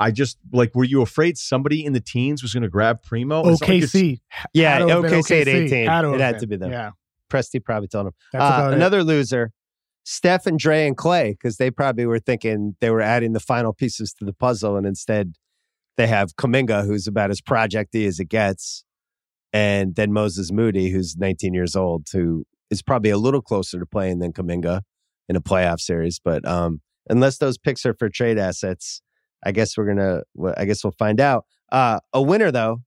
I 0.00 0.10
just 0.12 0.38
like, 0.52 0.74
were 0.74 0.84
you 0.84 1.02
afraid 1.02 1.36
somebody 1.38 1.84
in 1.84 1.92
the 1.92 2.00
teens 2.00 2.42
was 2.42 2.52
going 2.52 2.62
to 2.62 2.68
grab 2.68 3.02
Primo? 3.02 3.40
It's 3.48 3.60
not 3.60 3.68
like 3.68 3.82
it's- 3.82 3.92
OKC. 3.94 4.20
Yeah, 4.52 4.74
Had 4.74 4.78
to 4.80 4.88
have 4.88 5.02
been 5.02 5.12
OKC 5.12 5.40
at 5.40 5.48
18. 5.48 5.86
Had 5.88 6.04
It 6.04 6.20
had 6.20 6.32
been. 6.34 6.40
to 6.40 6.46
be 6.46 6.56
them. 6.56 6.70
Yeah, 6.70 6.90
Presti 7.30 7.64
probably 7.64 7.88
told 7.88 8.06
him. 8.08 8.12
that's 8.32 8.42
Uh, 8.42 8.46
about 8.46 8.72
it. 8.72 8.76
another 8.76 9.02
loser, 9.02 9.50
Steph 10.04 10.46
and 10.46 10.58
Dre 10.58 10.86
and 10.86 10.96
Clay, 10.96 11.32
because 11.32 11.56
they 11.56 11.70
probably 11.70 12.06
were 12.06 12.18
thinking 12.20 12.76
they 12.80 12.90
were 12.90 13.00
adding 13.00 13.32
the 13.32 13.40
final 13.40 13.72
pieces 13.72 14.12
to 14.20 14.24
the 14.24 14.32
puzzle, 14.32 14.76
and 14.76 14.86
instead 14.86 15.34
they 15.96 16.06
have 16.06 16.36
Kuminga, 16.36 16.86
who's 16.86 17.06
about 17.08 17.30
as 17.30 17.40
projecty 17.40 18.06
as 18.06 18.20
it 18.20 18.26
gets, 18.26 18.84
and 19.52 19.94
then 19.94 20.12
Moses 20.12 20.52
Moody, 20.52 20.90
who's 20.90 21.16
19 21.16 21.54
years 21.54 21.74
old, 21.76 22.06
who 22.12 22.44
is 22.70 22.82
probably 22.82 23.10
a 23.10 23.18
little 23.18 23.42
closer 23.42 23.78
to 23.78 23.86
playing 23.86 24.18
than 24.18 24.32
Kuminga 24.32 24.82
in 25.28 25.36
a 25.36 25.40
playoff 25.40 25.80
series. 25.80 26.20
But 26.22 26.46
um, 26.46 26.80
unless 27.08 27.38
those 27.38 27.58
picks 27.58 27.86
are 27.86 27.94
for 27.94 28.08
trade 28.08 28.38
assets, 28.38 29.02
I 29.44 29.52
guess 29.52 29.76
we're 29.76 29.86
gonna. 29.86 30.22
I 30.56 30.64
guess 30.64 30.82
we'll 30.82 30.92
find 30.98 31.20
out. 31.20 31.44
Uh, 31.70 32.00
a 32.12 32.20
winner 32.20 32.50
though 32.50 32.82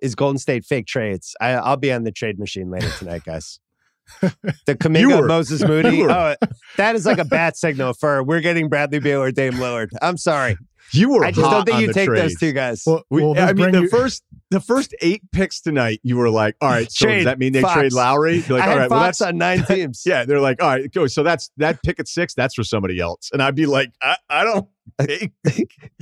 is 0.00 0.14
Golden 0.14 0.38
State 0.38 0.64
fake 0.64 0.86
trades. 0.86 1.34
I, 1.40 1.52
I'll 1.52 1.76
be 1.76 1.92
on 1.92 2.04
the 2.04 2.12
trade 2.12 2.38
machine 2.38 2.70
later 2.70 2.90
tonight, 2.98 3.24
guys. 3.24 3.58
The 4.20 4.74
Kuminga 4.74 5.20
were. 5.20 5.26
Moses 5.26 5.62
Moody. 5.66 6.02
Oh, 6.04 6.34
that 6.76 6.94
is 6.94 7.06
like 7.06 7.18
a 7.18 7.24
bad 7.24 7.56
signal 7.56 7.92
for 7.94 8.22
we're 8.22 8.40
getting 8.40 8.68
Bradley 8.68 8.98
Beal 9.00 9.20
or 9.22 9.30
Dame 9.32 9.54
Lillard. 9.54 9.88
I'm 10.02 10.16
sorry. 10.16 10.56
You 10.92 11.10
were 11.10 11.24
I 11.24 11.32
just 11.32 11.44
hot 11.44 11.66
don't 11.66 11.66
think 11.66 11.80
you 11.80 11.86
the 11.88 11.92
take 11.92 12.08
those 12.08 12.36
two 12.36 12.52
guys. 12.52 12.84
Well, 12.86 13.02
We, 13.10 13.20
will 13.20 13.34
this 13.34 13.42
I 13.50 13.52
mean, 13.54 13.72
the 13.72 13.82
you- 13.82 13.88
first 13.88 14.22
the 14.50 14.60
first 14.60 14.94
eight 15.00 15.20
picks 15.32 15.60
tonight, 15.60 15.98
you 16.04 16.16
were 16.16 16.30
like, 16.30 16.54
all 16.60 16.68
right, 16.70 16.90
so 16.90 17.06
Trade 17.06 17.16
does 17.16 17.24
that 17.24 17.38
mean 17.40 17.52
they 17.52 17.62
Fox. 17.62 17.74
trade 17.74 17.92
Lowry? 17.92 18.44
You're 18.46 18.58
like, 18.60 18.68
I 18.68 18.72
all 18.72 18.78
had 18.78 18.90
well, 18.90 19.00
that's 19.00 19.20
on 19.20 19.36
nine 19.36 19.64
teams. 19.68 20.04
yeah. 20.06 20.24
They're 20.24 20.38
like, 20.40 20.62
all 20.62 20.68
right, 20.68 20.92
go. 20.92 21.08
So 21.08 21.24
that's 21.24 21.50
that 21.56 21.82
pick 21.82 21.98
at 21.98 22.06
six. 22.06 22.34
That's 22.34 22.54
for 22.54 22.62
somebody 22.62 23.00
else, 23.00 23.30
and 23.32 23.42
I'd 23.42 23.56
be 23.56 23.66
like, 23.66 23.90
I, 24.00 24.16
I 24.30 24.44
don't. 24.44 24.68
think 25.02 25.32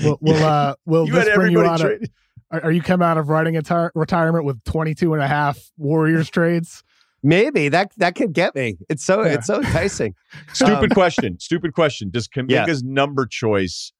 will, 0.02 0.18
will, 0.20 0.44
uh, 0.44 0.74
will 0.84 1.06
you 1.06 1.14
this 1.14 1.28
had 1.28 1.34
bring 1.36 1.52
you 1.52 1.60
everybody 1.64 1.82
out 1.82 2.02
of, 2.02 2.08
are, 2.50 2.64
are 2.64 2.70
you 2.70 2.82
coming 2.82 3.06
out 3.08 3.16
of 3.16 3.30
writing 3.30 3.56
a 3.56 3.62
tar- 3.62 3.90
retirement 3.94 4.44
with 4.44 4.62
22 4.64 5.14
and 5.14 5.22
a 5.22 5.26
half 5.26 5.58
Warriors 5.78 6.28
trades? 6.28 6.84
Maybe 7.26 7.70
that 7.70 7.90
that 7.96 8.14
could 8.14 8.34
get 8.34 8.54
me. 8.54 8.76
It's 8.90 9.02
so 9.04 9.22
Yeah. 9.22 9.32
it's 9.34 9.46
so 9.46 9.56
enticing. 9.56 10.14
Stupid 10.52 10.90
Um, 10.92 10.94
question. 10.94 11.40
Stupid 11.40 11.72
question. 11.72 12.10
Does 12.10 12.28
Yeah. 12.36 12.42
Kuminga's 12.66 12.82
number 12.84 13.26
choice 13.26 13.92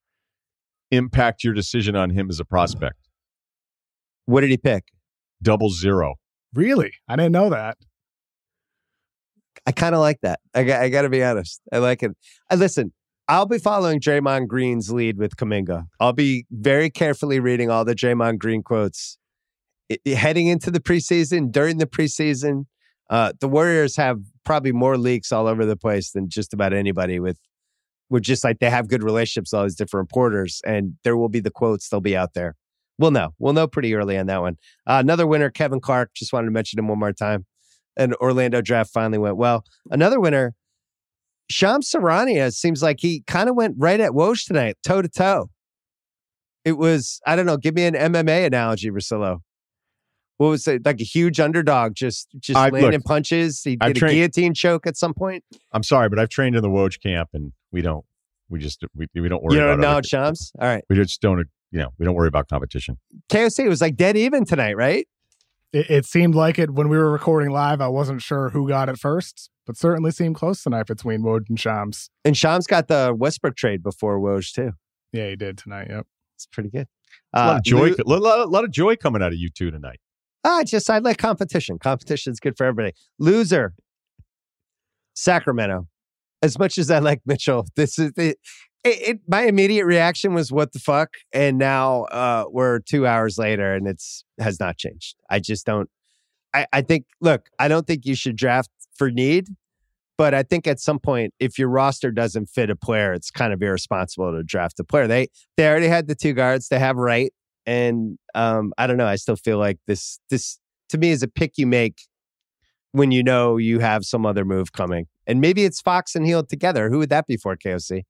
impact 0.91 1.43
your 1.43 1.55
decision 1.55 1.97
on 1.97 2.11
him 2.11 2.29
as 2.29 2.39
a 2.39 2.45
prospect? 2.45 3.09
What 4.27 4.43
did 4.43 4.51
he 4.51 4.59
pick? 4.59 4.85
Double 5.43 5.71
zero. 5.71 6.17
Really? 6.53 6.93
I 7.09 7.17
didn't 7.17 7.33
know 7.33 7.49
that. 7.51 7.79
I 9.67 9.73
kind 9.73 9.95
of 9.95 10.01
like 10.03 10.21
that. 10.23 10.41
I 10.55 10.63
got, 10.65 10.83
I 10.83 10.89
got 10.91 11.03
to 11.03 11.09
be 11.09 11.23
honest. 11.25 11.61
I 11.73 11.79
like 11.79 12.03
it. 12.03 12.13
I 12.51 12.55
listen. 12.57 12.93
I'll 13.27 13.47
be 13.47 13.57
following 13.59 14.01
Draymond 14.01 14.49
Green's 14.49 14.93
lead 14.93 15.17
with 15.17 15.37
Kuminga. 15.37 15.85
I'll 15.99 16.13
be 16.13 16.45
very 16.51 16.91
carefully 16.91 17.41
reading 17.41 17.71
all 17.71 17.85
the 17.87 17.95
Draymond 17.95 18.39
Green 18.39 18.63
quotes 18.63 19.17
I- 19.91 19.97
I- 20.07 20.11
heading 20.11 20.47
into 20.49 20.71
the 20.71 20.81
preseason. 20.81 21.51
During 21.51 21.79
the 21.79 21.87
preseason, 21.87 22.67
uh, 23.11 23.33
the 23.41 23.49
Warriors 23.49 23.97
have 23.97 24.21
probably 24.45 24.73
more 24.73 24.97
leaks 24.97 25.33
all 25.33 25.47
over 25.47 25.65
the 25.67 25.77
place 25.77 26.11
than 26.13 26.29
just 26.29 26.53
about 26.53 26.73
anybody. 26.73 27.21
With, 27.21 27.39
with 28.11 28.23
just 28.23 28.45
like 28.45 28.59
they 28.59 28.71
have 28.71 28.89
good 28.89 29.03
relationships 29.03 29.53
all 29.53 29.65
these 29.65 29.75
different 29.75 30.09
reporters, 30.09 30.61
and 30.65 30.95
there 31.05 31.17
will 31.17 31.29
be 31.29 31.41
the 31.41 31.51
quotes. 31.51 31.89
They'll 31.89 32.01
be 32.01 32.17
out 32.17 32.35
there. 32.35 32.57
We'll 32.99 33.11
know. 33.11 33.35
We'll 33.39 33.53
know 33.53 33.67
pretty 33.67 33.95
early 33.95 34.17
on 34.17 34.27
that 34.27 34.41
one. 34.41 34.57
Uh, 34.87 34.99
another 35.03 35.27
winner, 35.27 35.51
Kevin 35.51 35.81
Clark. 35.81 36.11
Just 36.15 36.33
wanted 36.33 36.47
to 36.47 36.53
mention 36.53 36.79
him 36.79 36.89
one 36.89 36.99
more 36.99 37.13
time. 37.13 37.47
And 37.97 38.15
Orlando 38.17 38.61
draft 38.61 38.93
finally 38.93 39.19
went 39.19 39.37
well. 39.37 39.65
Another 39.91 40.21
winner, 40.21 40.55
Shams 41.51 41.91
Charania 41.91 42.53
seems 42.53 42.83
like 42.83 43.01
he 43.01 43.23
kind 43.27 43.49
of 43.49 43.57
went 43.57 43.75
right 43.79 44.01
at 44.01 44.13
Woj 44.13 44.47
tonight, 44.47 44.77
toe 44.83 45.03
to 45.03 45.09
toe. 45.09 45.51
It 46.65 46.73
was, 46.73 47.21
I 47.27 47.37
don't 47.37 47.47
know, 47.47 47.57
give 47.57 47.75
me 47.75 47.85
an 47.85 47.95
MMA 47.95 48.47
analogy, 48.47 48.91
Russillo. 48.91 49.41
What 50.39 50.49
was 50.49 50.67
it? 50.67 50.85
Like 50.85 51.01
a 51.01 51.05
huge 51.05 51.39
underdog, 51.41 51.95
just 51.95 52.29
just 52.41 52.57
I- 52.59 52.71
landing 52.71 52.93
look, 52.93 53.05
punches. 53.05 53.63
He 53.63 53.77
I've 53.81 53.89
did 53.95 53.97
a 53.97 54.01
trained- 54.01 54.15
guillotine 54.17 54.55
choke 54.55 54.87
at 54.87 54.97
some 54.97 55.15
point. 55.15 55.45
I'm 55.73 55.83
sorry, 55.85 56.09
but 56.09 56.19
I've 56.19 56.29
trained 56.29 56.57
in 56.57 56.63
the 56.63 56.69
Woj 56.69 57.01
camp, 57.01 57.31
and 57.35 57.53
we 57.73 57.83
don't. 57.83 58.05
We 58.49 58.59
just 58.59 58.83
we, 58.95 59.07
we 59.15 59.29
don't 59.29 59.43
worry 59.43 59.55
You 59.55 59.61
don't 59.61 59.71
about 59.71 59.79
acknowledge 59.81 60.13
other- 60.15 60.27
Shams? 60.27 60.53
All 60.61 60.69
right. 60.69 60.85
We 60.91 60.97
just 60.97 61.21
don't. 61.21 61.47
You 61.71 61.81
know, 61.81 61.89
we 61.99 62.05
don't 62.05 62.15
worry 62.15 62.29
about 62.29 62.49
competition. 62.49 62.99
KOC 63.31 63.69
was 63.69 63.81
like 63.81 63.97
dead 63.97 64.17
even 64.17 64.45
tonight, 64.45 64.77
right? 64.77 65.09
It, 65.73 65.91
it 65.91 66.05
seemed 66.05 66.35
like 66.37 66.59
it 66.59 66.71
when 66.73 66.89
we 66.89 66.97
were 66.97 67.11
recording 67.11 67.51
live. 67.51 67.81
I 67.81 67.89
wasn't 67.89 68.23
sure 68.23 68.51
who 68.51 68.69
got 68.69 68.89
it 68.89 68.97
first, 68.99 69.51
but 69.67 69.77
certainly 69.77 70.11
seemed 70.13 70.37
close 70.37 70.63
tonight 70.63 70.87
between 70.87 71.23
Woj 71.23 71.49
and 71.49 71.59
Shams. 71.59 72.11
And 72.25 72.37
Shams 72.37 72.67
got 72.69 72.87
the 72.89 73.13
Westbrook 73.17 73.57
trade 73.57 73.83
before 73.83 74.21
Woj, 74.21 74.53
too. 74.53 74.73
Yeah, 75.13 75.31
he 75.31 75.37
did 75.37 75.59
tonight. 75.59 75.89
Yep. 75.91 76.07
It's 76.37 76.47
pretty 76.47 76.69
good. 76.71 76.87
a 77.33 77.39
lot 77.47 77.55
Uh, 77.55 77.57
of 77.59 77.65
joy. 77.65 77.95
Lou- 78.07 78.17
A 78.17 78.21
lot, 78.21 78.39
a 78.41 78.45
lot 78.45 78.63
of 78.65 78.71
joy 78.71 78.95
coming 78.95 79.21
out 79.23 79.33
of 79.33 79.39
you 79.39 79.49
two 79.51 79.73
tonight. 79.73 79.99
Ah, 80.45 80.63
just 80.63 80.91
I 80.91 80.99
like 80.99 81.17
competition. 81.17 81.79
Competition's 81.79 82.39
good 82.39 82.57
for 82.57 82.65
everybody. 82.67 82.95
Loser, 83.19 83.75
Sacramento. 85.15 85.89
As 86.43 86.59
much 86.59 86.77
as 86.77 86.91
I 86.91 86.99
like 86.99 87.23
Mitchell, 87.25 87.67
this 87.77 87.99
is 87.99 88.13
the. 88.13 88.37
It, 88.85 89.09
it, 89.09 89.21
my 89.27 89.45
immediate 89.45 89.87
reaction 89.87 90.35
was 90.35 90.53
what 90.53 90.75
the 90.75 90.79
fuck, 90.79 91.15
and 91.33 91.57
now 91.57 92.03
uh, 92.05 92.45
we're 92.51 92.81
two 92.81 93.07
hours 93.07 93.39
later, 93.39 93.75
and 93.75 93.89
it's 93.89 94.25
has 94.39 94.61
not 94.61 94.77
changed. 94.77 95.17
I 95.31 95.41
just 95.41 95.65
don't. 95.65 95.89
I, 96.53 96.67
I 96.73 96.83
think. 96.83 97.07
Look, 97.23 97.49
I 97.59 97.69
don't 97.69 97.87
think 97.87 98.05
you 98.05 98.15
should 98.15 98.37
draft 98.37 98.69
for 98.95 99.11
need, 99.11 99.49
but 100.19 100.35
I 100.35 100.43
think 100.43 100.67
at 100.67 100.81
some 100.81 100.99
point, 100.99 101.33
if 101.41 101.59
your 101.59 101.69
roster 101.69 102.11
doesn't 102.11 102.47
fit 102.47 102.69
a 102.69 102.77
player, 102.77 103.15
it's 103.15 103.31
kind 103.31 103.55
of 103.55 103.63
irresponsible 103.63 104.33
to 104.33 104.43
draft 104.43 104.79
a 104.79 104.85
player. 104.85 105.07
They 105.07 105.29
they 105.57 105.67
already 105.67 105.89
had 105.89 106.07
the 106.07 106.15
two 106.15 106.35
guards. 106.35 106.69
They 106.69 106.79
have 106.79 106.97
right, 106.97 107.33
and 107.67 108.19
um, 108.35 108.73
I 108.79 108.87
don't 108.87 108.97
know. 108.97 109.07
I 109.07 109.17
still 109.17 109.37
feel 109.37 109.59
like 109.59 109.79
this 109.87 110.19
this 110.31 110.59
to 110.91 110.99
me 110.99 111.11
is 111.11 111.23
a 111.23 111.29
pick 111.29 111.53
you 111.57 111.67
make 111.67 112.03
when 112.93 113.11
you 113.11 113.23
know 113.23 113.57
you 113.57 113.81
have 113.81 114.05
some 114.05 114.25
other 114.27 114.45
move 114.45 114.73
coming, 114.73 115.07
and 115.27 115.41
maybe 115.41 115.65
it's 115.65 115.81
Fox 115.81 116.15
and 116.15 116.27
Heal 116.27 116.45
together. 116.45 116.91
Who 116.91 116.99
would 116.99 117.11
that 117.11 117.27
be 117.27 117.37
for 117.37 117.57
KOC? 117.57 118.03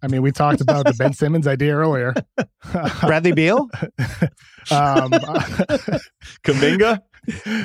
I 0.00 0.06
mean, 0.06 0.22
we 0.22 0.30
talked 0.30 0.60
about 0.60 0.86
the 0.86 0.92
Ben 0.92 1.12
Simmons 1.12 1.48
idea 1.48 1.74
earlier. 1.74 2.14
Bradley 3.00 3.32
Beal, 3.32 3.68
um, 4.70 5.10
Kuminga. 6.44 7.00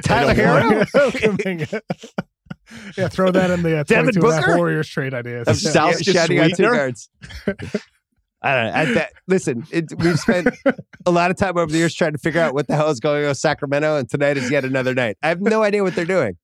Tyler 0.04 0.34
Herro? 0.34 0.84
Kuminga. 1.12 1.80
yeah, 2.98 3.08
throw 3.08 3.30
that 3.32 3.52
in 3.52 3.62
the 3.62 3.80
uh, 3.80 3.84
Devin 3.84 4.14
22 4.14 4.20
and 4.20 4.26
a 4.32 4.36
half 4.36 4.46
Booker? 4.46 4.58
Warriors 4.58 4.88
trade 4.90 5.14
ideas. 5.14 5.48
Of 5.48 5.62
Yeah. 5.62 5.70
South- 5.72 5.96
Southgate 5.98 6.16
shouting 6.16 6.40
out 6.40 6.50
two 6.56 6.64
guards. 6.64 7.10
I 8.44 8.56
don't 8.56 8.66
know. 8.74 8.80
I, 8.80 8.86
that, 8.96 9.14
listen, 9.28 9.66
it, 9.72 9.94
we've 9.98 10.20
spent 10.20 10.50
a 11.06 11.12
lot 11.12 11.32
of 11.32 11.38
time 11.38 11.58
over 11.58 11.72
the 11.72 11.78
years 11.78 11.94
trying 11.96 12.12
to 12.12 12.18
figure 12.18 12.42
out 12.42 12.54
what 12.54 12.68
the 12.68 12.76
hell 12.76 12.90
is 12.90 13.00
going 13.00 13.24
on 13.24 13.30
with 13.30 13.38
Sacramento, 13.38 13.98
and 13.98 14.10
tonight 14.10 14.38
is 14.38 14.52
yet 14.52 14.66
another 14.66 14.94
night. 14.94 15.18
I 15.24 15.30
have 15.30 15.42
no 15.42 15.64
idea 15.64 15.82
what 15.84 15.96
they're 15.96 16.06
doing. 16.06 16.38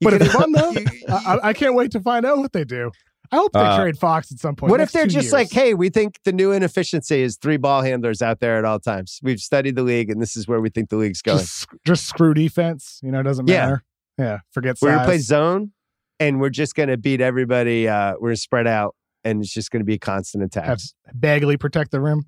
You 0.00 0.10
But 0.10 0.14
it's 0.22 0.32
fun 0.32 0.52
though. 0.52 0.70
you- 0.70 0.86
I, 1.08 1.12
I- 1.36 1.48
I 1.48 1.52
can't 1.52 1.74
wait 1.74 1.90
to 1.92 2.00
find 2.00 2.24
out 2.24 2.38
what 2.38 2.52
they 2.52 2.64
do. 2.64 2.90
I 3.30 3.36
hope 3.36 3.52
they 3.52 3.60
Uh, 3.60 3.76
trade 3.78 3.98
Fox 3.98 4.32
at 4.32 4.38
some 4.38 4.56
point. 4.56 4.70
What 4.70 4.80
if 4.80 4.90
they're 4.90 5.04
just 5.04 5.26
years. 5.26 5.32
like, 5.34 5.52
hey, 5.52 5.74
we 5.74 5.90
think 5.90 6.18
the 6.24 6.32
new 6.32 6.50
inefficiency 6.50 7.20
is 7.20 7.36
three 7.36 7.58
ball 7.58 7.82
handlers 7.82 8.22
out 8.22 8.40
there 8.40 8.56
at 8.56 8.64
all 8.64 8.80
times. 8.80 9.20
We've 9.22 9.38
studied 9.38 9.76
the 9.76 9.82
league, 9.82 10.08
and 10.08 10.22
this 10.22 10.34
is 10.34 10.48
where 10.48 10.62
we 10.62 10.70
think 10.70 10.88
the 10.88 10.96
league's 10.96 11.20
going. 11.20 11.40
just, 11.40 11.66
just 11.84 12.06
screw 12.06 12.32
defense? 12.32 12.98
You 13.02 13.10
know, 13.12 13.20
it 13.20 13.24
doesn't 13.24 13.44
matter. 13.44 13.84
Yeah, 14.16 14.38
forget 14.52 14.76
We're 14.80 14.88
size. 14.92 14.96
gonna 14.96 15.04
play 15.06 15.18
zone, 15.18 15.72
and 16.18 16.40
we're 16.40 16.48
just 16.48 16.74
gonna 16.74 16.96
beat 16.96 17.20
everybody. 17.20 17.86
Uh, 17.86 18.14
we're 18.18 18.30
gonna 18.30 18.36
spread 18.36 18.66
out, 18.66 18.96
and 19.24 19.42
it's 19.42 19.52
just 19.52 19.70
gonna 19.70 19.84
be 19.84 19.94
a 19.94 19.98
constant 19.98 20.42
Have 20.54 20.64
attacks. 20.64 20.94
Bagley 21.14 21.56
protect 21.56 21.90
the 21.90 22.00
rim. 22.00 22.24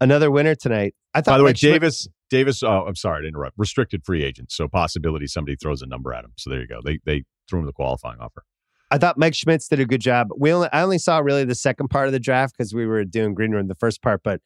Another 0.00 0.30
winner 0.30 0.54
tonight. 0.54 0.94
I 1.14 1.20
thought 1.20 1.32
By 1.32 1.38
the 1.38 1.44
way, 1.44 1.48
Mike 1.50 1.56
Schmitz- 1.58 1.72
Davis, 1.72 2.08
Davis. 2.30 2.62
Oh, 2.62 2.84
I'm 2.86 2.96
sorry 2.96 3.22
to 3.22 3.28
interrupt. 3.28 3.54
Restricted 3.56 4.04
free 4.04 4.24
agent, 4.24 4.50
so 4.50 4.66
possibility 4.68 5.26
somebody 5.26 5.56
throws 5.56 5.82
a 5.82 5.86
number 5.86 6.12
at 6.12 6.24
him. 6.24 6.32
So 6.36 6.50
there 6.50 6.60
you 6.60 6.66
go. 6.66 6.80
They 6.84 6.98
they 7.06 7.24
threw 7.48 7.60
him 7.60 7.66
the 7.66 7.72
qualifying 7.72 8.18
offer. 8.20 8.42
I 8.90 8.98
thought 8.98 9.18
Mike 9.18 9.34
Schmitz 9.34 9.68
did 9.68 9.80
a 9.80 9.86
good 9.86 10.00
job. 10.00 10.28
We 10.36 10.52
only 10.52 10.68
I 10.72 10.82
only 10.82 10.98
saw 10.98 11.18
really 11.18 11.44
the 11.44 11.54
second 11.54 11.88
part 11.88 12.06
of 12.06 12.12
the 12.12 12.20
draft 12.20 12.54
because 12.56 12.74
we 12.74 12.86
were 12.86 13.04
doing 13.04 13.34
green 13.34 13.52
room 13.52 13.68
the 13.68 13.74
first 13.74 14.02
part, 14.02 14.22
but 14.22 14.40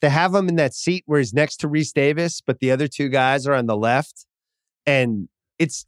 to 0.00 0.10
have 0.10 0.34
him 0.34 0.48
in 0.48 0.56
that 0.56 0.74
seat 0.74 1.04
where 1.06 1.18
he's 1.18 1.32
next 1.34 1.58
to 1.58 1.68
Rece 1.68 1.92
Davis, 1.92 2.40
but 2.40 2.58
the 2.60 2.70
other 2.70 2.88
two 2.88 3.08
guys 3.08 3.46
are 3.46 3.54
on 3.54 3.66
the 3.66 3.76
left, 3.76 4.26
and 4.86 5.28
it's 5.58 5.86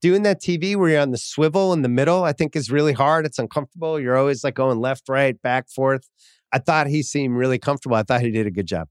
doing 0.00 0.22
that 0.24 0.40
TV 0.42 0.76
where 0.76 0.88
you're 0.90 1.00
on 1.00 1.10
the 1.10 1.18
swivel 1.18 1.72
in 1.72 1.82
the 1.82 1.88
middle. 1.88 2.24
I 2.24 2.32
think 2.32 2.54
is 2.56 2.70
really 2.70 2.92
hard. 2.92 3.26
It's 3.26 3.38
uncomfortable. 3.38 3.98
You're 4.00 4.16
always 4.16 4.44
like 4.44 4.54
going 4.54 4.78
left, 4.78 5.08
right, 5.08 5.40
back, 5.42 5.68
forth. 5.68 6.08
I 6.52 6.58
thought 6.58 6.86
he 6.86 7.02
seemed 7.02 7.36
really 7.36 7.58
comfortable. 7.58 7.96
I 7.96 8.02
thought 8.02 8.20
he 8.20 8.30
did 8.30 8.46
a 8.46 8.50
good 8.50 8.66
job. 8.66 8.88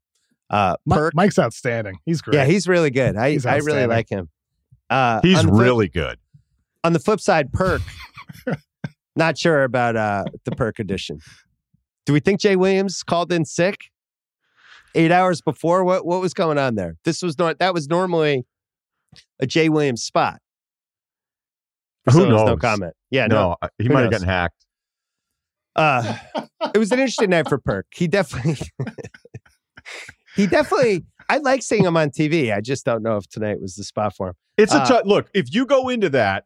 Uh, 0.50 0.76
Mi- 0.86 0.96
Perk, 0.96 1.16
Mike's 1.16 1.40
outstanding. 1.40 1.98
He's 2.06 2.22
great. 2.22 2.36
yeah, 2.36 2.46
he's 2.46 2.68
really 2.68 2.92
good. 2.92 3.16
I 3.18 3.38
I 3.46 3.58
really 3.58 3.88
like 3.88 4.10
him. 4.10 4.30
Uh, 4.90 5.20
He's 5.24 5.42
flip- 5.42 5.54
really 5.54 5.88
good. 5.90 6.20
on 6.84 6.94
the 6.94 7.00
flip 7.00 7.20
side, 7.20 7.52
Perk. 7.52 7.82
not 9.16 9.38
sure 9.38 9.64
about 9.64 9.96
uh, 9.96 10.26
the 10.44 10.52
Perk 10.52 10.78
edition. 10.80 11.20
Do 12.06 12.14
we 12.14 12.20
think 12.20 12.40
Jay 12.40 12.56
Williams 12.56 13.02
called 13.02 13.32
in 13.34 13.46
sick 13.46 13.86
eight 14.94 15.12
hours 15.12 15.42
before? 15.42 15.84
What 15.84 16.06
what 16.06 16.22
was 16.22 16.34
going 16.36 16.58
on 16.60 16.76
there? 16.76 16.98
This 17.04 17.24
was 17.24 17.40
not 17.40 17.58
that 17.60 17.74
was 17.74 17.88
normally 17.88 18.46
a 19.40 19.48
Jay 19.48 19.70
Williams 19.70 20.04
spot. 20.04 20.40
Who 22.06 22.12
So 22.12 22.20
there's 22.20 22.30
No 22.32 22.46
knows? 22.46 22.60
comment. 22.60 22.94
Yeah, 23.12 23.28
no. 23.28 23.36
no, 23.36 23.56
uh, 23.62 23.68
he 23.78 23.88
Who 23.88 23.94
might 23.94 24.02
have 24.02 24.12
gotten 24.12 24.28
hacked. 24.28 24.66
Uh, 25.76 26.18
it 26.74 26.78
was 26.78 26.92
an 26.92 27.00
interesting 27.00 27.30
night 27.32 27.48
for 27.50 27.58
Perk. 27.58 27.88
He 27.94 28.08
definitely, 28.08 28.58
he 30.36 30.48
definitely. 30.48 31.06
I 31.28 31.38
like 31.40 31.64
seeing 31.64 31.84
him 31.84 31.98
on 31.98 32.10
TV. 32.12 32.56
I 32.56 32.62
just 32.62 32.86
don't 32.86 33.02
know 33.02 33.18
if 33.18 33.28
tonight 33.28 33.60
was 33.60 33.76
the 33.76 33.84
spot 33.84 34.16
for 34.16 34.30
him. 34.30 34.34
It's 34.58 34.74
a 34.74 34.78
Uh, 34.82 34.86
tough 34.86 35.02
look. 35.06 35.30
If 35.34 35.54
you 35.54 35.66
go 35.66 35.90
into 35.90 36.10
that, 36.10 36.46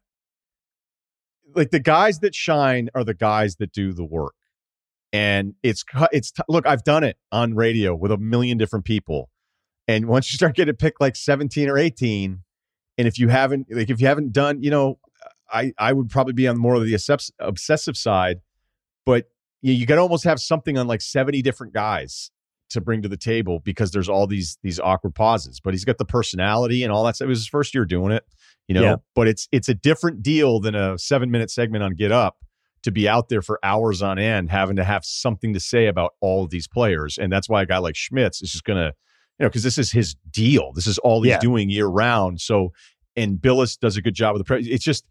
like 1.54 1.72
the 1.72 1.80
guys 1.80 2.20
that 2.20 2.34
shine 2.34 2.90
are 2.96 3.04
the 3.04 3.14
guys 3.14 3.58
that 3.58 3.72
do 3.72 3.92
the 3.94 4.06
work, 4.06 4.34
and 5.12 5.54
it's 5.64 5.84
it's 6.12 6.32
t- 6.32 6.44
look. 6.48 6.66
I've 6.66 6.84
done 6.84 7.04
it 7.04 7.18
on 7.32 7.56
radio 7.56 7.94
with 7.96 8.12
a 8.12 8.18
million 8.18 8.58
different 8.58 8.86
people, 8.86 9.30
and 9.88 10.08
once 10.08 10.32
you 10.32 10.38
start 10.38 10.56
getting 10.56 10.76
picked 10.76 11.02
like 11.02 11.16
seventeen 11.16 11.70
or 11.70 11.78
eighteen, 11.78 12.44
and 12.98 13.08
if 13.08 13.20
you 13.20 13.28
haven't 13.28 13.68
like 13.70 13.90
if 13.90 14.00
you 14.02 14.08
haven't 14.08 14.32
done, 14.32 14.64
you 14.64 14.72
know, 14.72 14.98
I 15.52 15.74
I 15.78 15.94
would 15.94 16.10
probably 16.10 16.34
be 16.34 16.48
on 16.48 16.58
more 16.58 16.76
of 16.76 16.84
the 16.86 16.94
obsess- 16.94 17.32
obsessive 17.40 17.98
side, 17.98 18.42
but 19.06 19.26
you, 19.62 19.74
you 19.74 19.86
got 19.86 19.96
to 19.96 20.02
almost 20.02 20.24
have 20.24 20.40
something 20.40 20.78
on 20.78 20.88
like 20.88 21.02
seventy 21.02 21.42
different 21.42 21.74
guys 21.74 22.32
to 22.72 22.80
bring 22.82 23.02
to 23.02 23.08
the 23.10 23.18
table 23.18 23.60
because 23.64 23.92
there's 23.92 24.10
all 24.10 24.28
these 24.28 24.58
these 24.64 24.80
awkward 24.80 25.16
pauses. 25.16 25.60
But 25.60 25.74
he's 25.74 25.86
got 25.86 25.98
the 25.98 26.06
personality 26.06 26.84
and 26.84 26.92
all 26.94 27.04
that. 27.06 27.16
stuff. 27.16 27.26
It 27.26 27.30
was 27.30 27.40
his 27.40 27.48
first 27.48 27.74
year 27.74 27.86
doing 27.86 28.12
it, 28.12 28.24
you 28.68 28.76
know. 28.76 28.82
Yeah. 28.84 28.96
But 29.16 29.28
it's 29.28 29.48
it's 29.52 29.70
a 29.70 29.74
different 29.74 30.22
deal 30.22 30.60
than 30.60 30.76
a 30.76 30.98
seven 30.98 31.32
minute 31.32 31.50
segment 31.52 31.84
on 31.84 31.96
Get 31.96 32.12
Up 32.12 32.38
to 32.84 32.92
be 32.92 33.10
out 33.10 33.28
there 33.28 33.42
for 33.42 33.60
hours 33.64 34.02
on 34.02 34.18
end, 34.18 34.50
having 34.50 34.78
to 34.78 34.84
have 34.86 35.04
something 35.04 35.54
to 35.54 35.60
say 35.60 35.88
about 35.88 36.14
all 36.22 36.44
of 36.46 36.50
these 36.50 36.68
players. 36.68 37.18
And 37.18 37.32
that's 37.32 37.50
why 37.50 37.62
a 37.62 37.66
guy 37.66 37.78
like 37.80 37.96
Schmitz 37.98 38.42
is 38.42 38.52
just 38.52 38.64
gonna, 38.64 38.94
you 39.38 39.44
know, 39.44 39.50
because 39.50 39.64
this 39.64 39.78
is 39.78 39.92
his 39.92 40.16
deal. 40.32 40.72
This 40.74 40.88
is 40.88 40.98
all 41.00 41.22
he's 41.22 41.32
Yeah. 41.32 41.40
doing 41.40 41.70
year 41.70 41.88
round. 41.88 42.40
So, 42.40 42.72
and 43.18 43.38
Bilas 43.38 43.78
does 43.78 43.98
a 43.98 44.02
good 44.02 44.14
job 44.14 44.34
with 44.34 44.42
the. 44.42 44.46
Pre- 44.46 44.64
it's 44.70 44.86
just 44.86 45.04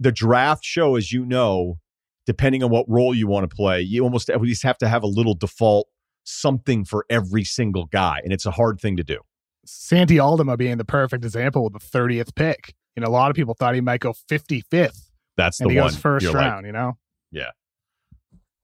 the 0.00 0.10
draft 0.10 0.64
show, 0.64 0.96
as 0.96 1.12
you 1.12 1.24
know, 1.24 1.78
depending 2.26 2.62
on 2.64 2.70
what 2.70 2.86
role 2.88 3.14
you 3.14 3.26
want 3.28 3.48
to 3.48 3.54
play, 3.54 3.80
you 3.80 4.02
almost 4.02 4.28
at 4.30 4.40
least 4.40 4.62
have 4.64 4.78
to 4.78 4.88
have 4.88 5.02
a 5.02 5.06
little 5.06 5.34
default 5.34 5.88
something 6.24 6.84
for 6.84 7.04
every 7.10 7.44
single 7.44 7.84
guy, 7.86 8.20
and 8.24 8.32
it's 8.32 8.46
a 8.46 8.50
hard 8.50 8.80
thing 8.80 8.96
to 8.96 9.04
do. 9.04 9.18
Santi 9.66 10.18
Aldama 10.18 10.56
being 10.56 10.78
the 10.78 10.84
perfect 10.84 11.24
example 11.24 11.62
with 11.64 11.74
the 11.74 11.78
30th 11.78 12.34
pick. 12.34 12.74
You 12.96 13.02
know, 13.02 13.08
a 13.08 13.10
lot 13.12 13.30
of 13.30 13.36
people 13.36 13.54
thought 13.54 13.74
he 13.74 13.80
might 13.80 14.00
go 14.00 14.12
55th, 14.30 15.10
That's 15.36 15.58
the 15.58 15.64
and 15.64 15.70
he 15.72 15.78
one. 15.78 15.86
goes 15.88 15.96
first 15.96 16.24
you're 16.24 16.32
like, 16.32 16.40
round. 16.42 16.66
you 16.66 16.72
know, 16.72 16.96
Yeah. 17.30 17.50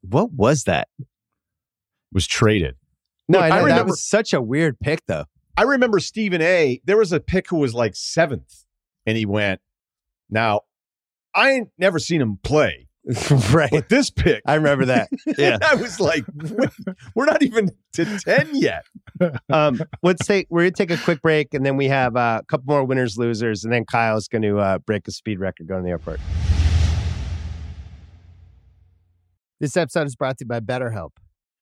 What 0.02 0.32
was 0.32 0.64
that? 0.64 0.88
was 2.12 2.26
traded. 2.26 2.76
No, 3.28 3.38
Look, 3.40 3.50
I 3.52 3.58
I 3.58 3.60
know 3.60 3.66
that 3.68 3.86
was 3.86 4.02
such 4.02 4.32
a 4.32 4.40
weird 4.40 4.78
pick, 4.80 5.00
though. 5.06 5.24
I 5.56 5.62
remember 5.62 5.98
Stephen 6.00 6.40
A. 6.40 6.80
There 6.84 6.96
was 6.96 7.12
a 7.12 7.20
pick 7.20 7.48
who 7.48 7.56
was 7.56 7.74
like 7.74 7.94
seventh, 7.96 8.64
and 9.04 9.16
he 9.18 9.26
went. 9.26 9.60
Now, 10.30 10.62
I 11.36 11.50
ain't 11.50 11.68
never 11.78 11.98
seen 11.98 12.22
him 12.22 12.38
play, 12.42 12.88
right. 13.52 13.70
but 13.70 13.90
this 13.90 14.10
pick, 14.10 14.42
I 14.46 14.54
remember 14.54 14.86
that. 14.86 15.10
Yeah. 15.38 15.58
I 15.62 15.74
was 15.74 16.00
like, 16.00 16.24
we're 17.14 17.26
not 17.26 17.42
even 17.42 17.70
to 17.92 18.18
ten 18.20 18.48
yet. 18.54 18.84
Um, 19.50 19.82
let's 20.02 20.26
take 20.26 20.46
we're 20.48 20.62
gonna 20.62 20.70
take 20.70 20.90
a 20.90 20.96
quick 20.96 21.20
break, 21.20 21.52
and 21.52 21.64
then 21.64 21.76
we 21.76 21.88
have 21.88 22.16
uh, 22.16 22.40
a 22.42 22.46
couple 22.46 22.64
more 22.66 22.84
winners, 22.84 23.18
losers, 23.18 23.64
and 23.64 23.72
then 23.72 23.84
Kyle's 23.84 24.28
going 24.28 24.42
to 24.42 24.58
uh, 24.58 24.78
break 24.78 25.06
a 25.08 25.10
speed 25.10 25.38
record 25.38 25.66
going 25.66 25.82
to 25.82 25.84
the 25.84 25.90
airport. 25.90 26.20
This 29.60 29.76
episode 29.76 30.06
is 30.06 30.16
brought 30.16 30.38
to 30.38 30.44
you 30.44 30.48
by 30.48 30.60
BetterHelp. 30.60 31.10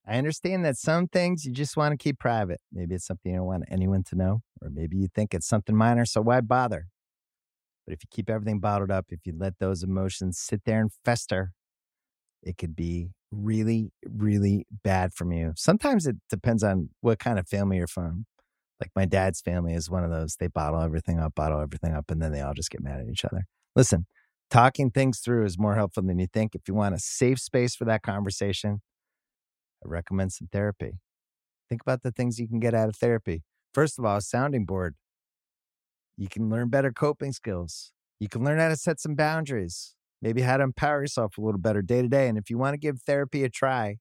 I 0.07 0.19
understand 0.19 0.65
that 0.65 0.77
some 0.77 1.09
things 1.09 1.45
you 1.45 1.53
just 1.53 1.77
want 1.77 1.93
to 1.93 1.97
keep 1.97 2.19
private. 2.19 2.61
Maybe 2.73 2.95
it's 2.95 3.07
something 3.07 3.33
you 3.33 3.39
don't 3.39 3.47
want 3.47 3.65
anyone 3.71 4.05
to 4.05 4.17
know, 4.17 4.43
or 4.61 4.71
maybe 4.71 4.99
you 4.99 5.09
think 5.13 5.35
it's 5.35 5.49
something 5.49 5.75
minor, 5.75 6.05
so 6.05 6.21
why 6.21 6.41
bother? 6.43 6.89
But 7.87 7.95
if 7.95 8.03
you 8.03 8.09
keep 8.11 8.31
everything 8.31 8.61
bottled 8.61 8.91
up, 8.91 9.07
if 9.11 9.21
you 9.25 9.35
let 9.37 9.59
those 9.59 9.83
emotions 9.83 10.39
sit 10.39 10.63
there 10.65 10.81
and 10.81 10.91
fester, 11.05 11.53
it 12.43 12.57
could 12.57 12.75
be 12.75 13.11
really, 13.31 13.91
really 14.07 14.67
bad 14.83 15.13
from 15.13 15.33
you. 15.33 15.53
Sometimes 15.57 16.07
it 16.07 16.17
depends 16.31 16.63
on 16.63 16.91
what 17.01 17.19
kind 17.19 17.39
of 17.39 17.49
family 17.49 17.79
you're 17.79 17.87
from. 17.87 18.27
Like 18.81 18.91
my 18.97 19.05
dad's 19.05 19.41
family 19.41 19.75
is 19.75 19.91
one 19.91 20.05
of 20.05 20.11
those. 20.11 20.37
They 20.39 20.49
bottle 20.49 20.81
everything 20.81 21.19
up, 21.19 21.35
bottle 21.35 21.61
everything 21.61 21.95
up, 21.95 22.11
and 22.11 22.21
then 22.21 22.33
they 22.33 22.41
all 22.41 22.55
just 22.55 22.71
get 22.71 22.83
mad 22.83 23.01
at 23.01 23.09
each 23.09 23.25
other. 23.25 23.45
Listen, 23.77 24.07
talking 24.51 24.91
things 24.91 25.21
through 25.21 25.45
is 25.45 25.59
more 25.59 25.75
helpful 25.75 26.03
than 26.03 26.19
you 26.19 26.27
think. 26.33 26.55
If 26.55 26.63
you 26.69 26.75
want 26.75 26.95
a 26.95 26.99
safe 26.99 27.39
space 27.39 27.75
for 27.75 27.85
that 27.85 28.03
conversation, 28.03 28.83
I 29.85 29.89
recommend 29.89 30.33
some 30.33 30.49
therapy. 30.53 30.99
Think 31.69 31.83
about 31.83 32.03
the 32.03 32.13
things 32.13 32.39
you 32.39 32.49
can 32.49 32.61
get 32.61 32.75
out 32.75 32.89
of 32.89 32.97
therapy. 32.97 33.43
First 33.73 33.99
of 33.99 34.05
all, 34.05 34.19
a 34.19 34.23
sounding 34.23 34.65
board. 34.65 34.95
You 36.17 36.29
can 36.29 36.49
learn 36.49 36.69
better 36.69 36.93
coping 36.93 37.33
skills. 37.33 37.93
You 38.21 38.29
can 38.29 38.45
learn 38.45 38.59
how 38.59 38.69
to 38.69 38.77
set 38.77 39.01
some 39.01 39.15
boundaries, 39.15 39.95
maybe 40.23 40.43
how 40.43 40.57
to 40.57 40.63
empower 40.63 41.03
yourself 41.03 41.37
a 41.37 41.41
little 41.41 41.61
better 41.61 41.83
day 41.83 42.03
to 42.03 42.09
day. 42.09 42.29
And 42.29 42.39
if 42.39 42.49
you 42.51 42.59
want 42.59 42.75
to 42.75 42.79
give 42.79 43.01
therapy 43.03 43.43
a 43.43 43.49
try, 43.49 43.97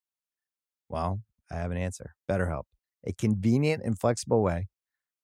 well, 0.89 1.21
I 1.51 1.55
have 1.55 1.71
an 1.71 1.77
answer 1.77 2.13
BetterHelp, 2.29 2.63
a 3.05 3.13
convenient 3.13 3.83
and 3.83 3.99
flexible 3.99 4.43
way 4.43 4.67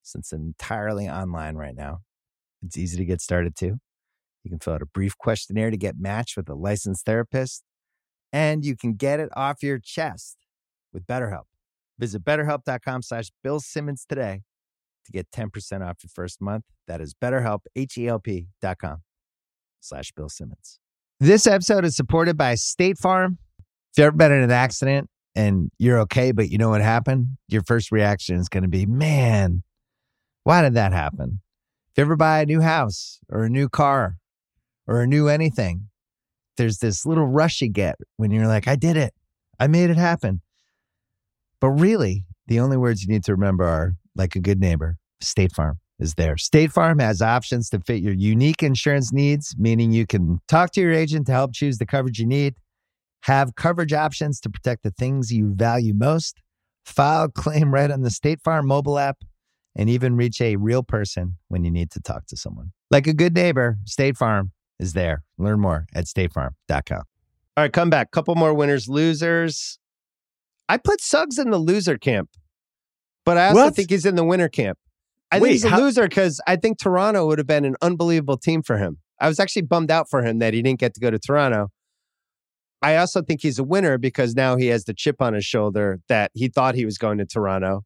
since 0.01 0.31
entirely 0.31 1.07
online 1.07 1.55
right 1.55 1.75
now. 1.75 1.99
It's 2.65 2.77
easy 2.77 2.97
to 2.97 3.05
get 3.05 3.21
started 3.21 3.55
too. 3.55 3.77
You 4.43 4.49
can 4.49 4.59
fill 4.59 4.73
out 4.73 4.81
a 4.81 4.87
brief 4.87 5.17
questionnaire 5.17 5.69
to 5.69 5.77
get 5.77 5.95
matched 5.99 6.35
with 6.35 6.49
a 6.49 6.55
licensed 6.55 7.05
therapist, 7.05 7.63
and 8.33 8.65
you 8.65 8.75
can 8.75 8.93
get 8.93 9.19
it 9.19 9.29
off 9.35 9.61
your 9.61 9.79
chest 9.79 10.37
with 10.91 11.05
BetterHelp. 11.05 11.43
Visit 11.99 12.23
betterhelp.com 12.23 13.01
slash 13.01 13.31
Bill 13.43 13.59
Simmons 13.59 14.05
today 14.07 14.41
to 15.05 15.11
get 15.11 15.31
10% 15.31 15.81
off 15.81 15.97
your 16.03 16.09
first 16.13 16.41
month. 16.41 16.65
That 16.87 17.01
is 17.01 17.13
betterhelp, 17.13 17.61
H-E-L-P 17.75 18.47
dot 18.61 18.77
com 18.79 19.03
slash 19.79 20.11
Bill 20.11 20.29
Simmons. 20.29 20.79
This 21.19 21.47
episode 21.47 21.85
is 21.85 21.95
supported 21.95 22.37
by 22.37 22.55
State 22.55 22.97
Farm. 22.97 23.37
If 23.59 23.97
you've 23.97 24.05
ever 24.05 24.15
been 24.15 24.31
in 24.31 24.41
an 24.41 24.51
accident 24.51 25.09
and 25.35 25.71
you're 25.77 25.99
okay, 26.01 26.31
but 26.31 26.49
you 26.49 26.57
know 26.57 26.69
what 26.69 26.81
happened, 26.81 27.37
your 27.47 27.61
first 27.63 27.91
reaction 27.91 28.37
is 28.37 28.49
going 28.49 28.63
to 28.63 28.69
be, 28.69 28.85
man, 28.85 29.63
why 30.43 30.61
did 30.61 30.75
that 30.75 30.93
happen? 30.93 31.41
If 31.91 31.97
you 31.97 32.03
ever 32.03 32.15
buy 32.15 32.41
a 32.41 32.45
new 32.45 32.61
house 32.61 33.19
or 33.29 33.43
a 33.43 33.49
new 33.49 33.67
car 33.67 34.17
or 34.87 35.01
a 35.01 35.07
new 35.07 35.27
anything, 35.27 35.89
there's 36.57 36.77
this 36.79 37.05
little 37.05 37.27
rush 37.27 37.61
you 37.61 37.69
get 37.69 37.95
when 38.17 38.31
you're 38.31 38.47
like, 38.47 38.67
I 38.67 38.75
did 38.75 38.97
it. 38.97 39.13
I 39.59 39.67
made 39.67 39.89
it 39.89 39.97
happen. 39.97 40.41
But 41.59 41.69
really, 41.69 42.25
the 42.47 42.59
only 42.59 42.77
words 42.77 43.03
you 43.03 43.09
need 43.09 43.23
to 43.25 43.33
remember 43.33 43.65
are 43.65 43.95
like 44.19 44.35
a 44.35 44.39
good 44.39 44.59
neighbor, 44.59 44.97
State 45.21 45.53
Farm 45.53 45.79
is 45.97 46.13
there. 46.13 46.37
State 46.37 46.71
Farm 46.71 46.99
has 46.99 47.21
options 47.21 47.69
to 47.71 47.79
fit 47.79 48.03
your 48.03 48.13
unique 48.13 48.61
insurance 48.61 49.11
needs, 49.11 49.55
meaning 49.57 49.91
you 49.91 50.05
can 50.05 50.39
talk 50.47 50.71
to 50.73 50.81
your 50.81 50.91
agent 50.91 51.25
to 51.27 51.31
help 51.31 51.53
choose 51.53 51.79
the 51.79 51.85
coverage 51.87 52.19
you 52.19 52.27
need, 52.27 52.55
have 53.23 53.55
coverage 53.55 53.93
options 53.93 54.39
to 54.41 54.49
protect 54.49 54.83
the 54.83 54.91
things 54.91 55.33
you 55.33 55.53
value 55.55 55.93
most, 55.95 56.41
file 56.85 57.29
claim 57.29 57.73
right 57.73 57.89
on 57.89 58.01
the 58.01 58.11
State 58.11 58.41
Farm 58.41 58.67
mobile 58.67 58.99
app, 58.99 59.17
and 59.75 59.89
even 59.89 60.15
reach 60.15 60.41
a 60.41 60.57
real 60.57 60.83
person 60.83 61.37
when 61.47 61.63
you 61.63 61.71
need 61.71 61.89
to 61.91 62.01
talk 62.01 62.27
to 62.27 62.37
someone. 62.37 62.71
Like 62.91 63.07
a 63.07 63.13
good 63.13 63.33
neighbor, 63.33 63.77
State 63.85 64.17
Farm 64.17 64.51
is 64.79 64.93
there. 64.93 65.23
Learn 65.37 65.59
more 65.59 65.85
at 65.93 66.05
statefarm.com. 66.05 67.03
All 67.57 67.63
right, 67.63 67.73
come 67.73 67.89
back. 67.89 68.11
Couple 68.11 68.35
more 68.35 68.53
winners, 68.53 68.87
losers. 68.87 69.79
I 70.69 70.77
put 70.77 71.01
Suggs 71.01 71.37
in 71.37 71.49
the 71.49 71.57
loser 71.57 71.97
camp, 71.97 72.29
but 73.29 73.37
I 73.37 73.47
also 73.49 73.61
What? 73.61 73.75
think 73.75 73.89
he's 73.89 74.05
in 74.05 74.15
the 74.15 74.23
winner 74.23 74.49
camp. 74.49 74.77
I 75.31 75.39
Wait, 75.39 75.49
think 75.49 75.51
he's 75.53 75.63
a 75.65 75.69
how- 75.69 75.79
loser 75.79 76.07
because 76.07 76.41
I 76.47 76.55
think 76.55 76.79
Toronto 76.79 77.27
would 77.27 77.37
have 77.37 77.47
been 77.47 77.65
an 77.65 77.75
unbelievable 77.81 78.37
team 78.37 78.63
for 78.63 78.77
him. 78.77 78.97
I 79.21 79.27
was 79.27 79.39
actually 79.39 79.63
bummed 79.63 79.91
out 79.91 80.09
for 80.09 80.23
him 80.23 80.39
that 80.39 80.53
he 80.53 80.61
didn't 80.61 80.79
get 80.79 80.93
to 80.95 80.99
go 80.99 81.11
to 81.11 81.19
Toronto. 81.19 81.69
I 82.81 82.95
also 82.95 83.21
think 83.21 83.41
he's 83.41 83.59
a 83.59 83.63
winner 83.63 83.97
because 83.97 84.35
now 84.35 84.55
he 84.55 84.67
has 84.67 84.85
the 84.85 84.93
chip 84.93 85.21
on 85.21 85.33
his 85.33 85.45
shoulder 85.45 85.99
that 86.07 86.31
he 86.33 86.47
thought 86.47 86.75
he 86.75 86.85
was 86.85 86.97
going 86.97 87.17
to 87.17 87.25
Toronto 87.25 87.83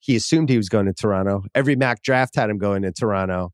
he 0.00 0.14
assumed 0.16 0.48
he 0.48 0.56
was 0.56 0.68
going 0.68 0.86
to 0.86 0.92
Toronto. 0.92 1.42
Every 1.54 1.76
mock 1.76 2.02
draft 2.02 2.36
had 2.36 2.50
him 2.50 2.58
going 2.58 2.82
to 2.82 2.92
Toronto. 2.92 3.50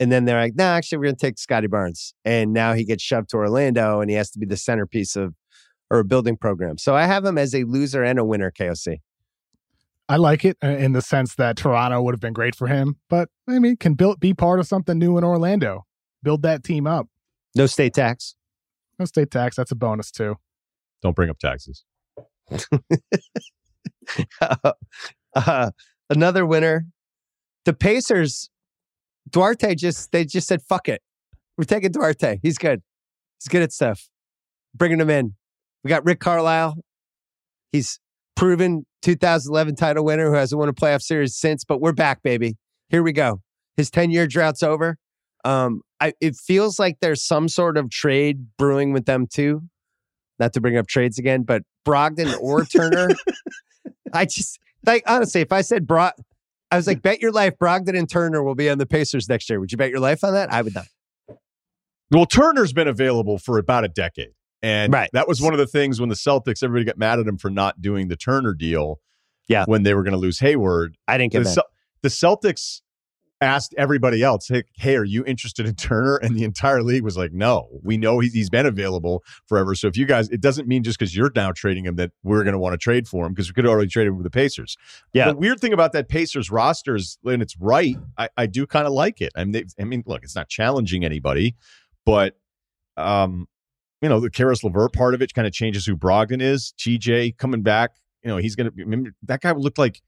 And 0.00 0.12
then 0.12 0.26
they're 0.26 0.38
like, 0.38 0.54
no, 0.54 0.64
nah, 0.64 0.76
actually, 0.76 0.98
we're 0.98 1.04
going 1.04 1.16
to 1.16 1.26
take 1.26 1.38
Scottie 1.38 1.66
Barnes. 1.66 2.14
And 2.24 2.52
now 2.52 2.74
he 2.74 2.84
gets 2.84 3.02
shoved 3.02 3.30
to 3.30 3.36
Orlando 3.38 4.00
and 4.00 4.10
he 4.10 4.16
has 4.16 4.30
to 4.32 4.38
be 4.38 4.46
the 4.46 4.56
centerpiece 4.56 5.16
of 5.16 5.34
or 5.90 6.00
a 6.00 6.04
building 6.04 6.36
program. 6.36 6.76
So 6.76 6.94
I 6.94 7.04
have 7.06 7.24
him 7.24 7.38
as 7.38 7.54
a 7.54 7.64
loser 7.64 8.02
and 8.04 8.18
a 8.18 8.24
winner, 8.24 8.52
KOC. 8.52 8.98
I 10.08 10.16
like 10.16 10.44
it 10.44 10.56
uh, 10.62 10.68
in 10.68 10.92
the 10.92 11.02
sense 11.02 11.34
that 11.34 11.56
Toronto 11.56 12.00
would 12.02 12.14
have 12.14 12.20
been 12.20 12.32
great 12.32 12.54
for 12.54 12.66
him, 12.66 12.96
but 13.10 13.28
I 13.48 13.58
mean, 13.58 13.76
can 13.76 13.94
build 13.94 14.20
be 14.20 14.32
part 14.32 14.58
of 14.58 14.66
something 14.66 14.98
new 14.98 15.18
in 15.18 15.24
Orlando. 15.24 15.84
Build 16.22 16.42
that 16.42 16.64
team 16.64 16.86
up. 16.86 17.08
No 17.54 17.66
state 17.66 17.94
tax. 17.94 18.34
No 18.98 19.04
state 19.04 19.30
tax. 19.30 19.56
That's 19.56 19.70
a 19.70 19.76
bonus 19.76 20.10
too. 20.10 20.36
Don't 21.02 21.14
bring 21.14 21.30
up 21.30 21.38
taxes. 21.38 21.84
uh, 25.34 25.70
another 26.08 26.46
winner. 26.46 26.86
The 27.64 27.74
Pacers, 27.74 28.50
Duarte 29.28 29.74
just 29.74 30.10
they 30.10 30.24
just 30.24 30.48
said, 30.48 30.62
fuck 30.62 30.88
it. 30.88 31.02
We're 31.56 31.64
taking 31.64 31.92
Duarte. 31.92 32.38
He's 32.42 32.56
good. 32.56 32.82
He's 33.38 33.48
good 33.48 33.62
at 33.62 33.72
stuff. 33.72 34.08
Bringing 34.74 35.00
him 35.00 35.10
in. 35.10 35.34
We 35.84 35.88
got 35.88 36.04
Rick 36.04 36.20
Carlisle. 36.20 36.78
He's 37.72 38.00
proven 38.38 38.86
2011 39.02 39.74
title 39.74 40.04
winner 40.04 40.30
who 40.30 40.36
hasn't 40.36 40.58
won 40.60 40.68
a 40.68 40.72
playoff 40.72 41.02
series 41.02 41.36
since, 41.36 41.64
but 41.64 41.80
we're 41.80 41.92
back, 41.92 42.22
baby. 42.22 42.56
Here 42.88 43.02
we 43.02 43.12
go. 43.12 43.40
His 43.76 43.90
10 43.90 44.12
year 44.12 44.28
drought's 44.28 44.62
over. 44.62 44.96
Um, 45.44 45.82
I, 46.00 46.12
it 46.20 46.36
feels 46.36 46.78
like 46.78 46.98
there's 47.00 47.26
some 47.26 47.48
sort 47.48 47.76
of 47.76 47.90
trade 47.90 48.46
brewing 48.56 48.92
with 48.92 49.06
them 49.06 49.26
too. 49.26 49.62
Not 50.38 50.52
to 50.52 50.60
bring 50.60 50.76
up 50.76 50.86
trades 50.86 51.18
again, 51.18 51.42
but 51.42 51.62
Brogdon 51.84 52.40
or 52.40 52.64
Turner. 52.64 53.08
I 54.12 54.24
just 54.24 54.60
like 54.86 55.02
honestly, 55.08 55.40
if 55.40 55.52
I 55.52 55.62
said 55.62 55.84
Brog, 55.84 56.12
I 56.70 56.76
was 56.76 56.86
like, 56.86 57.02
bet 57.02 57.20
your 57.20 57.32
life 57.32 57.54
Brogdon 57.60 57.98
and 57.98 58.08
Turner 58.08 58.44
will 58.44 58.54
be 58.54 58.70
on 58.70 58.78
the 58.78 58.86
Pacers 58.86 59.28
next 59.28 59.50
year. 59.50 59.58
Would 59.58 59.72
you 59.72 59.78
bet 59.78 59.90
your 59.90 60.00
life 60.00 60.22
on 60.22 60.34
that? 60.34 60.52
I 60.52 60.62
would 60.62 60.76
not. 60.76 60.86
Well, 62.12 62.26
Turner's 62.26 62.72
been 62.72 62.88
available 62.88 63.38
for 63.38 63.58
about 63.58 63.84
a 63.84 63.88
decade. 63.88 64.30
And 64.62 64.92
right. 64.92 65.10
that 65.12 65.28
was 65.28 65.40
one 65.40 65.52
of 65.52 65.58
the 65.58 65.66
things 65.66 66.00
when 66.00 66.08
the 66.08 66.14
Celtics, 66.14 66.62
everybody 66.62 66.84
got 66.84 66.98
mad 66.98 67.18
at 67.18 67.26
him 67.26 67.38
for 67.38 67.50
not 67.50 67.80
doing 67.80 68.08
the 68.08 68.16
Turner 68.16 68.54
deal. 68.54 69.00
Yeah. 69.46 69.64
When 69.66 69.82
they 69.82 69.94
were 69.94 70.02
going 70.02 70.12
to 70.12 70.18
lose 70.18 70.40
Hayward. 70.40 70.98
I 71.08 71.16
didn't 71.16 71.32
get 71.32 71.44
the, 71.44 71.64
the 72.02 72.08
Celtics 72.08 72.82
asked 73.40 73.74
everybody 73.78 74.22
else, 74.22 74.46
hey, 74.48 74.64
hey, 74.76 74.96
are 74.96 75.04
you 75.04 75.24
interested 75.24 75.64
in 75.64 75.74
Turner? 75.74 76.16
And 76.16 76.36
the 76.36 76.44
entire 76.44 76.82
league 76.82 77.02
was 77.02 77.16
like, 77.16 77.32
no, 77.32 77.68
we 77.82 77.96
know 77.96 78.18
he's, 78.18 78.34
he's 78.34 78.50
been 78.50 78.66
available 78.66 79.24
forever. 79.46 79.74
So 79.74 79.86
if 79.86 79.96
you 79.96 80.04
guys, 80.04 80.28
it 80.28 80.42
doesn't 80.42 80.68
mean 80.68 80.82
just 80.82 80.98
because 80.98 81.16
you're 81.16 81.30
now 81.34 81.52
trading 81.52 81.86
him 81.86 81.96
that 81.96 82.10
we're 82.22 82.42
going 82.42 82.52
to 82.52 82.58
want 82.58 82.74
to 82.74 82.78
trade 82.78 83.08
for 83.08 83.24
him 83.24 83.32
because 83.32 83.48
we 83.48 83.54
could 83.54 83.64
already 83.64 83.88
trade 83.88 84.08
him 84.08 84.16
with 84.16 84.24
the 84.24 84.30
Pacers. 84.30 84.76
Yeah. 85.14 85.30
The 85.30 85.36
weird 85.38 85.60
thing 85.60 85.72
about 85.72 85.92
that 85.92 86.10
Pacers 86.10 86.50
roster 86.50 86.96
is, 86.96 87.16
and 87.24 87.40
it's 87.40 87.56
right, 87.58 87.96
I, 88.18 88.28
I 88.36 88.46
do 88.46 88.66
kind 88.66 88.86
of 88.86 88.92
like 88.92 89.22
it. 89.22 89.32
I 89.34 89.44
mean, 89.44 89.52
they, 89.52 89.64
I 89.80 89.84
mean, 89.84 90.02
look, 90.04 90.24
it's 90.24 90.36
not 90.36 90.48
challenging 90.48 91.06
anybody, 91.06 91.56
but, 92.04 92.36
um, 92.98 93.46
you 94.00 94.08
know, 94.08 94.20
the 94.20 94.30
Caris 94.30 94.62
LeVert 94.62 94.92
part 94.92 95.14
of 95.14 95.22
it 95.22 95.34
kind 95.34 95.46
of 95.46 95.52
changes 95.52 95.86
who 95.86 95.96
Brogdon 95.96 96.40
is. 96.40 96.72
TJ 96.78 97.36
coming 97.36 97.62
back, 97.62 97.92
you 98.22 98.28
know, 98.28 98.36
he's 98.36 98.54
going 98.54 98.66
to 98.66 98.70
be, 98.70 98.84
remember, 98.84 99.10
that 99.22 99.40
guy 99.40 99.52
looked 99.52 99.78
like 99.78 100.00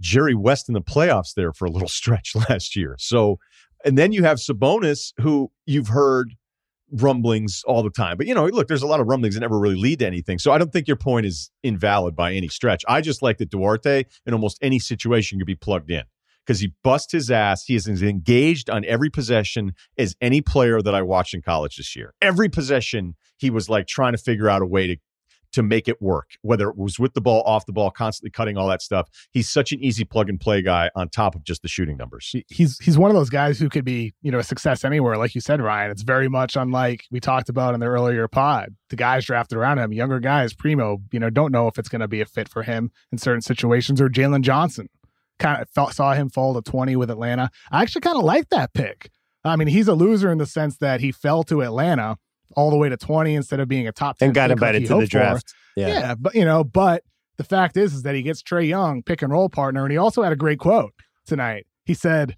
Jerry 0.00 0.34
West 0.34 0.68
in 0.68 0.74
the 0.74 0.82
playoffs 0.82 1.34
there 1.34 1.52
for 1.52 1.64
a 1.64 1.70
little 1.70 1.88
stretch 2.00 2.34
last 2.48 2.76
year. 2.76 2.96
So, 2.98 3.38
and 3.84 3.96
then 3.96 4.12
you 4.12 4.24
have 4.24 4.38
Sabonis, 4.38 5.12
who 5.20 5.50
you've 5.66 5.88
heard 5.88 6.34
rumblings 6.92 7.62
all 7.66 7.82
the 7.82 7.90
time. 7.90 8.18
But, 8.18 8.26
you 8.26 8.34
know, 8.34 8.44
look, 8.46 8.68
there's 8.68 8.82
a 8.82 8.86
lot 8.86 9.00
of 9.00 9.06
rumblings 9.06 9.34
that 9.34 9.40
never 9.40 9.58
really 9.58 9.76
lead 9.76 10.00
to 10.00 10.06
anything. 10.06 10.38
So 10.38 10.52
I 10.52 10.58
don't 10.58 10.72
think 10.72 10.86
your 10.86 10.96
point 10.96 11.24
is 11.24 11.50
invalid 11.62 12.14
by 12.14 12.34
any 12.34 12.48
stretch. 12.48 12.84
I 12.86 13.00
just 13.00 13.22
like 13.22 13.38
that 13.38 13.50
Duarte 13.50 14.04
in 14.26 14.34
almost 14.34 14.58
any 14.60 14.78
situation 14.78 15.38
could 15.38 15.46
be 15.46 15.54
plugged 15.54 15.90
in 15.90 16.04
because 16.46 16.60
he 16.60 16.72
busts 16.82 17.12
his 17.12 17.30
ass. 17.30 17.64
He 17.64 17.74
is 17.74 17.88
as 17.88 18.02
engaged 18.02 18.70
on 18.70 18.84
every 18.84 19.10
possession 19.10 19.74
as 19.98 20.16
any 20.20 20.40
player 20.40 20.82
that 20.82 20.94
I 20.94 21.02
watched 21.02 21.34
in 21.34 21.42
college 21.42 21.76
this 21.76 21.94
year. 21.94 22.14
Every 22.20 22.48
possession, 22.48 23.14
he 23.38 23.50
was 23.50 23.68
like 23.68 23.86
trying 23.86 24.12
to 24.12 24.18
figure 24.18 24.48
out 24.48 24.62
a 24.62 24.66
way 24.66 24.86
to 24.88 24.96
to 25.52 25.62
make 25.62 25.86
it 25.86 26.00
work, 26.00 26.30
whether 26.42 26.68
it 26.70 26.76
was 26.76 26.98
with 26.98 27.14
the 27.14 27.20
ball, 27.20 27.42
off 27.42 27.66
the 27.66 27.72
ball, 27.72 27.90
constantly 27.90 28.30
cutting 28.30 28.56
all 28.56 28.68
that 28.68 28.82
stuff. 28.82 29.08
He's 29.30 29.48
such 29.48 29.72
an 29.72 29.80
easy 29.80 30.04
plug 30.04 30.28
and 30.28 30.40
play 30.40 30.62
guy 30.62 30.90
on 30.94 31.08
top 31.08 31.34
of 31.34 31.44
just 31.44 31.62
the 31.62 31.68
shooting 31.68 31.96
numbers. 31.96 32.34
He's 32.48 32.78
he's 32.78 32.98
one 32.98 33.10
of 33.10 33.16
those 33.16 33.30
guys 33.30 33.58
who 33.58 33.68
could 33.68 33.84
be, 33.84 34.14
you 34.22 34.30
know, 34.30 34.38
a 34.38 34.42
success 34.42 34.84
anywhere, 34.84 35.16
like 35.16 35.34
you 35.34 35.40
said, 35.40 35.60
Ryen. 35.60 35.90
It's 35.90 36.02
very 36.02 36.28
much 36.28 36.56
unlike 36.56 37.04
we 37.10 37.20
talked 37.20 37.48
about 37.48 37.74
in 37.74 37.80
the 37.80 37.86
earlier 37.86 38.28
pod. 38.28 38.74
The 38.88 38.96
guys 38.96 39.24
drafted 39.26 39.58
around 39.58 39.78
him, 39.78 39.92
younger 39.92 40.20
guys, 40.20 40.54
primo, 40.54 41.02
you 41.12 41.20
know, 41.20 41.30
don't 41.30 41.52
know 41.52 41.66
if 41.68 41.78
it's 41.78 41.88
going 41.88 42.00
to 42.00 42.08
be 42.08 42.20
a 42.20 42.26
fit 42.26 42.48
for 42.48 42.62
him 42.62 42.90
in 43.10 43.18
certain 43.18 43.42
situations. 43.42 44.00
Or 44.00 44.08
Jalen 44.08 44.42
Johnson, 44.42 44.88
kind 45.42 45.62
of 45.76 45.92
saw 45.92 46.12
him 46.14 46.28
fall 46.28 46.54
to 46.54 46.62
twenty 46.62 46.96
with 46.96 47.10
Atlanta. 47.10 47.50
I 47.70 47.82
actually 47.82 48.02
kind 48.02 48.16
of 48.16 48.24
like 48.24 48.48
that 48.50 48.72
pick. 48.72 49.10
I 49.44 49.56
mean, 49.56 49.68
he's 49.68 49.88
a 49.88 49.94
loser 49.94 50.30
in 50.30 50.38
the 50.38 50.46
sense 50.46 50.76
that 50.78 51.00
he 51.00 51.10
fell 51.10 51.42
to 51.44 51.62
Atlanta 51.62 52.16
all 52.54 52.70
the 52.70 52.76
way 52.76 52.88
to 52.88 52.96
20 52.96 53.34
instead 53.34 53.60
of 53.60 53.68
being 53.68 53.88
a 53.88 53.92
top 53.92 54.18
10 54.18 54.26
and 54.26 54.34
got 54.34 54.50
invited 54.50 54.86
to 54.86 55.00
the 55.00 55.06
draft. 55.06 55.52
Yeah. 55.76 55.88
yeah. 55.88 56.14
but 56.14 56.34
you 56.34 56.44
know, 56.44 56.64
but 56.64 57.02
the 57.38 57.44
fact 57.44 57.76
is 57.76 57.94
is 57.94 58.02
that 58.02 58.14
he 58.14 58.22
gets 58.22 58.42
Trae 58.42 58.68
Young, 58.68 59.02
pick 59.02 59.22
and 59.22 59.32
roll 59.32 59.48
partner, 59.48 59.84
and 59.84 59.90
he 59.90 59.98
also 59.98 60.22
had 60.22 60.32
a 60.32 60.36
great 60.36 60.58
quote 60.58 60.92
tonight. 61.26 61.66
He 61.84 61.94
said, 61.94 62.36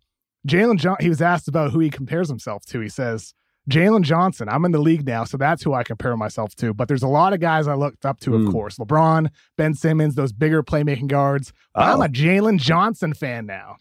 Jalen 0.49 0.79
John 0.79 0.97
he 1.01 1.09
was 1.09 1.21
asked 1.21 1.49
about 1.49 1.73
who 1.73 1.81
he 1.81 1.91
compares 1.91 2.29
himself 2.29 2.65
to. 2.67 2.81
He 2.81 2.89
says, 2.89 3.35
Jalen 3.71 4.03
Johnson, 4.03 4.49
I'm 4.49 4.65
in 4.65 4.73
the 4.73 4.79
league 4.79 5.07
now, 5.07 5.25
so 5.25 5.37
that's 5.37 5.63
who 5.63 5.73
I 5.73 5.83
compare 5.85 6.17
myself 6.17 6.55
to. 6.57 6.75
But 6.75 6.87
there's 6.89 7.03
a 7.03 7.09
lot 7.09 7.33
of 7.33 7.41
guys 7.41 7.67
I 7.67 7.75
looked 7.75 8.05
up 8.05 8.21
to, 8.21 8.35
of 8.35 8.43
Mm. 8.43 8.53
course. 8.53 8.77
LeBron, 8.77 9.29
Ben 9.57 9.75
Simmons, 9.75 10.15
those 10.17 10.33
bigger 10.33 10.63
playmaking 10.63 11.07
guards. 11.09 11.53
But 11.75 11.85
I'm 11.85 12.01
Oh. 12.01 12.05
a 12.05 12.09
Jalen 12.09 12.59
Johnson 12.59 13.15
fan 13.15 13.47
now. 13.47 13.77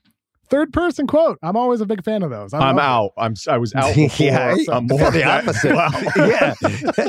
Third 0.49 0.71
person 0.71 1.07
quote. 1.07 1.37
I'm 1.41 1.57
always 1.57 1.81
a 1.81 1.85
big 1.85 2.03
fan 2.03 2.21
of 2.23 2.29
those. 2.29 2.53
I 2.53 2.59
I'm 2.59 2.75
love 2.75 2.77
it. 2.77 2.81
out. 2.87 3.11
I'm 3.17 3.33
I 3.49 3.57
was 3.57 3.73
out 3.75 3.95
before. 3.95 4.25
yeah, 4.25 4.55
I'm 4.69 4.75
I 4.75 4.79
more 4.81 4.99
feel 4.99 5.11
the 5.11 5.19
that- 5.19 5.43
opposite. 5.43 5.75
Wow. 5.75 5.89
yeah, 6.15 6.53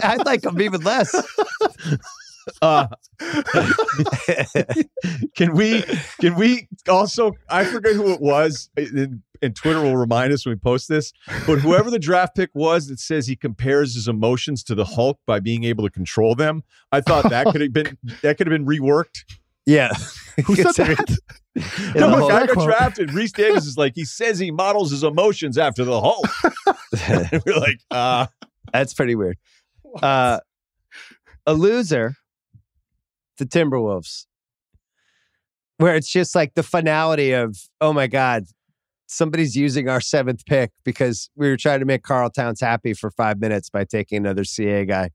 I'd 0.10 0.24
like 0.26 0.44
him 0.44 0.60
even 0.60 0.80
less. 0.82 1.14
Uh, 2.62 2.86
can 5.36 5.54
we 5.54 5.82
can 6.20 6.34
we 6.36 6.68
also 6.88 7.32
I 7.48 7.64
forget 7.64 7.94
who 7.94 8.12
it 8.12 8.20
was 8.20 8.68
and, 9.44 9.56
Twitter 9.56 9.80
will 9.80 9.96
remind 9.96 10.32
us 10.32 10.44
when 10.44 10.54
we 10.54 10.58
post 10.58 10.88
this 10.88 11.12
but 11.46 11.58
whoever 11.58 11.90
the 11.90 11.98
draft 11.98 12.34
pick 12.34 12.50
was 12.54 12.88
that 12.88 12.98
says 12.98 13.26
he 13.26 13.36
compares 13.36 13.94
his 13.94 14.08
emotions 14.08 14.62
to 14.64 14.74
the 14.74 14.84
Hulk 14.84 15.18
by 15.26 15.40
being 15.40 15.64
able 15.64 15.84
to 15.84 15.90
control 15.90 16.34
them 16.34 16.62
I 16.90 17.00
thought 17.00 17.28
that 17.30 17.46
could 17.46 17.60
have 17.60 17.72
been 17.72 17.98
that 18.22 18.38
could 18.38 18.46
have 18.46 18.52
been 18.52 18.66
reworked. 18.66 19.24
Yeah, 19.66 19.94
Who 20.44 20.56
said 20.56 20.74
that? 20.74 21.18
No, 21.94 22.20
the 22.20 22.28
guy 22.28 22.46
got 22.46 22.64
drafted 22.64 23.10
Rece 23.10 23.32
Davis 23.32 23.64
is 23.64 23.78
like 23.78 23.92
he 23.94 24.04
says 24.04 24.38
he 24.38 24.50
models 24.50 24.90
his 24.90 25.04
emotions 25.04 25.56
after 25.56 25.84
the 25.84 26.00
Hulk. 26.00 26.26
We're 27.46 27.58
like 27.58 27.78
uh 27.90 28.26
That's 28.72 28.92
pretty 28.92 29.14
weird. 29.14 29.38
Uh, 30.02 30.40
a 31.46 31.54
loser, 31.54 32.16
the 33.38 33.44
Timberwolves, 33.44 34.26
where 35.76 35.94
it's 35.94 36.10
just 36.10 36.34
like 36.34 36.54
the 36.54 36.62
finality 36.62 37.32
of, 37.32 37.56
oh 37.80 37.92
my 37.92 38.06
God, 38.06 38.44
somebody's 39.14 39.56
using 39.56 39.88
our 39.88 40.00
seventh 40.00 40.44
pick 40.46 40.70
because 40.84 41.30
we 41.36 41.48
were 41.48 41.56
trying 41.56 41.80
to 41.80 41.86
make 41.86 42.02
Karl 42.02 42.30
Towns 42.30 42.60
happy 42.60 42.94
for 42.94 43.10
five 43.10 43.38
minutes 43.40 43.70
by 43.70 43.84
taking 43.84 44.18
another 44.18 44.44
CA 44.44 44.84
guy. 44.84 45.10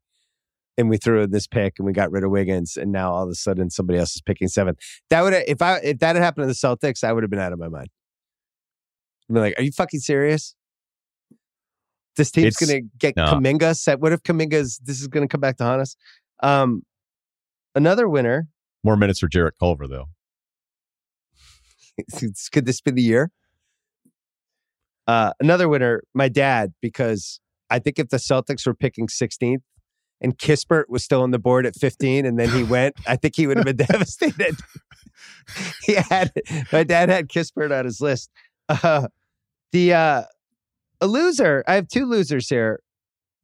And 0.78 0.90
we 0.90 0.96
threw 0.98 1.22
in 1.24 1.32
this 1.32 1.46
pick 1.46 1.74
and 1.78 1.86
we 1.86 1.92
got 1.92 2.10
rid 2.10 2.24
of 2.24 2.32
Wiggins. 2.32 2.78
And 2.78 2.92
now 2.92 3.12
all 3.12 3.24
of 3.24 3.30
a 3.30 3.36
sudden 3.36 3.70
somebody 3.70 4.00
else 4.00 4.16
is 4.16 4.22
picking 4.22 4.48
seventh. 4.48 4.80
That 5.10 5.24
would 5.24 5.34
if 5.34 5.62
I 5.62 5.78
if 5.80 6.00
that 6.00 6.16
had 6.16 6.24
happened 6.24 6.44
to 6.44 6.48
the 6.48 6.54
Celtics, 6.54 7.04
I 7.04 7.12
would 7.12 7.24
have 7.24 7.30
been 7.30 7.40
out 7.40 7.52
of 7.52 7.60
my 7.60 7.68
mind. 7.68 7.90
I'd 9.30 9.34
be 9.34 9.40
like, 9.42 9.60
are 9.60 9.64
you 9.64 9.72
fucking 9.74 10.00
serious? 10.00 10.56
This 12.16 12.32
team's 12.32 12.56
It's- 12.62 12.70
gonna 12.70 12.82
get 12.98 13.16
no. 13.18 13.26
Kuminga 13.26 13.76
set. 13.78 14.00
What 14.00 14.14
if 14.14 14.24
Kuminga's 14.24 14.80
this 14.84 15.02
is 15.02 15.08
gonna 15.08 15.28
come 15.28 15.42
back 15.42 15.58
to 15.58 15.64
haunt 15.66 15.82
us? 15.82 15.96
Um 16.42 16.84
another 17.76 18.08
winner. 18.08 18.48
more 18.84 18.96
minutes 18.96 19.20
for 19.20 19.28
Jarrett 19.28 19.56
Culver 19.60 19.88
though 19.88 20.06
Could 22.54 22.66
this 22.66 22.80
be 22.82 22.92
the 22.92 23.02
year? 23.02 23.32
Uh 25.10 25.34
another 25.40 25.68
winner, 25.68 26.04
my 26.14 26.30
dad, 26.30 26.74
because 26.84 27.40
I 27.72 27.80
think 27.80 27.98
if 27.98 28.10
the 28.10 28.18
Celtics 28.18 28.68
were 28.68 28.76
picking 28.76 29.08
16th 29.08 29.64
and 30.22 30.38
Kispert 30.38 30.84
was 30.88 31.04
still 31.04 31.24
on 31.24 31.32
the 31.32 31.40
board 31.40 31.66
at 31.66 31.76
15 31.76 32.28
and 32.28 32.38
then 32.38 32.50
he 32.50 32.64
went, 32.64 32.96
I 33.08 33.16
think 33.16 33.36
he 33.36 33.48
would 33.48 33.58
have 33.58 33.66
been 33.66 33.76
devastated. 33.88 34.56
he 35.84 35.96
had 35.96 36.32
my 36.72 36.84
dad 36.84 37.10
had 37.10 37.28
Kispert 37.28 37.76
on 37.76 37.86
his 37.86 38.00
list. 38.00 38.30
Uh, 38.68 39.08
the 39.72 39.94
uh, 39.94 40.24
a 41.02 41.08
loser. 41.08 41.64
I 41.68 41.74
have 41.74 41.88
two 41.88 42.06
losers 42.06 42.48
here 42.48 42.80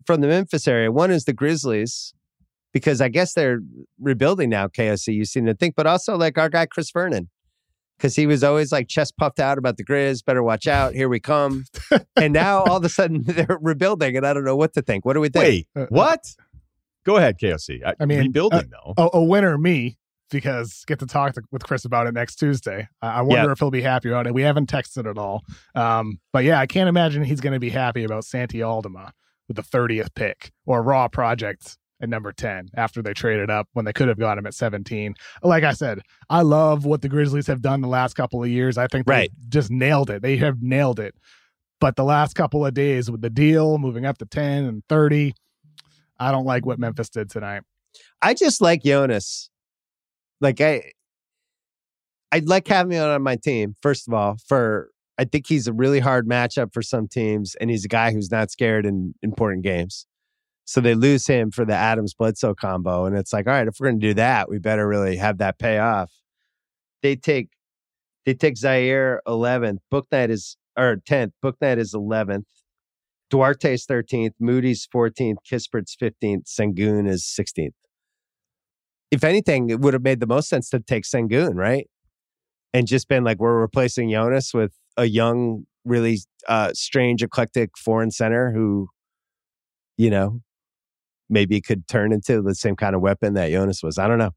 from 0.05 0.21
the 0.21 0.27
Memphis 0.27 0.67
area. 0.67 0.91
One 0.91 1.09
is 1.09 1.25
the 1.25 1.33
Grizzlies 1.33 2.13
because 2.73 3.01
I 3.01 3.09
guess 3.09 3.33
they're 3.33 3.61
rebuilding 3.99 4.51
now. 4.51 4.67
KOC, 4.67 5.15
you 5.15 5.25
seem 5.25 5.47
to 5.47 5.55
think, 5.55 5.73
but 5.75 5.87
also 5.87 6.15
like 6.15 6.37
our 6.37 6.49
guy 6.49 6.67
Chris 6.67 6.91
Vernon 6.91 7.29
because 7.97 8.15
he 8.15 8.27
was 8.27 8.43
always 8.43 8.71
like 8.71 8.87
chest 8.87 9.17
puffed 9.17 9.39
out 9.39 9.57
about 9.57 9.77
the 9.77 9.83
Grizz. 9.85 10.23
Better 10.25 10.43
watch 10.43 10.67
out. 10.67 10.93
Here 10.93 11.09
we 11.09 11.19
come. 11.19 11.65
and 12.15 12.33
now 12.33 12.63
all 12.63 12.77
of 12.77 12.83
a 12.85 12.89
sudden 12.89 13.23
they're 13.25 13.57
rebuilding, 13.61 14.15
and 14.17 14.25
I 14.25 14.33
don't 14.33 14.43
know 14.45 14.55
what 14.55 14.73
to 14.73 14.81
think. 14.81 15.05
What 15.05 15.13
do 15.13 15.19
we 15.19 15.29
think? 15.29 15.43
wait 15.43 15.67
Uh, 15.75 15.85
what 15.89 16.35
go 17.05 17.17
ahead 17.17 17.37
KOC 17.39 17.81
I, 17.85 17.93
I 17.99 18.05
mean, 18.05 18.19
rebuilding 18.19 18.69
though 18.71 18.93
a, 18.97 19.17
a 19.17 19.23
winner, 19.23 19.57
me. 19.57 19.97
because 20.31 20.83
get 20.87 20.97
to 20.99 21.05
talk 21.05 21.33
to, 21.35 21.41
with 21.51 21.63
Chris 21.63 21.85
about 21.85 22.07
it 22.07 22.13
next 22.13 22.35
Tuesday. 22.37 22.87
I, 23.01 23.07
I 23.19 23.21
wonder 23.21 23.45
Yeah. 23.45 23.51
if 23.51 23.59
he'll 23.59 23.69
be 23.71 23.81
happy 23.83 24.09
about 24.09 24.25
it. 24.27 24.33
We 24.33 24.41
haven't 24.41 24.69
texted 24.69 25.09
at 25.09 25.17
all. 25.17 25.43
Um, 25.75 26.19
but 26.33 26.43
yeah, 26.43 26.59
I 26.59 26.65
can't 26.65 26.89
imagine 26.89 27.23
he's 27.23 27.41
going 27.41 27.53
to 27.53 27.59
be 27.59 27.69
happy 27.69 28.03
about 28.03 28.25
Santi 28.25 28.63
Aldama 28.63 29.13
with 29.47 29.57
the 29.57 29.63
30th 29.63 30.15
pick 30.15 30.51
or 30.65 30.81
Raw 30.81 31.07
Project 31.07 31.77
at 32.01 32.09
number 32.09 32.31
10 32.31 32.69
after 32.75 33.01
they 33.01 33.13
traded 33.13 33.49
up 33.49 33.67
when 33.73 33.85
they 33.85 33.93
could 33.93 34.07
have 34.07 34.19
got 34.19 34.37
him 34.37 34.45
at 34.45 34.53
17. 34.53 35.15
Like 35.43 35.63
I 35.63 35.71
said, 35.73 36.01
I 36.29 36.41
love 36.41 36.85
what 36.85 37.01
the 37.01 37.09
Grizzlies 37.09 37.47
have 37.47 37.61
done 37.61 37.81
the 37.81 37.87
last 37.87 38.15
couple 38.15 38.43
of 38.43 38.49
years. 38.49 38.77
I 38.77 38.87
think 38.87 39.05
they 39.05 39.11
Right. 39.13 39.31
just 39.49 39.71
nailed 39.71 40.09
it. 40.09 40.21
They 40.21 40.37
have 40.37 40.61
nailed 40.61 40.99
it. 40.99 41.15
But 41.79 41.95
the 41.95 42.03
last 42.03 42.35
couple 42.35 42.65
of 42.65 42.73
days 42.73 43.09
with 43.09 43.21
the 43.21 43.29
deal 43.29 43.77
moving 43.77 44.05
up 44.05 44.17
to 44.19 44.25
10 44.25 44.65
and 44.65 44.83
30, 44.89 45.33
I 46.19 46.31
don't 46.31 46.45
like 46.45 46.65
what 46.65 46.79
Memphis 46.79 47.09
did 47.09 47.29
tonight. 47.29 47.63
I 48.21 48.33
just 48.33 48.61
like 48.61 48.83
Jonas. 48.83 49.49
Like 50.41 50.59
I, 50.61 50.91
I'd 52.31 52.47
like 52.47 52.67
having 52.67 52.91
him 52.93 53.03
on 53.03 53.21
my 53.21 53.35
team. 53.37 53.75
First 53.81 54.07
of 54.07 54.13
all, 54.13 54.37
for 54.47 54.89
I 55.17 55.23
think 55.23 55.47
he's 55.47 55.67
a 55.67 55.73
really 55.73 55.99
hard 56.01 56.27
matchup 56.27 56.73
for 56.73 56.81
some 56.81 57.07
teams, 57.07 57.55
and 57.61 57.69
he's 57.69 57.85
a 57.85 57.87
guy 57.87 58.11
who's 58.11 58.29
not 58.31 58.51
scared 58.51 58.85
in 58.85 59.13
important 59.21 59.63
games. 59.63 60.05
So 60.65 60.81
they 60.81 60.95
lose 60.95 61.27
him 61.27 61.51
for 61.51 61.63
the 61.63 61.75
Adams 61.75 62.13
Bledsoe 62.13 62.55
combo, 62.55 63.05
and 63.05 63.15
it's 63.15 63.31
like, 63.31 63.47
all 63.47 63.53
right, 63.53 63.67
if 63.67 63.75
we're 63.79 63.87
going 63.87 63.99
to 63.99 64.07
do 64.07 64.13
that, 64.15 64.49
we 64.49 64.57
better 64.57 64.87
really 64.87 65.17
have 65.17 65.37
that 65.37 65.59
pay 65.59 65.77
off. 65.77 66.11
They 67.03 67.15
take, 67.15 67.49
they 68.25 68.33
take 68.33 68.55
Ziaire 68.55 69.19
eleventh. 69.27 69.81
Bouknight 69.93 70.29
is 70.29 70.57
or 70.77 70.97
tenth. 71.05 71.33
Bouknight 71.43 71.77
is 71.77 71.93
eleventh. 71.93 72.47
Duarte's 73.31 73.85
thirteenth. 73.85 74.33
Moody's 74.39 74.87
fourteenth. 74.91 75.39
Kispert's 75.49 75.95
fifteenth. 75.99 76.45
Sengun 76.45 77.07
is 77.07 77.25
sixteenth 77.25 77.75
if 79.11 79.23
anything, 79.23 79.69
it 79.69 79.79
would 79.79 79.93
have 79.93 80.03
made 80.03 80.19
the 80.19 80.27
most 80.27 80.49
sense 80.49 80.69
to 80.69 80.79
take 80.79 81.03
Sengun, 81.03 81.55
right? 81.55 81.87
And 82.73 82.87
just 82.87 83.07
been 83.07 83.23
like, 83.23 83.39
we're 83.39 83.61
replacing 83.61 84.11
Jonas 84.11 84.53
with 84.53 84.73
a 84.97 85.05
young, 85.05 85.65
really 85.85 86.19
uh, 86.47 86.71
strange, 86.73 87.23
eclectic 87.23 87.77
foreign 87.77 88.11
center 88.11 88.51
who, 88.51 88.89
you 89.97 90.09
know, 90.09 90.41
maybe 91.29 91.59
could 91.61 91.87
turn 91.87 92.11
into 92.11 92.41
the 92.41 92.55
same 92.55 92.75
kind 92.75 92.95
of 92.95 93.01
weapon 93.01 93.33
that 93.35 93.51
Jonas 93.51 93.81
was. 93.83 93.97
I 93.97 94.07
don't 94.07 94.17
know. 94.19 94.31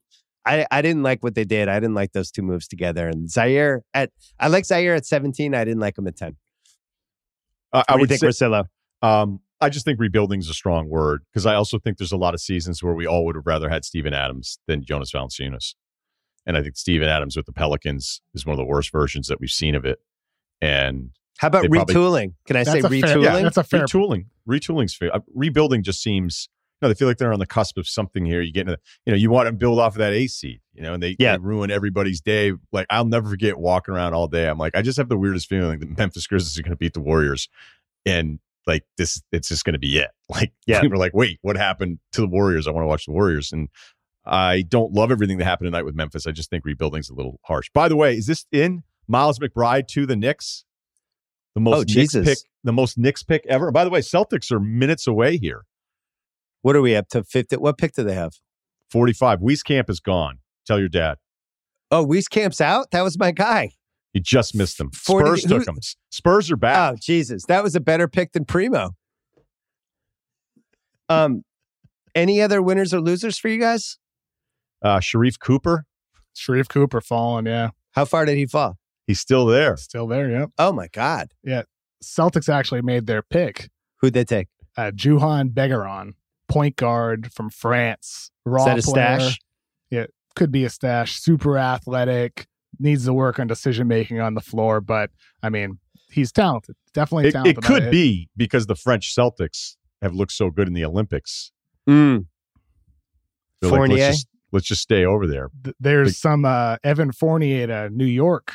I, 0.46 0.66
I 0.70 0.80
didn't 0.82 1.02
like 1.02 1.22
what 1.22 1.34
they 1.34 1.44
did. 1.44 1.68
I 1.68 1.78
didn't 1.78 1.94
like 1.94 2.12
those 2.12 2.30
two 2.30 2.42
moves 2.42 2.66
together. 2.68 3.06
And 3.08 3.28
Ziaire 3.28 3.80
at 3.92 4.10
I 4.40 4.48
like 4.48 4.64
Ziaire 4.64 4.96
at 4.96 5.04
17. 5.04 5.54
I 5.54 5.64
didn't 5.64 5.80
like 5.80 5.98
him 5.98 6.06
at 6.06 6.16
10. 6.16 6.36
Uh, 7.72 7.76
I 7.76 7.78
What 7.78 7.86
do 7.86 7.94
you 7.94 8.00
would 8.00 8.08
think, 8.08 8.20
say, 8.34 8.46
Russillo? 8.46 8.64
Um, 9.02 9.40
I 9.60 9.68
just 9.68 9.84
think 9.84 10.00
rebuilding 10.00 10.40
is 10.40 10.48
a 10.48 10.54
strong 10.54 10.88
word 10.88 11.22
because 11.32 11.44
I 11.44 11.54
also 11.54 11.78
think 11.78 11.98
there's 11.98 12.12
a 12.12 12.16
lot 12.16 12.32
of 12.32 12.40
seasons 12.40 12.82
where 12.82 12.94
we 12.94 13.06
all 13.06 13.24
would 13.26 13.34
have 13.34 13.46
rather 13.46 13.68
had 13.68 13.84
Steven 13.84 14.14
Adams 14.14 14.58
than 14.66 14.84
Jonas 14.84 15.12
Valanciunas. 15.12 15.74
And 16.46 16.56
I 16.56 16.62
think 16.62 16.76
Steven 16.76 17.08
Adams 17.08 17.36
with 17.36 17.44
the 17.44 17.52
Pelicans 17.52 18.22
is 18.34 18.46
one 18.46 18.52
of 18.54 18.58
the 18.58 18.64
worst 18.64 18.90
versions 18.90 19.26
that 19.28 19.40
we've 19.40 19.50
seen 19.50 19.74
of 19.74 19.84
it. 19.84 19.98
And 20.62 21.10
How 21.38 21.48
about 21.48 21.62
they 21.62 21.68
probably- 21.68 21.94
retooling? 21.94 22.34
Can 22.46 22.56
I 22.56 22.62
say 22.62 22.80
That's 22.80 22.86
a 22.94 23.00
fair- 23.00 23.16
retooling? 23.16 23.22
yeah, 23.24 23.42
that's 23.42 23.56
a 23.58 23.64
fair 23.64 23.84
retooling, 23.84 24.26
retooling 24.48 24.88
sphere, 24.88 25.10
uh, 25.12 25.20
rebuilding 25.34 25.82
just 25.82 26.00
seems. 26.02 26.48
Know, 26.80 26.88
they 26.88 26.94
feel 26.94 27.08
like 27.08 27.18
they're 27.18 27.32
on 27.32 27.40
the 27.40 27.46
cusp 27.46 27.76
of 27.76 27.88
something 27.88 28.24
here. 28.24 28.40
You 28.40 28.52
get 28.52 28.62
into, 28.68 28.78
you 29.04 29.12
know, 29.12 29.16
you 29.16 29.30
want 29.30 29.46
to 29.48 29.52
build 29.52 29.80
off 29.80 29.94
of 29.94 29.98
that 29.98 30.12
A 30.12 30.26
seed, 30.28 30.60
you 30.74 30.82
know, 30.82 30.94
and 30.94 31.02
they, 31.02 31.16
Yeah. 31.18 31.32
they 31.32 31.38
ruin 31.42 31.70
everybody's 31.72 32.20
day. 32.20 32.52
Like 32.72 32.86
I'll 32.90 33.04
never 33.04 33.28
forget 33.28 33.58
walking 33.58 33.94
around 33.94 34.14
all 34.14 34.28
day. 34.28 34.48
I'm 34.48 34.58
like, 34.58 34.76
I 34.76 34.82
just 34.82 34.96
have 34.96 35.08
the 35.08 35.18
weirdest 35.18 35.48
feeling 35.48 35.80
that 35.80 35.98
Memphis 35.98 36.26
Grizzlies 36.28 36.56
are 36.58 36.62
going 36.62 36.70
to 36.72 36.76
beat 36.76 36.94
the 36.94 37.00
Warriors, 37.00 37.48
and 38.06 38.38
like 38.66 38.84
this, 38.96 39.20
it's 39.32 39.48
just 39.48 39.64
going 39.64 39.72
to 39.72 39.78
be 39.78 39.98
it. 39.98 40.10
Like, 40.28 40.52
Yeah. 40.66 40.82
we're 40.86 40.96
like, 40.98 41.14
wait, 41.14 41.38
what 41.42 41.56
happened 41.56 41.98
to 42.12 42.20
the 42.20 42.28
Warriors? 42.28 42.68
I 42.68 42.70
want 42.70 42.84
to 42.84 42.88
watch 42.88 43.06
the 43.06 43.12
Warriors, 43.12 43.50
and 43.50 43.68
I 44.24 44.62
don't 44.62 44.92
love 44.92 45.10
everything 45.10 45.38
that 45.38 45.44
happened 45.46 45.66
tonight 45.68 45.84
with 45.86 45.94
Memphis. 45.96 46.26
I 46.26 46.32
just 46.32 46.50
think 46.50 46.64
rebuilding's 46.66 47.08
a 47.10 47.14
little 47.14 47.40
harsh. 47.44 47.70
By 47.74 47.88
the 47.88 47.96
way, 47.96 48.14
is 48.16 48.26
this 48.26 48.44
in 48.52 48.82
Miles 49.08 49.38
McBride 49.38 49.88
to 49.88 50.04
the 50.06 50.14
Knicks? 50.16 50.64
The 51.54 51.60
most 51.62 51.90
Oh, 51.90 51.98
Knicks 51.98 52.12
pick, 52.14 52.38
the 52.62 52.72
most 52.74 52.98
Knicks 52.98 53.22
pick 53.22 53.44
ever. 53.48 53.70
By 53.72 53.84
the 53.84 53.90
way, 53.90 54.00
Celtics 54.00 54.52
are 54.52 54.60
minutes 54.60 55.06
away 55.06 55.38
here. 55.38 55.64
What 56.62 56.76
are 56.76 56.80
we 56.80 56.94
up 56.96 57.08
to? 57.10 57.24
50? 57.24 57.56
What 57.56 57.78
pick 57.78 57.92
do 57.92 58.02
they 58.04 58.14
have? 58.14 58.32
45. 58.90 59.40
Wieskamp 59.40 59.88
is 59.90 60.00
gone. 60.00 60.38
Tell 60.66 60.78
your 60.78 60.88
dad. 60.88 61.18
Oh, 61.90 62.04
Wieskamp's 62.06 62.60
out? 62.60 62.90
That 62.90 63.02
was 63.02 63.18
my 63.18 63.30
guy. 63.32 63.70
He 64.12 64.20
just 64.20 64.54
missed 64.54 64.78
them. 64.78 64.90
40 64.90 65.24
Spurs 65.26 65.42
who- 65.44 65.58
took 65.58 65.68
him. 65.68 65.78
Spurs 66.10 66.50
are 66.50 66.56
back. 66.56 66.92
Oh, 66.94 66.96
Jesus. 67.00 67.44
That 67.46 67.62
was 67.62 67.74
a 67.76 67.80
better 67.80 68.08
pick 68.08 68.32
than 68.32 68.44
Primo. 68.44 68.90
Um, 71.08 71.44
any 72.14 72.40
other 72.40 72.60
winners 72.60 72.92
or 72.92 73.00
losers 73.00 73.38
for 73.38 73.48
you 73.48 73.58
guys? 73.60 73.98
Uh, 74.82 75.00
Sharif 75.00 75.38
Cooper, 75.38 75.84
Sharif 76.34 76.68
Cooper 76.68 77.00
falling, 77.00 77.46
yeah. 77.46 77.70
How 77.92 78.04
far 78.04 78.24
did 78.24 78.36
he 78.36 78.46
fall? 78.46 78.78
he's 79.06 79.18
still 79.20 79.46
there. 79.46 79.74
Still 79.78 80.06
there, 80.06 80.30
yep. 80.30 80.50
Oh 80.58 80.70
my 80.72 80.86
God. 80.88 81.32
Yeah. 81.42 81.62
Celtics 82.04 82.48
actually 82.52 82.82
made 82.82 83.06
their 83.06 83.22
pick. 83.22 83.70
Who'd 84.00 84.12
they 84.12 84.24
take? 84.24 84.48
Uh, 84.76 84.90
Juhann 84.94 85.50
Begarin, 85.54 86.12
point 86.48 86.76
guard 86.76 87.32
from 87.32 87.50
France. 87.50 88.30
Raw 88.44 88.62
Is 88.62 88.84
that 88.84 88.90
a 88.90 88.92
player. 88.92 89.18
stash? 89.20 89.38
Yeah, 89.90 90.06
could 90.34 90.50
be 90.50 90.64
a 90.64 90.70
stash. 90.70 91.18
Super 91.20 91.58
athletic. 91.58 92.46
Needs 92.78 93.04
to 93.06 93.12
work 93.14 93.38
on 93.38 93.46
decision 93.46 93.88
making 93.88 94.20
on 94.20 94.34
the 94.34 94.40
floor, 94.40 94.80
but 94.80 95.10
I 95.42 95.48
mean, 95.50 95.78
he's 96.10 96.30
talented. 96.32 96.76
Definitely 96.94 97.28
It, 97.28 97.32
talented. 97.32 97.58
it 97.58 97.64
I- 97.64 97.66
could 97.66 97.90
be 97.90 98.28
because 98.36 98.66
the 98.66 98.74
French 98.76 99.14
Celtics 99.14 99.76
have 100.02 100.14
looked 100.14 100.32
so 100.32 100.50
good 100.50 100.68
in 100.68 100.74
the 100.74 100.84
Olympics. 100.84 101.50
Mm. 101.88 102.26
They're 103.60 103.70
like, 103.70 103.78
Fournier? 103.78 103.96
let's, 103.98 104.16
just, 104.16 104.28
let's 104.52 104.66
just 104.66 104.82
stay 104.82 105.04
over 105.04 105.26
there. 105.26 105.48
th- 105.64 105.74
there's 105.80 106.08
Big- 106.10 106.14
some 106.16 106.44
uh, 106.44 106.76
Evan 106.84 107.10
Fournier 107.12 107.66
to 107.66 107.90
New 107.90 108.04
York 108.06 108.52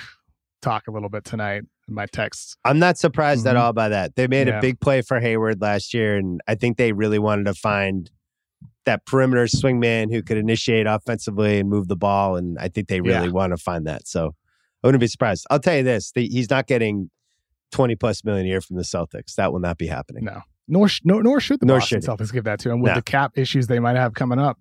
talk 0.61 0.87
a 0.87 0.91
little 0.91 1.09
bit 1.09 1.25
tonight 1.25 1.63
in 1.63 1.67
my 1.87 2.05
texts. 2.05 2.55
I'm 2.63 2.79
not 2.79 2.97
surprised 2.97 3.45
at 3.47 3.55
Mhm. 3.55 3.59
all 3.59 3.73
by 3.73 3.89
that. 3.89 4.15
They 4.15 4.27
made 4.27 4.47
Yeah. 4.47 4.57
a 4.59 4.61
big 4.61 4.79
play 4.79 5.01
for 5.01 5.19
Hayward 5.19 5.61
last 5.61 5.93
year, 5.93 6.15
and 6.17 6.41
I 6.47 6.55
think 6.55 6.77
they 6.77 6.91
really 6.93 7.19
wanted 7.19 7.45
to 7.45 7.53
find 7.53 8.09
that 8.85 9.05
perimeter 9.05 9.45
swingman 9.45 10.11
who 10.11 10.21
could 10.21 10.37
initiate 10.37 10.87
offensively 10.87 11.59
and 11.59 11.69
move 11.69 11.87
the 11.87 11.95
ball. 11.95 12.35
And 12.35 12.57
I 12.59 12.67
think 12.67 12.87
they 12.87 13.01
really 13.01 13.27
Yeah. 13.27 13.31
want 13.33 13.51
to 13.51 13.57
find 13.57 13.85
that. 13.87 14.07
So 14.07 14.35
I 14.83 14.87
wouldn't 14.87 14.99
be 15.01 15.07
surprised. 15.07 15.45
I'll 15.49 15.59
tell 15.59 15.77
you 15.77 15.83
this: 15.83 16.11
the, 16.11 16.27
he's 16.27 16.49
not 16.49 16.67
getting 16.67 17.09
20 17.71 17.95
plus 17.95 18.23
million 18.23 18.45
a 18.45 18.49
year 18.49 18.61
from 18.61 18.75
the 18.77 18.83
Celtics. 18.83 19.35
That 19.35 19.51
will 19.53 19.59
not 19.61 19.77
be 19.77 19.87
happening. 19.87 20.25
No. 20.25 20.41
Nor, 20.67 20.87
sh- 20.87 21.01
nor, 21.03 21.21
nor 21.23 21.39
should 21.41 21.59
the 21.59 21.65
Nor 21.65 21.79
Boston 21.79 22.01
should. 22.01 22.09
Celtics 22.09 22.31
give 22.31 22.43
that 22.45 22.59
to 22.59 22.71
him 22.71 22.81
with 22.81 22.91
No. 22.91 22.95
the 22.95 23.01
cap 23.01 23.31
issues 23.35 23.67
they 23.67 23.79
might 23.79 23.95
have 23.97 24.13
coming 24.13 24.39
up. 24.39 24.57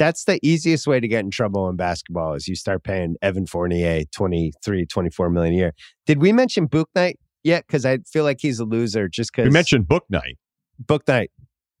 That's 0.00 0.24
the 0.24 0.40
easiest 0.42 0.86
way 0.86 0.98
to 0.98 1.06
get 1.06 1.20
in 1.26 1.30
trouble 1.30 1.68
in 1.68 1.76
basketball 1.76 2.32
is 2.32 2.48
you 2.48 2.54
start 2.56 2.82
paying 2.84 3.16
Evan 3.20 3.44
Fournier 3.46 4.04
23, 4.16 4.86
24 4.86 5.28
million 5.28 5.52
a 5.52 5.56
year. 5.58 5.74
Did 6.06 6.22
we 6.22 6.32
mention 6.32 6.66
Bouknight 6.66 7.16
yet? 7.44 7.66
Because 7.66 7.84
I 7.84 7.98
feel 8.10 8.24
like 8.24 8.38
he's 8.40 8.58
a 8.60 8.64
loser 8.64 9.08
just 9.08 9.30
because 9.30 9.44
We 9.44 9.50
mentioned 9.50 9.84
Bouknight. 9.84 10.38
Book 10.78 11.06
Night. 11.06 11.30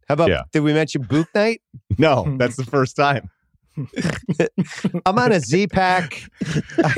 How 0.06 0.12
about 0.12 0.28
Yeah. 0.28 0.42
did 0.52 0.60
we 0.60 0.74
mention 0.74 1.02
Bouknight? 1.02 1.60
No, 1.98 2.26
that's 2.38 2.56
the 2.56 2.64
first 2.66 2.94
time. 2.94 3.30
I'm 5.06 5.18
on 5.18 5.32
a 5.32 5.40
Z 5.40 5.66
pack. 5.68 6.22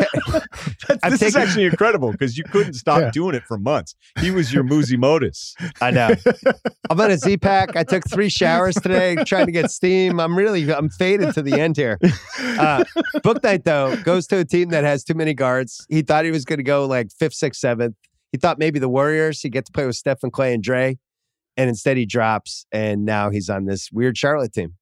This 1.09 1.23
is 1.23 1.37
actually 1.37 1.65
incredible 1.65 2.13
because 2.13 2.37
you 2.39 2.45
couldn't 2.45 2.75
stop 2.75 3.01
Yeah. 3.01 3.11
doing 3.11 3.35
it 3.35 3.43
for 3.45 3.59
months. 3.59 3.95
He 4.21 4.31
was 4.31 4.53
your 4.53 4.65
Muzi 4.65 4.97
Modus. 4.99 5.55
I 5.81 5.91
know. 5.91 6.11
I'm 6.91 7.01
on 7.01 7.11
a 7.11 7.17
Z 7.19 7.39
pack. 7.39 7.77
I 7.77 7.83
took 7.85 8.05
three 8.09 8.29
showers 8.29 8.75
today 8.77 9.17
trying 9.27 9.47
to 9.47 9.53
get 9.53 9.71
steam. 9.71 10.21
I'm 10.21 10.37
really 10.37 10.73
I'm 10.73 10.89
faded 10.91 11.35
to 11.35 11.43
the 11.43 11.59
end 11.61 11.77
here. 11.77 11.99
Uh, 12.03 12.85
Bouknight 13.19 13.65
though 13.65 13.97
goes 14.03 14.27
to 14.29 14.39
a 14.39 14.45
team 14.45 14.71
that 14.71 14.85
has 14.85 15.05
too 15.05 15.15
many 15.15 15.35
guards. 15.35 15.85
He 15.89 16.03
thought 16.03 16.25
he 16.25 16.31
was 16.31 16.45
going 16.45 16.59
to 16.59 16.63
go 16.65 16.87
like 16.87 17.11
fifth, 17.13 17.35
sixth, 17.35 17.61
seventh. 17.61 17.97
He 18.33 18.39
thought 18.39 18.59
maybe 18.59 18.79
the 18.79 18.89
Warriors. 18.89 19.41
He 19.41 19.49
get 19.51 19.67
to 19.67 19.73
play 19.73 19.87
with 19.87 19.97
Stephen 19.97 20.31
Clay 20.31 20.55
and 20.55 20.63
Dre, 20.63 20.99
and 21.57 21.69
instead 21.69 21.97
he 21.97 22.07
drops, 22.07 22.67
and 22.73 23.05
now 23.05 23.31
he's 23.31 23.49
on 23.51 23.67
this 23.67 23.91
weird 23.93 24.17
Charlotte 24.17 24.53
team. 24.53 24.75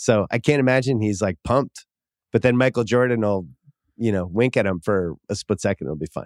So 0.00 0.26
I 0.30 0.38
can't 0.38 0.60
imagine 0.60 1.02
he's 1.02 1.20
like 1.20 1.36
pumped. 1.44 1.84
But 2.32 2.40
then 2.40 2.56
Michael 2.56 2.84
Jordan 2.84 3.20
will, 3.20 3.46
you 3.98 4.10
know, 4.10 4.24
wink 4.24 4.56
at 4.56 4.64
him 4.64 4.80
for 4.80 5.14
a 5.28 5.34
split 5.34 5.60
second. 5.60 5.88
It'll 5.88 5.96
be 5.96 6.06
fine. 6.06 6.24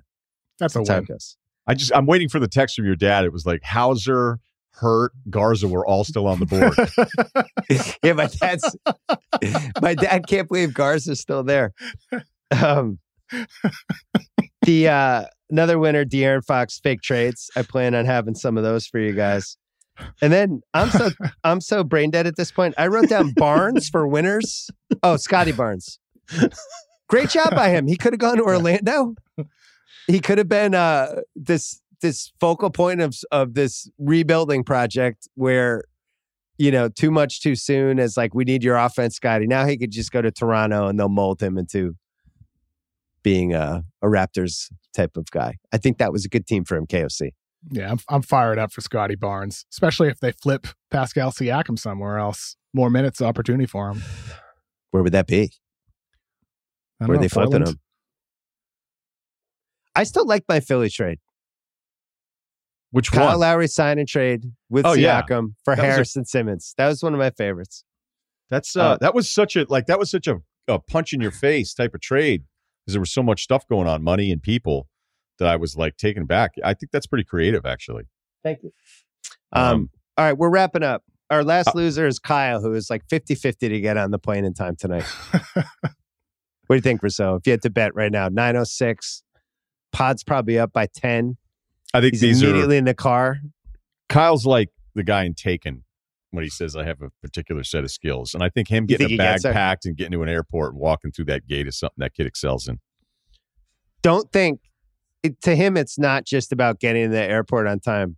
That's 0.60 0.74
That's 0.74 0.88
how 0.88 0.96
win. 0.96 1.04
it 1.04 1.08
goes. 1.08 1.36
I 1.66 1.74
just 1.74 1.90
I'm 1.92 2.06
waiting 2.06 2.28
for 2.28 2.38
the 2.38 2.46
text 2.46 2.76
from 2.76 2.84
your 2.84 2.94
dad. 2.94 3.24
It 3.24 3.32
was 3.32 3.46
like 3.46 3.64
Hauser, 3.64 4.38
Hurt, 4.74 5.12
Garza 5.28 5.66
were 5.66 5.84
all 5.84 6.04
still 6.04 6.28
on 6.28 6.38
the 6.38 6.46
board. 6.46 6.76
yeah, 8.04 8.12
my 8.12 8.26
dad's 8.26 8.76
my 9.82 9.94
dad 9.94 10.28
can't 10.28 10.48
believe 10.48 10.72
Garza's 10.72 11.18
still 11.18 11.42
there. 11.42 11.72
Um, 12.52 13.00
the 14.62 14.88
uh, 14.88 15.24
another 15.50 15.80
winner, 15.80 16.04
De'Aaron 16.04 16.44
Fox 16.44 16.78
fake 16.78 17.02
trades. 17.02 17.50
I 17.56 17.62
plan 17.62 17.96
on 17.96 18.04
having 18.04 18.36
some 18.36 18.56
of 18.56 18.62
those 18.62 18.86
for 18.86 19.00
you 19.00 19.14
guys. 19.14 19.56
And 20.20 20.32
then 20.32 20.62
I'm 20.72 20.90
so 20.90 21.10
I'm 21.44 21.60
so 21.60 21.84
brain 21.84 22.10
dead 22.10 22.26
at 22.26 22.36
this 22.36 22.50
point. 22.50 22.74
I 22.78 22.88
wrote 22.88 23.08
down 23.08 23.32
Barnes 23.36 23.88
for 23.88 24.06
winners. 24.06 24.70
Oh, 25.02 25.16
Scottie 25.16 25.52
Barnes. 25.52 25.98
Great 27.08 27.30
job 27.30 27.50
by 27.50 27.70
him. 27.70 27.86
He 27.86 27.96
could 27.96 28.12
have 28.12 28.20
gone 28.20 28.38
to 28.38 28.42
Orlando. 28.42 29.14
He 30.06 30.20
could 30.20 30.38
have 30.38 30.48
been 30.48 30.74
uh, 30.74 31.20
this 31.36 31.80
this 32.00 32.32
focal 32.40 32.70
point 32.70 33.00
of 33.00 33.14
of 33.30 33.54
this 33.54 33.90
rebuilding 33.98 34.64
project 34.64 35.28
where 35.34 35.84
you 36.58 36.70
know, 36.70 36.88
too 36.88 37.10
much 37.10 37.40
too 37.40 37.56
soon 37.56 37.98
as 37.98 38.16
like 38.16 38.34
we 38.34 38.44
need 38.44 38.62
your 38.62 38.76
offense, 38.76 39.16
Scottie. 39.16 39.46
Now 39.46 39.66
he 39.66 39.76
could 39.76 39.90
just 39.90 40.12
go 40.12 40.22
to 40.22 40.30
Toronto 40.30 40.86
and 40.86 40.98
they'll 40.98 41.08
mold 41.08 41.42
him 41.42 41.58
into 41.58 41.96
being 43.22 43.54
a, 43.54 43.82
a 44.02 44.06
Raptors 44.06 44.70
type 44.94 45.16
of 45.16 45.26
guy. 45.30 45.56
I 45.72 45.78
think 45.78 45.98
that 45.98 46.12
was 46.12 46.24
a 46.24 46.28
good 46.28 46.46
team 46.46 46.64
for 46.64 46.76
him, 46.76 46.86
KOC. 46.86 47.30
Yeah, 47.70 47.90
I'm, 47.92 47.98
I'm 48.08 48.22
fired 48.22 48.58
up 48.58 48.72
for 48.72 48.80
Scottie 48.82 49.14
Barnes, 49.14 49.64
especially 49.72 50.08
if 50.08 50.20
they 50.20 50.32
flip 50.32 50.66
Pascal 50.90 51.30
Siakam 51.32 51.78
somewhere 51.78 52.18
else. 52.18 52.56
More 52.74 52.90
minutes 52.90 53.22
opportunity 53.22 53.66
for 53.66 53.90
him. 53.90 54.02
Where 54.90 55.02
would 55.02 55.12
that 55.12 55.26
be? 55.26 55.50
I 57.00 57.06
don't 57.06 57.08
Where 57.08 57.10
are 57.10 57.16
know, 57.16 57.22
they 57.22 57.28
flipping 57.28 57.66
him? 57.66 57.80
I 59.96 60.04
still 60.04 60.26
like 60.26 60.44
my 60.48 60.60
Philly 60.60 60.90
trade. 60.90 61.18
Which 62.90 63.10
Kyle 63.10 63.28
one? 63.28 63.40
Lowry 63.40 63.66
sign 63.68 63.98
and 63.98 64.06
trade 64.08 64.44
with 64.68 64.86
Oh, 64.86 64.92
yeah. 64.92 65.22
Siakam 65.22 65.54
for 65.64 65.74
That 65.74 65.82
was 65.82 65.88
a- 65.88 65.92
Harrison 65.92 66.24
Simmons. 66.24 66.74
That 66.78 66.88
was 66.88 67.02
one 67.02 67.12
of 67.12 67.18
my 67.18 67.30
favorites. 67.30 67.84
That's 68.50 68.76
uh, 68.76 68.82
Uh, 68.82 68.96
that 69.00 69.14
was 69.14 69.30
such 69.30 69.56
a 69.56 69.66
like 69.68 69.86
that 69.86 69.98
was 69.98 70.10
such 70.10 70.26
a, 70.26 70.36
a 70.68 70.78
punch 70.78 71.12
in 71.12 71.20
your 71.20 71.30
face 71.30 71.74
type 71.74 71.94
of 71.94 72.00
trade 72.00 72.44
because 72.84 72.94
there 72.94 73.00
was 73.00 73.12
so 73.12 73.22
much 73.22 73.42
stuff 73.42 73.66
going 73.68 73.88
on, 73.88 74.02
money 74.02 74.30
and 74.30 74.42
people 74.42 74.88
that 75.38 75.48
I 75.48 75.56
was 75.56 75.76
like 75.76 75.96
taken 75.96 76.26
back. 76.26 76.54
I 76.64 76.74
think 76.74 76.92
that's 76.92 77.06
pretty 77.06 77.24
creative, 77.24 77.66
actually. 77.66 78.04
Thank 78.42 78.62
you. 78.62 78.72
Um, 79.52 79.90
all 80.16 80.24
right, 80.24 80.36
we're 80.36 80.50
wrapping 80.50 80.82
up. 80.82 81.02
Our 81.30 81.42
last 81.42 81.68
Uh, 81.68 81.72
loser 81.76 82.06
is 82.06 82.18
Kyle, 82.18 82.60
who 82.60 82.74
is 82.74 82.90
like 82.90 83.02
50 83.08 83.34
50 83.34 83.68
to 83.68 83.80
get 83.80 83.96
on 83.96 84.10
the 84.10 84.18
plane 84.18 84.44
in 84.44 84.54
time 84.54 84.76
tonight. 84.76 85.02
what 85.54 85.64
do 86.68 86.74
you 86.74 86.80
think, 86.80 87.02
Russillo? 87.02 87.38
If 87.38 87.46
you 87.46 87.52
had 87.52 87.62
to 87.62 87.70
bet 87.70 87.94
right 87.94 88.12
now, 88.12 88.28
906, 88.28 89.22
Pod's 89.92 90.22
probably 90.22 90.58
up 90.58 90.72
by 90.72 90.86
10. 90.86 91.36
I 91.94 92.00
think 92.00 92.14
He's 92.14 92.20
these 92.20 92.42
immediately 92.42 92.76
in 92.76 92.84
the 92.84 92.94
car. 92.94 93.38
Kyle's 94.08 94.44
like 94.44 94.70
the 94.94 95.04
guy 95.04 95.24
in 95.24 95.34
Taken 95.34 95.84
when 96.30 96.42
he 96.44 96.50
says 96.50 96.76
I 96.76 96.84
have 96.84 97.00
a 97.00 97.10
particular 97.22 97.62
set 97.62 97.84
of 97.84 97.90
skills, 97.90 98.34
and 98.34 98.42
I 98.42 98.48
think 98.48 98.68
him 98.68 98.86
getting 98.86 99.06
think 99.06 99.10
a 99.10 99.12
he 99.12 99.16
bag 99.16 99.42
gets 99.42 99.54
packed 99.54 99.86
and 99.86 99.96
getting 99.96 100.12
to 100.12 100.22
an 100.22 100.28
airport 100.28 100.72
and 100.72 100.80
walking 100.80 101.12
through 101.12 101.26
that 101.26 101.46
gate 101.46 101.68
is 101.68 101.78
something 101.78 101.98
that 101.98 102.12
kid 102.12 102.26
excels 102.26 102.66
in. 102.68 102.80
Don't 104.02 104.30
think, 104.32 104.60
it, 105.24 105.40
to 105.40 105.56
him, 105.56 105.76
it's 105.76 105.98
not 105.98 106.24
just 106.24 106.52
about 106.52 106.78
getting 106.78 107.04
to 107.04 107.08
the 107.08 107.22
airport 107.22 107.66
on 107.66 107.80
time. 107.80 108.16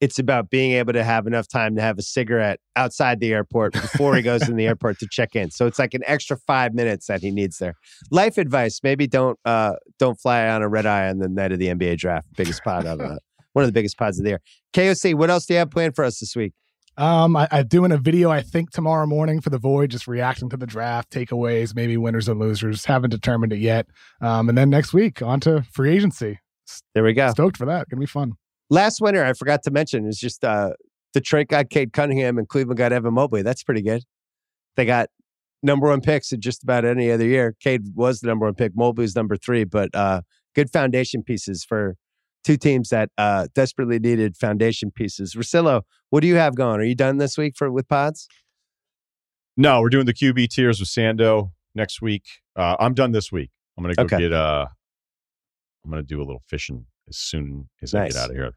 It's 0.00 0.18
about 0.18 0.48
being 0.48 0.72
able 0.72 0.94
to 0.94 1.04
have 1.04 1.26
enough 1.26 1.46
time 1.46 1.76
to 1.76 1.82
have 1.82 1.98
a 1.98 2.02
cigarette 2.02 2.58
outside 2.74 3.20
the 3.20 3.34
airport 3.34 3.74
before 3.74 4.16
he 4.16 4.22
goes 4.22 4.48
in 4.48 4.56
the 4.56 4.66
airport 4.66 4.98
to 5.00 5.08
check 5.10 5.36
in. 5.36 5.50
So 5.50 5.66
it's 5.66 5.78
like 5.78 5.92
an 5.92 6.00
extra 6.06 6.38
five 6.46 6.72
minutes 6.72 7.06
that 7.08 7.20
he 7.20 7.30
needs 7.30 7.58
there. 7.58 7.74
Life 8.10 8.38
advice: 8.38 8.80
maybe 8.82 9.06
don't 9.06 9.38
uh, 9.44 9.74
don't 9.98 10.18
fly 10.18 10.48
on 10.48 10.62
a 10.62 10.68
red 10.68 10.86
eye 10.86 11.08
on 11.10 11.18
the 11.18 11.28
night 11.28 11.52
of 11.52 11.58
the 11.58 11.66
NBA 11.66 11.98
draft. 11.98 12.26
Biggest 12.34 12.64
pod 12.64 12.86
of 12.86 12.98
uh, 12.98 13.18
one 13.52 13.62
of 13.62 13.68
the 13.68 13.72
biggest 13.72 13.98
pods 13.98 14.18
of 14.18 14.24
the 14.24 14.30
year. 14.30 14.40
KOC, 14.72 15.14
what 15.14 15.28
else 15.28 15.44
do 15.44 15.52
you 15.52 15.58
have 15.58 15.70
planned 15.70 15.94
for 15.94 16.04
us 16.04 16.18
this 16.18 16.34
week? 16.34 16.54
Um, 16.96 17.36
I, 17.36 17.48
I'm 17.50 17.66
doing 17.66 17.92
a 17.92 17.96
video, 17.96 18.30
I 18.30 18.42
think, 18.42 18.70
tomorrow 18.70 19.06
morning 19.06 19.40
for 19.40 19.50
the 19.50 19.58
Void, 19.58 19.90
just 19.90 20.06
reacting 20.06 20.50
to 20.50 20.56
the 20.56 20.66
draft, 20.66 21.10
takeaways, 21.10 21.74
maybe 21.74 21.96
winners 21.96 22.28
and 22.28 22.38
losers. 22.38 22.84
Haven't 22.84 23.10
determined 23.10 23.52
it 23.52 23.60
yet. 23.60 23.86
Um, 24.20 24.48
and 24.48 24.58
then 24.58 24.68
next 24.68 24.92
week, 24.92 25.22
on 25.22 25.40
to 25.40 25.62
free 25.62 25.92
agency. 25.92 26.38
There 26.94 27.02
we 27.02 27.14
go. 27.14 27.30
Stoked 27.30 27.56
for 27.56 27.66
that. 27.66 27.88
Gonna 27.88 28.00
be 28.00 28.06
fun. 28.06 28.34
Last 28.68 29.00
winter, 29.00 29.24
I 29.24 29.32
forgot 29.32 29.62
to 29.64 29.70
mention, 29.70 30.06
is 30.06 30.18
just 30.18 30.44
uh, 30.44 30.72
Detroit 31.12 31.48
got 31.48 31.70
Cade 31.70 31.92
Cunningham 31.92 32.38
and 32.38 32.48
Cleveland 32.48 32.78
got 32.78 32.92
Evan 32.92 33.14
Mobley. 33.14 33.42
That's 33.42 33.62
pretty 33.62 33.82
good. 33.82 34.04
They 34.76 34.84
got 34.84 35.08
number 35.62 35.88
one 35.88 36.00
picks 36.00 36.32
in 36.32 36.40
just 36.40 36.62
about 36.62 36.84
any 36.84 37.10
other 37.10 37.26
year. 37.26 37.56
Cade 37.60 37.82
was 37.94 38.20
the 38.20 38.28
number 38.28 38.46
one 38.46 38.54
pick. 38.54 38.76
Mobley's 38.76 39.16
number 39.16 39.36
three, 39.36 39.64
but 39.64 39.94
uh, 39.94 40.22
good 40.54 40.70
foundation 40.70 41.22
pieces 41.22 41.64
for 41.64 41.96
two 42.44 42.56
teams 42.56 42.88
that 42.90 43.10
uh, 43.18 43.46
desperately 43.54 43.98
needed 43.98 44.36
foundation 44.36 44.90
pieces. 44.90 45.34
Russillo, 45.34 45.82
what 46.10 46.20
do 46.20 46.26
you 46.26 46.36
have 46.36 46.54
going? 46.54 46.80
Are 46.80 46.84
you 46.84 46.94
done 46.94 47.18
this 47.18 47.36
week 47.38 47.54
for 47.56 47.70
with 47.70 47.88
pods? 47.88 48.28
No, 49.56 49.80
we're 49.80 49.90
doing 49.90 50.06
the 50.06 50.14
QB 50.14 50.48
tiers 50.48 50.80
with 50.80 50.88
Sando 50.88 51.50
next 51.74 52.00
week. 52.00 52.24
Uh, 52.56 52.76
I'm 52.78 52.94
done 52.94 53.12
this 53.12 53.30
week. 53.30 53.50
I'm 53.76 53.84
gonna 53.84 53.94
go 53.94 54.04
Okay. 54.04 54.18
get 54.18 54.32
uh, 54.32 54.66
I'm 55.84 55.90
gonna 55.90 56.02
do 56.02 56.18
a 56.18 56.24
little 56.24 56.42
fishing 56.48 56.86
as 57.08 57.16
soon 57.16 57.68
as 57.82 57.94
I 57.94 58.06
get 58.08 58.16
out 58.16 58.30
of 58.30 58.36
here. 58.36 58.52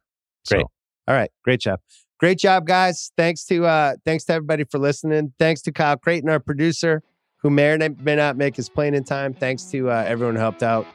Great. 0.50 0.62
So, 0.62 0.72
All 1.08 1.16
right, 1.16 1.32
great 1.44 1.60
job. 1.62 1.80
Great 2.20 2.38
job, 2.38 2.66
guys. 2.66 3.12
Thanks 3.18 3.44
to 3.46 3.66
uh 3.66 3.96
thanks 4.06 4.24
to 4.26 4.34
everybody 4.34 4.64
for 4.64 4.78
listening. 4.80 5.34
Thanks 5.40 5.62
to 5.64 5.72
Kyle 5.74 5.98
Crichton, 5.98 6.30
our 6.30 6.40
producer, 6.40 7.04
who 7.38 7.50
may 7.50 7.72
or 7.72 7.78
may 8.02 8.16
not 8.16 8.38
make 8.38 8.56
his 8.56 8.70
plane 8.70 8.94
in 8.94 9.04
time. 9.04 9.34
Thanks 9.34 9.66
to 9.72 9.90
uh, 9.90 10.06
everyone 10.08 10.36
who 10.36 10.42
helped 10.42 10.64
out 10.64 10.86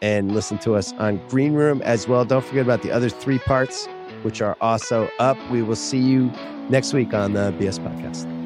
and 0.00 0.32
listen 0.32 0.58
to 0.58 0.74
us 0.74 0.92
on 0.94 1.20
Green 1.28 1.54
Room 1.54 1.82
as 1.82 2.06
well. 2.08 2.24
Don't 2.24 2.44
forget 2.44 2.62
about 2.64 2.82
the 2.82 2.90
other 2.90 3.08
three 3.08 3.38
parts, 3.38 3.86
which 4.22 4.40
are 4.40 4.56
also 4.60 5.08
up. 5.18 5.38
We 5.50 5.62
will 5.62 5.76
see 5.76 5.98
you 5.98 6.32
next 6.68 6.92
week 6.92 7.14
on 7.14 7.32
the 7.32 7.52
BS 7.58 7.78
Podcast. 7.80 8.37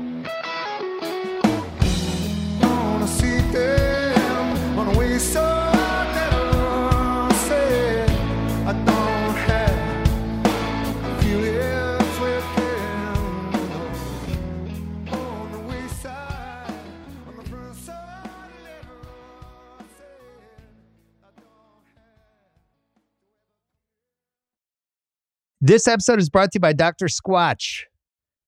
This 25.72 25.88
episode 25.88 26.18
is 26.18 26.28
brought 26.28 26.52
to 26.52 26.56
you 26.56 26.60
by 26.60 26.74
Dr. 26.74 27.06
Squatch. 27.06 27.84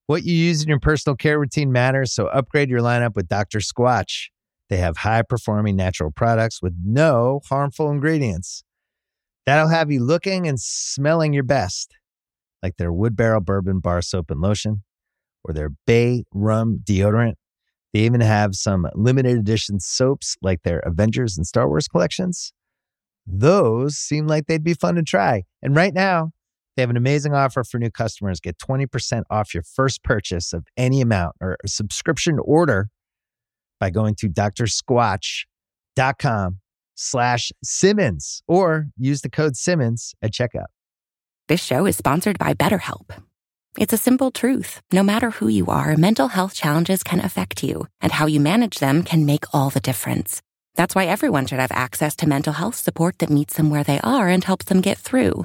What 0.09 0.25
you 0.25 0.35
use 0.35 0.62
in 0.62 0.68
your 0.68 0.79
personal 0.79 1.16
care 1.16 1.41
routine 1.41 1.72
matters, 1.72 2.12
so 2.12 2.27
upgrade 2.27 2.68
your 2.68 2.81
lineup 2.81 3.14
with 3.14 3.29
Dr. 3.29 3.61
Squatch. 3.61 4.27
They 4.68 4.77
have 4.77 4.99
high 4.99 5.22
performing 5.22 5.75
natural 5.75 6.11
products 6.11 6.61
with 6.61 6.75
no 6.85 7.41
harmful 7.49 7.91
ingredients. 7.91 8.62
That'll 9.47 9.70
have 9.70 9.91
you 9.91 10.05
looking 10.05 10.47
and 10.47 10.61
smelling 10.61 11.33
your 11.33 11.45
best, 11.45 11.95
like 12.62 12.77
their 12.77 12.93
Wood 12.93 13.16
Barrel 13.16 13.41
Bourbon 13.41 13.81
Bar 13.81 14.03
Soap 14.03 14.31
and 14.31 14.43
Lotion 14.43 14.83
or 15.45 15.55
their 15.55 15.70
Bay 15.87 16.25
Rum 16.35 16.81
Deodorant. 16.85 17.37
They 17.95 18.01
even 18.01 18.20
have 18.20 18.55
some 18.55 18.87
limited 18.95 19.39
edition 19.39 19.81
soaps 19.81 20.37
like 20.43 20.61
their 20.62 20.81
Avengers 20.81 21.39
and 21.39 21.47
Star 21.47 21.68
Wars 21.68 21.89
collections. 21.89 22.53
Those 23.27 23.97
seem 23.97 24.27
like 24.27 24.45
they'd 24.45 24.62
be 24.62 24.75
fun 24.75 24.97
to 24.97 25.03
try. 25.03 25.45
And 25.62 25.75
right 25.75 25.95
now, 25.95 26.33
they 26.77 26.83
have 26.83 26.91
an 26.91 26.97
amazing 26.97 27.35
offer 27.35 27.64
for 27.64 27.79
new 27.79 27.91
customers. 27.91 28.41
Get 28.41 28.59
20% 28.59 29.22
off 29.31 29.55
your 29.55 29.62
first 29.62 30.03
purchase 30.03 30.53
of 30.53 30.66
any 30.77 31.01
amount 31.01 31.37
or 31.41 31.57
subscription 31.66 32.39
order 32.45 32.89
by 33.79 33.91
going 33.91 34.16
to 34.16 34.29
drsquatch.com 34.29 36.59
slash 36.97 37.53
Simmons 37.62 38.43
or 38.47 38.89
use 38.97 39.22
the 39.22 39.31
code 39.31 39.57
Simmons 39.57 40.14
at 40.22 40.33
checkout. 40.33 40.66
This 41.49 41.62
show 41.62 41.87
is 41.87 41.97
sponsored 41.97 42.39
by 42.39 42.55
BetterHelp. 42.55 43.11
It's 43.77 43.93
a 43.93 43.99
simple 43.99 44.31
truth. 44.31 44.81
No 44.93 45.03
matter 45.03 45.31
who 45.31 45.49
you 45.49 45.66
are, 45.66 45.97
mental 45.97 46.29
health 46.29 46.55
challenges 46.55 47.03
can 47.03 47.20
affect 47.20 47.64
you, 47.64 47.89
and 48.01 48.12
how 48.12 48.27
you 48.27 48.39
manage 48.39 48.79
them 48.79 49.03
can 49.03 49.27
make 49.27 49.53
all 49.53 49.68
the 49.68 49.81
difference. 49.81 50.41
That's 50.77 50.95
why 50.95 51.07
everyone 51.07 51.47
should 51.47 51.59
have 51.59 51.72
access 51.72 52.14
to 52.16 52.29
mental 52.29 52.53
health 52.53 52.77
support 52.77 53.18
that 53.18 53.31
meets 53.31 53.55
them 53.55 53.70
where 53.70 53.85
they 53.85 54.01
are 54.01 54.29
and 54.29 54.45
helps 54.45 54.66
them 54.66 54.81
get 54.81 54.97
through. 54.97 55.45